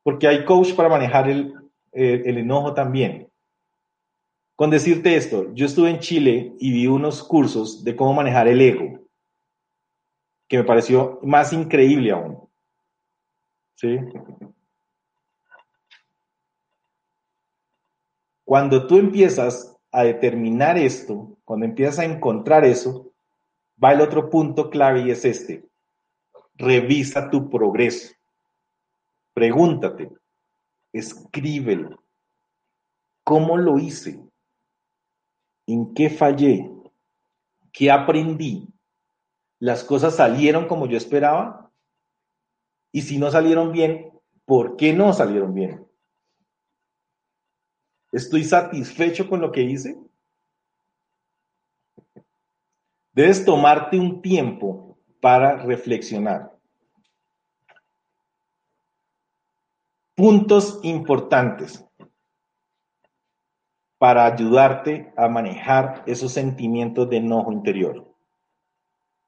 Porque 0.02 0.28
hay 0.28 0.44
coach 0.44 0.74
para 0.74 0.88
manejar 0.88 1.28
el, 1.28 1.54
el, 1.96 2.38
enojo 2.38 2.74
también. 2.74 3.30
Con 4.54 4.70
decirte 4.70 5.16
esto, 5.16 5.52
yo 5.54 5.66
estuve 5.66 5.90
en 5.90 5.98
Chile 5.98 6.54
y 6.58 6.72
vi 6.72 6.86
unos 6.86 7.22
cursos 7.22 7.84
de 7.84 7.96
cómo 7.96 8.14
manejar 8.14 8.48
el 8.48 8.60
ego, 8.60 9.00
que 10.48 10.58
me 10.58 10.64
pareció 10.64 11.18
más 11.22 11.52
increíble 11.52 12.12
aún. 12.12 12.48
¿Sí? 13.74 13.98
Cuando 18.44 18.86
tú 18.86 18.98
empiezas 18.98 19.76
a 19.90 20.04
determinar 20.04 20.78
esto, 20.78 21.36
cuando 21.44 21.66
empiezas 21.66 21.98
a 21.98 22.04
encontrar 22.04 22.64
eso, 22.64 23.12
va 23.82 23.92
el 23.92 24.00
otro 24.00 24.30
punto 24.30 24.70
clave 24.70 25.02
y 25.02 25.10
es 25.10 25.24
este. 25.24 25.64
Revisa 26.54 27.28
tu 27.28 27.50
progreso. 27.50 28.14
Pregúntate, 29.34 30.10
escríbelo. 30.98 32.02
¿Cómo 33.24 33.56
lo 33.56 33.78
hice? 33.78 34.20
¿En 35.66 35.94
qué 35.94 36.10
fallé? 36.10 36.70
¿Qué 37.72 37.90
aprendí? 37.90 38.68
¿Las 39.58 39.84
cosas 39.84 40.16
salieron 40.16 40.68
como 40.68 40.86
yo 40.86 40.96
esperaba? 40.96 41.72
Y 42.92 43.02
si 43.02 43.18
no 43.18 43.30
salieron 43.30 43.72
bien, 43.72 44.12
¿por 44.44 44.76
qué 44.76 44.92
no 44.92 45.12
salieron 45.12 45.54
bien? 45.54 45.86
¿Estoy 48.12 48.44
satisfecho 48.44 49.28
con 49.28 49.40
lo 49.40 49.52
que 49.52 49.62
hice? 49.62 49.98
Debes 53.12 53.44
tomarte 53.44 53.98
un 53.98 54.22
tiempo 54.22 54.98
para 55.20 55.56
reflexionar. 55.56 56.55
Puntos 60.16 60.80
importantes 60.82 61.84
para 63.98 64.24
ayudarte 64.24 65.12
a 65.14 65.28
manejar 65.28 66.04
esos 66.06 66.32
sentimientos 66.32 67.10
de 67.10 67.18
enojo 67.18 67.52
interior. 67.52 68.16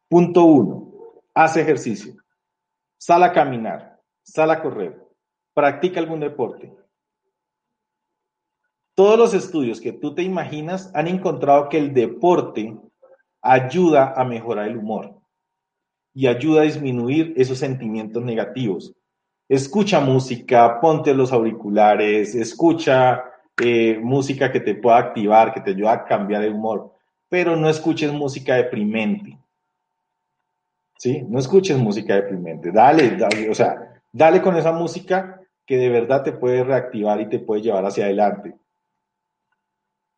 Punto 0.08 0.44
uno, 0.44 0.92
haz 1.34 1.58
ejercicio. 1.58 2.14
Sal 2.96 3.22
a 3.22 3.34
caminar, 3.34 4.00
sal 4.22 4.50
a 4.50 4.62
correr, 4.62 4.98
practica 5.52 6.00
algún 6.00 6.20
deporte. 6.20 6.74
Todos 8.94 9.18
los 9.18 9.34
estudios 9.34 9.82
que 9.82 9.92
tú 9.92 10.14
te 10.14 10.22
imaginas 10.22 10.90
han 10.94 11.06
encontrado 11.06 11.68
que 11.68 11.76
el 11.76 11.92
deporte 11.92 12.80
ayuda 13.42 14.14
a 14.16 14.24
mejorar 14.24 14.68
el 14.68 14.78
humor 14.78 15.20
y 16.14 16.28
ayuda 16.28 16.62
a 16.62 16.64
disminuir 16.64 17.34
esos 17.36 17.58
sentimientos 17.58 18.24
negativos. 18.24 18.94
Escucha 19.48 20.00
música, 20.00 20.78
ponte 20.78 21.14
los 21.14 21.32
auriculares, 21.32 22.34
escucha 22.34 23.24
eh, 23.58 23.98
música 23.98 24.52
que 24.52 24.60
te 24.60 24.74
pueda 24.74 24.98
activar, 24.98 25.54
que 25.54 25.62
te 25.62 25.70
ayude 25.70 25.88
a 25.88 26.04
cambiar 26.04 26.44
el 26.44 26.52
humor, 26.52 26.92
pero 27.30 27.56
no 27.56 27.68
escuches 27.70 28.12
música 28.12 28.56
deprimente. 28.56 29.38
¿Sí? 30.98 31.22
No 31.28 31.38
escuches 31.38 31.78
música 31.78 32.16
deprimente. 32.16 32.70
Dale, 32.72 33.16
dale, 33.16 33.48
o 33.48 33.54
sea, 33.54 34.00
dale 34.12 34.42
con 34.42 34.56
esa 34.56 34.72
música 34.72 35.40
que 35.64 35.78
de 35.78 35.88
verdad 35.88 36.24
te 36.24 36.32
puede 36.32 36.62
reactivar 36.62 37.20
y 37.20 37.28
te 37.28 37.38
puede 37.38 37.62
llevar 37.62 37.86
hacia 37.86 38.04
adelante. 38.04 38.54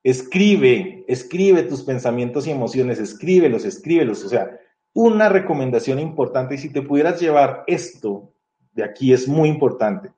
Escribe, 0.03 1.05
escribe 1.07 1.63
tus 1.65 1.83
pensamientos 1.83 2.47
y 2.47 2.51
emociones, 2.51 2.99
escríbelos, 2.99 3.65
escríbelos. 3.65 4.25
O 4.25 4.29
sea, 4.29 4.59
una 4.95 5.29
recomendación 5.29 6.01
importante, 6.01 6.55
y 6.55 6.59
si 6.59 6.73
te 6.73 6.83
pudieras 6.83 7.21
llevar 7.21 7.63
esto 7.67 8.33
de 8.73 8.85
aquí 8.85 9.13
es 9.13 9.27
muy 9.29 9.49
importante, 9.49 10.13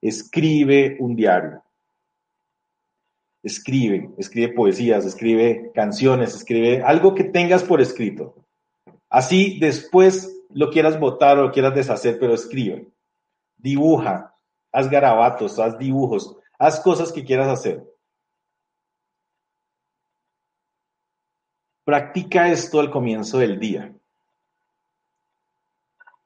escribe 0.00 0.96
un 1.00 1.14
diario. 1.14 1.62
Escribe, 3.42 4.10
escribe 4.18 4.52
poesías, 4.54 5.04
escribe 5.04 5.72
canciones, 5.74 6.34
escribe 6.34 6.82
algo 6.82 7.14
que 7.14 7.24
tengas 7.24 7.64
por 7.64 7.80
escrito. 7.80 8.36
Así 9.08 9.58
después 9.58 10.44
lo 10.50 10.70
quieras 10.70 10.98
votar 10.98 11.38
o 11.38 11.42
lo 11.42 11.52
quieras 11.52 11.74
deshacer, 11.74 12.18
pero 12.20 12.34
escribe. 12.34 12.88
Dibuja, 13.56 14.34
haz 14.70 14.88
garabatos, 14.88 15.58
haz 15.58 15.76
dibujos, 15.78 16.36
haz 16.58 16.80
cosas 16.80 17.12
que 17.12 17.24
quieras 17.24 17.48
hacer. 17.48 17.84
Practica 21.84 22.48
esto 22.48 22.78
al 22.78 22.90
comienzo 22.90 23.38
del 23.38 23.58
día. 23.58 23.92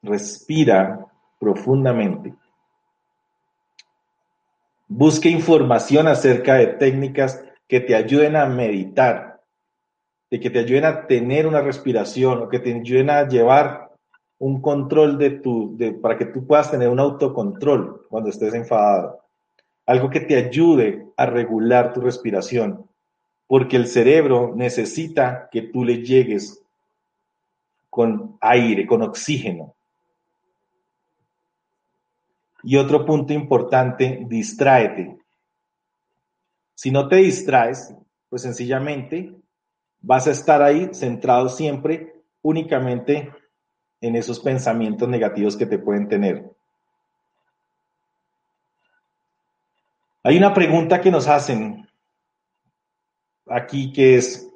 Respira 0.03 1.06
profundamente. 1.39 2.33
Busque 4.87 5.29
información 5.29 6.07
acerca 6.07 6.55
de 6.55 6.67
técnicas 6.67 7.43
que 7.67 7.81
te 7.81 7.95
ayuden 7.95 8.35
a 8.35 8.45
meditar, 8.45 9.41
de 10.31 10.39
que 10.39 10.49
te 10.49 10.59
ayuden 10.59 10.85
a 10.85 11.07
tener 11.07 11.45
una 11.45 11.61
respiración 11.61 12.41
o 12.43 12.49
que 12.49 12.59
te 12.59 12.73
ayuden 12.73 13.09
a 13.09 13.27
llevar 13.27 13.91
un 14.39 14.61
control 14.61 15.17
de 15.17 15.31
tu, 15.31 15.75
de, 15.77 15.91
para 15.93 16.17
que 16.17 16.25
tú 16.25 16.45
puedas 16.45 16.71
tener 16.71 16.89
un 16.89 16.99
autocontrol 16.99 18.05
cuando 18.09 18.29
estés 18.29 18.53
enfadado. 18.53 19.19
Algo 19.85 20.09
que 20.09 20.21
te 20.21 20.35
ayude 20.35 21.07
a 21.17 21.25
regular 21.25 21.93
tu 21.93 22.01
respiración, 22.01 22.85
porque 23.47 23.77
el 23.77 23.87
cerebro 23.87 24.53
necesita 24.55 25.49
que 25.51 25.63
tú 25.63 25.83
le 25.83 26.03
llegues 26.03 26.61
con 27.89 28.37
aire, 28.41 28.85
con 28.85 29.01
oxígeno. 29.01 29.76
Y 32.63 32.77
otro 32.77 33.05
punto 33.05 33.33
importante, 33.33 34.25
distráete. 34.27 35.17
Si 36.75 36.91
no 36.91 37.07
te 37.07 37.17
distraes, 37.17 37.93
pues 38.29 38.41
sencillamente 38.41 39.33
vas 40.01 40.27
a 40.27 40.31
estar 40.31 40.61
ahí 40.61 40.89
centrado 40.93 41.49
siempre 41.49 42.21
únicamente 42.41 43.31
en 44.01 44.15
esos 44.15 44.39
pensamientos 44.39 45.07
negativos 45.09 45.57
que 45.57 45.65
te 45.65 45.79
pueden 45.79 46.07
tener. 46.07 46.51
Hay 50.23 50.37
una 50.37 50.53
pregunta 50.53 51.01
que 51.01 51.09
nos 51.09 51.27
hacen 51.27 51.87
aquí 53.49 53.93
que 53.93 54.15
es, 54.15 54.51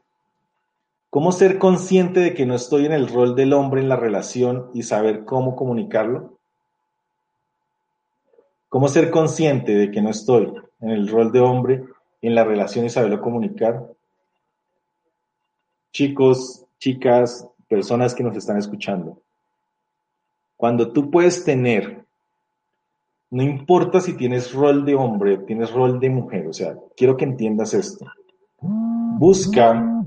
¿cómo 1.10 1.32
ser 1.32 1.58
consciente 1.58 2.20
de 2.20 2.34
que 2.34 2.46
no 2.46 2.56
estoy 2.56 2.86
en 2.86 2.92
el 2.92 3.08
rol 3.08 3.36
del 3.36 3.54
hombre 3.54 3.82
en 3.82 3.90
la 3.90 3.96
relación 3.96 4.70
y 4.74 4.84
saber 4.84 5.24
cómo 5.24 5.56
comunicarlo? 5.56 6.41
¿Cómo 8.72 8.88
ser 8.88 9.12
consciente 9.12 9.76
de 9.76 9.92
que 9.92 10.02
no 10.02 10.12
estoy 10.12 10.50
en 10.80 10.92
el 10.92 11.10
rol 11.10 11.34
de 11.34 11.42
hombre 11.42 11.84
en 12.22 12.34
la 12.34 12.46
relación 12.46 12.86
y 12.86 12.90
saberlo 12.90 13.20
comunicar? 13.20 13.86
Chicos, 15.92 16.64
chicas, 16.80 17.46
personas 17.68 18.16
que 18.16 18.24
nos 18.24 18.34
están 18.38 18.56
escuchando. 18.56 19.20
Cuando 20.56 20.94
tú 20.94 21.12
puedes 21.12 21.44
tener, 21.44 22.06
no 23.30 23.44
importa 23.44 24.00
si 24.00 24.14
tienes 24.14 24.54
rol 24.54 24.86
de 24.86 24.96
hombre, 24.96 25.40
tienes 25.40 25.70
rol 25.74 26.00
de 26.00 26.10
mujer, 26.10 26.48
o 26.48 26.54
sea, 26.54 26.78
quiero 26.96 27.18
que 27.18 27.26
entiendas 27.26 27.74
esto. 27.74 28.06
Busca, 28.62 30.02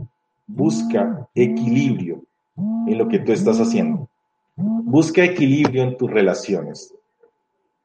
busca 0.46 1.28
equilibrio 1.34 2.22
en 2.56 2.96
lo 2.96 3.08
que 3.08 3.18
tú 3.18 3.30
estás 3.30 3.60
haciendo. 3.60 4.08
Busca 4.56 5.22
equilibrio 5.22 5.82
en 5.82 5.98
tus 5.98 6.10
relaciones. 6.10 6.94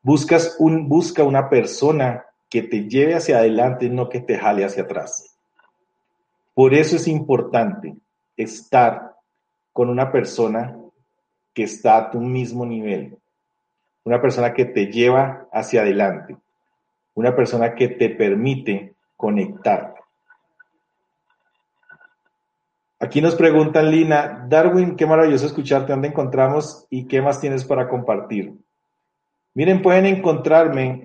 Buscas 0.01 0.57
busca 0.59 1.23
una 1.23 1.49
persona 1.49 2.25
que 2.49 2.63
te 2.63 2.87
lleve 2.87 3.15
hacia 3.15 3.37
adelante, 3.37 3.89
no 3.89 4.09
que 4.09 4.19
te 4.19 4.37
jale 4.37 4.65
hacia 4.65 4.83
atrás. 4.83 5.37
Por 6.53 6.73
eso 6.73 6.95
es 6.95 7.07
importante 7.07 7.95
estar 8.35 9.15
con 9.71 9.89
una 9.89 10.11
persona 10.11 10.77
que 11.53 11.63
está 11.63 11.97
a 11.97 12.11
tu 12.11 12.19
mismo 12.19 12.65
nivel, 12.65 13.17
una 14.03 14.21
persona 14.21 14.53
que 14.53 14.65
te 14.65 14.87
lleva 14.87 15.47
hacia 15.51 15.81
adelante, 15.81 16.37
una 17.13 17.35
persona 17.35 17.75
que 17.75 17.89
te 17.89 18.09
permite 18.09 18.93
conectar. 19.15 19.95
Aquí 22.99 23.21
nos 23.21 23.35
preguntan, 23.35 23.91
Lina, 23.91 24.45
Darwin, 24.49 24.95
qué 24.95 25.05
maravilloso 25.05 25.45
escucharte, 25.45 25.93
¿dónde 25.93 26.09
encontramos 26.09 26.85
y 26.89 27.05
qué 27.07 27.21
más 27.21 27.39
tienes 27.39 27.63
para 27.63 27.87
compartir? 27.87 28.53
Miren, 29.55 29.81
pueden 29.81 30.05
encontrarme 30.05 31.03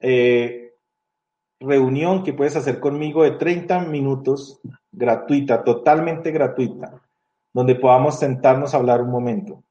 eh, 0.00 0.74
reunión 1.58 2.22
que 2.22 2.32
puedes 2.32 2.54
hacer 2.54 2.78
conmigo 2.80 3.24
de 3.24 3.32
30 3.32 3.80
minutos, 3.86 4.60
gratuita, 4.92 5.64
totalmente 5.64 6.30
gratuita, 6.30 7.02
donde 7.52 7.74
podamos 7.74 8.18
sentarnos 8.18 8.74
a 8.74 8.78
hablar 8.78 9.02
un 9.02 9.10
momento, 9.10 9.64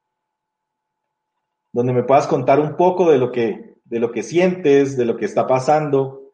donde 1.72 1.94
me 1.94 2.04
puedas 2.04 2.28
contar 2.28 2.60
un 2.60 2.76
poco 2.76 3.12
de 3.12 3.18
lo 3.18 3.32
que, 3.32 3.76
de 3.86 4.00
lo 4.00 4.12
que 4.12 4.24
sientes, 4.24 4.98
de 4.98 5.06
lo 5.06 5.16
que 5.18 5.26
está 5.26 5.46
pasando. 5.48 6.34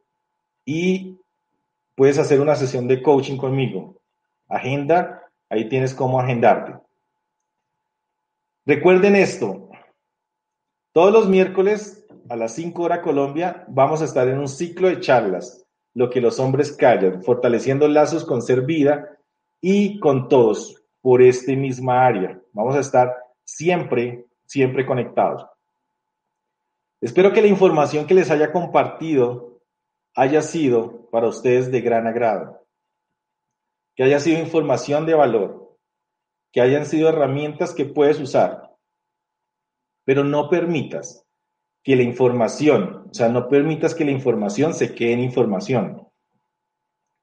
Y 0.66 1.20
puedes 1.96 2.18
hacer 2.18 2.40
una 2.40 2.56
sesión 2.56 2.88
de 2.88 3.02
coaching 3.02 3.38
conmigo. 3.38 4.02
Agenda, 4.48 5.24
ahí 5.50 5.68
tienes 5.68 5.94
cómo 5.94 6.20
agendarte. 6.20 6.80
Recuerden 8.66 9.16
esto, 9.18 9.70
todos 10.94 11.12
los 11.12 11.28
miércoles 11.28 12.06
a 12.30 12.38
las 12.38 12.56
5 12.56 12.82
horas 12.82 13.00
Colombia, 13.00 13.66
vamos 13.68 14.02
a 14.02 14.06
estar 14.06 14.28
en 14.30 14.40
un 14.40 14.48
ciclo 14.48 14.88
de 14.88 15.02
charlas, 15.02 15.66
lo 15.94 16.10
que 16.10 16.22
los 16.22 16.40
hombres 16.40 16.72
callan, 16.72 17.22
fortaleciendo 17.24 17.88
lazos 17.90 18.24
con 18.24 18.42
ser 18.42 18.62
vida 18.62 19.18
y 19.60 20.00
con 20.00 20.30
todos 20.30 20.83
por 21.04 21.22
este 21.22 21.58
misma 21.58 22.06
área. 22.06 22.42
Vamos 22.54 22.76
a 22.76 22.80
estar 22.80 23.14
siempre, 23.44 24.26
siempre 24.46 24.86
conectados. 24.86 25.46
Espero 27.02 27.34
que 27.34 27.42
la 27.42 27.50
información 27.50 28.08
que 28.08 28.14
les 28.14 28.32
haya 28.32 28.54
compartido 28.54 29.62
haya 30.16 30.42
sido 30.42 31.10
para 31.12 31.28
ustedes 31.28 31.70
de 31.70 31.82
gran 31.82 32.08
agrado, 32.08 32.66
que 33.96 34.04
haya 34.04 34.22
sido 34.22 34.40
información 34.40 35.06
de 35.06 35.14
valor, 35.14 35.78
que 36.54 36.62
hayan 36.62 36.86
sido 36.86 37.10
herramientas 37.10 37.74
que 37.74 37.84
puedes 37.84 38.22
usar, 38.22 38.74
pero 40.06 40.24
no 40.24 40.50
permitas 40.50 41.28
que 41.84 41.98
la 41.98 42.04
información, 42.04 43.10
o 43.12 43.14
sea, 43.14 43.28
no 43.28 43.50
permitas 43.50 43.94
que 43.94 44.06
la 44.06 44.12
información 44.12 44.74
se 44.74 44.96
quede 44.96 45.14
en 45.14 45.20
información. 45.20 46.08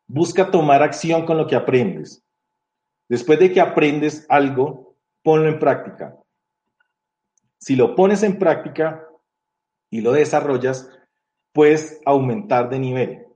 Busca 0.07 0.51
tomar 0.51 0.83
acción 0.83 1.25
con 1.25 1.39
lo 1.39 1.47
que 1.47 1.57
aprendes. 1.57 2.23
Después 3.11 3.41
de 3.41 3.53
que 3.53 3.61
aprendes 3.61 4.25
algo, 4.29 4.95
ponlo 5.25 5.49
en 5.49 5.59
práctica. 5.59 6.17
Si 7.59 7.75
lo 7.75 7.97
pones 7.97 8.23
en 8.23 8.39
práctica 8.39 9.05
y 9.91 10.01
lo 10.01 10.13
desarrollas, 10.13 10.89
puedes 11.53 12.01
aumentar 12.07 12.71
de 12.71 12.79
nivel. 12.79 13.27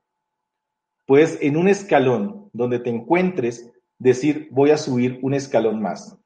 Puedes 1.06 1.42
en 1.42 1.56
un 1.56 1.66
escalón 1.66 2.50
donde 2.52 2.78
te 2.78 2.88
encuentres, 2.88 3.68
decir, 3.98 4.46
voy 4.52 4.70
a 4.70 4.78
subir 4.78 5.18
un 5.22 5.34
escalón 5.34 5.82
más. 5.82 6.16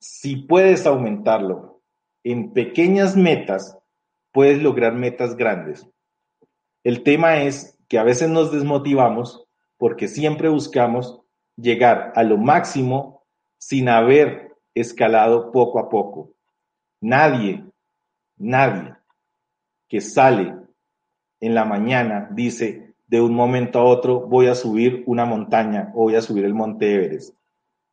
Si 0.00 0.36
puedes 0.36 0.86
aumentarlo 0.86 1.82
en 2.24 2.54
pequeñas 2.54 3.14
metas, 3.14 3.76
puedes 4.32 4.62
lograr 4.62 4.94
metas 4.94 5.36
grandes. 5.36 5.86
El 6.82 7.02
tema 7.02 7.42
es 7.42 7.78
que 7.88 7.98
a 7.98 8.04
veces 8.04 8.30
nos 8.30 8.50
desmotivamos 8.50 9.44
porque 9.76 10.08
siempre 10.08 10.48
buscamos 10.48 11.20
llegar 11.60 12.12
a 12.14 12.22
lo 12.22 12.38
máximo 12.38 13.24
sin 13.58 13.88
haber 13.88 14.56
escalado 14.74 15.50
poco 15.50 15.78
a 15.78 15.88
poco. 15.88 16.30
Nadie, 17.00 17.64
nadie 18.36 18.94
que 19.88 20.00
sale 20.00 20.54
en 21.40 21.54
la 21.54 21.64
mañana 21.64 22.28
dice 22.32 22.94
de 23.06 23.20
un 23.20 23.34
momento 23.34 23.78
a 23.78 23.84
otro 23.84 24.20
voy 24.20 24.46
a 24.46 24.54
subir 24.54 25.02
una 25.06 25.24
montaña 25.24 25.90
o 25.94 26.02
voy 26.04 26.16
a 26.16 26.22
subir 26.22 26.44
el 26.44 26.54
monte 26.54 26.94
Everest. 26.94 27.34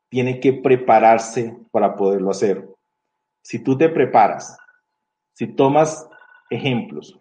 Tiene 0.09 0.39
que 0.39 0.53
prepararse 0.53 1.57
para 1.72 1.95
poderlo 1.95 2.32
hacer. 2.32 2.68
Si 3.41 3.59
tú 3.59 3.78
te 3.78 3.89
preparas, 3.89 4.57
si 5.34 5.47
tomas 5.47 6.07
ejemplos, 6.49 7.20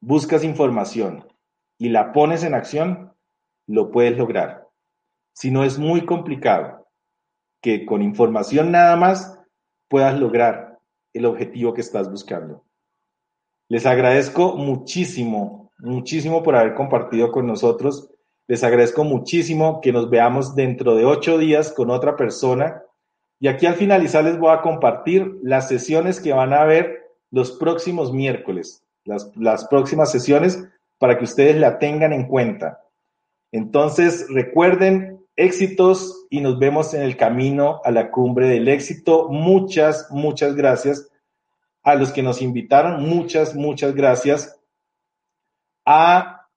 buscas 0.00 0.44
información 0.44 1.26
y 1.78 1.88
la 1.88 2.12
pones 2.12 2.44
en 2.44 2.54
acción, 2.54 3.12
lo 3.66 3.90
puedes 3.90 4.16
lograr. 4.16 4.67
Si 5.40 5.52
no 5.52 5.62
es 5.62 5.78
muy 5.78 6.04
complicado 6.04 6.88
que 7.62 7.86
con 7.86 8.02
información 8.02 8.72
nada 8.72 8.96
más 8.96 9.38
puedas 9.88 10.18
lograr 10.18 10.80
el 11.12 11.26
objetivo 11.26 11.74
que 11.74 11.80
estás 11.80 12.10
buscando. 12.10 12.64
Les 13.68 13.86
agradezco 13.86 14.56
muchísimo, 14.56 15.70
muchísimo 15.78 16.42
por 16.42 16.56
haber 16.56 16.74
compartido 16.74 17.30
con 17.30 17.46
nosotros. 17.46 18.10
Les 18.48 18.64
agradezco 18.64 19.04
muchísimo 19.04 19.80
que 19.80 19.92
nos 19.92 20.10
veamos 20.10 20.56
dentro 20.56 20.96
de 20.96 21.04
ocho 21.04 21.38
días 21.38 21.72
con 21.72 21.90
otra 21.90 22.16
persona. 22.16 22.82
Y 23.38 23.46
aquí 23.46 23.66
al 23.66 23.74
finalizar 23.74 24.24
les 24.24 24.40
voy 24.40 24.50
a 24.50 24.60
compartir 24.60 25.38
las 25.44 25.68
sesiones 25.68 26.20
que 26.20 26.32
van 26.32 26.52
a 26.52 26.62
haber 26.62 27.14
los 27.30 27.52
próximos 27.52 28.12
miércoles, 28.12 28.82
las, 29.04 29.30
las 29.36 29.68
próximas 29.68 30.10
sesiones 30.10 30.68
para 30.98 31.16
que 31.16 31.22
ustedes 31.22 31.54
la 31.54 31.78
tengan 31.78 32.12
en 32.12 32.26
cuenta. 32.26 32.82
Entonces, 33.52 34.26
recuerden, 34.30 35.17
éxitos 35.38 36.26
y 36.28 36.40
nos 36.40 36.58
vemos 36.58 36.92
en 36.94 37.02
el 37.02 37.16
camino 37.16 37.80
a 37.84 37.90
la 37.90 38.10
cumbre 38.10 38.48
del 38.48 38.68
éxito. 38.68 39.28
Muchas, 39.30 40.08
muchas 40.10 40.54
gracias 40.54 41.08
a 41.82 41.94
los 41.94 42.12
que 42.12 42.22
nos 42.22 42.42
invitaron, 42.42 43.08
muchas, 43.08 43.54
muchas 43.54 43.94
gracias. 43.94 44.60
A 45.86 46.48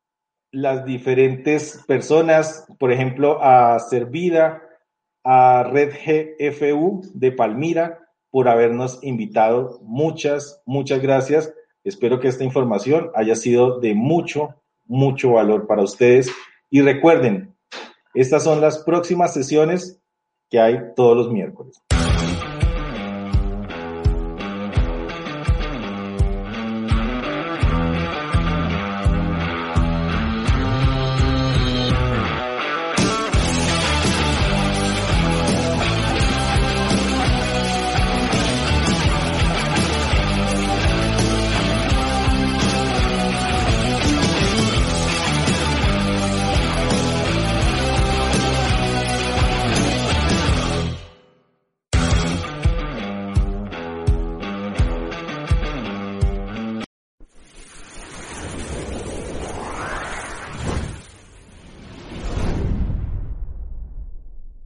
las 0.52 0.84
diferentes 0.84 1.82
personas, 1.88 2.66
por 2.80 2.92
ejemplo, 2.92 3.42
a 3.42 3.80
Servida, 3.80 4.64
a 5.24 5.64
Red 5.64 5.94
GFU 5.94 7.04
de 7.14 7.32
Palmira, 7.32 8.00
por 8.32 8.50
habernos 8.50 9.00
invitado. 9.04 9.80
Muchas, 9.84 10.62
muchas 10.66 11.02
gracias. 11.02 11.54
Espero 11.84 12.20
que 12.20 12.28
esta 12.28 12.44
información 12.44 13.12
haya 13.14 13.36
sido 13.36 13.80
de 13.80 13.94
mucho, 13.94 14.56
mucho 14.86 15.34
valor 15.34 15.68
para 15.68 15.84
ustedes. 15.84 16.32
Y 16.70 16.82
recuerden, 16.82 17.56
estas 18.14 18.44
son 18.44 18.62
las 18.62 18.80
próximas 18.80 19.34
sesiones 19.34 20.00
que 20.50 20.60
hay 20.60 20.78
todos 20.96 21.16
los 21.16 21.32
miércoles. 21.32 21.82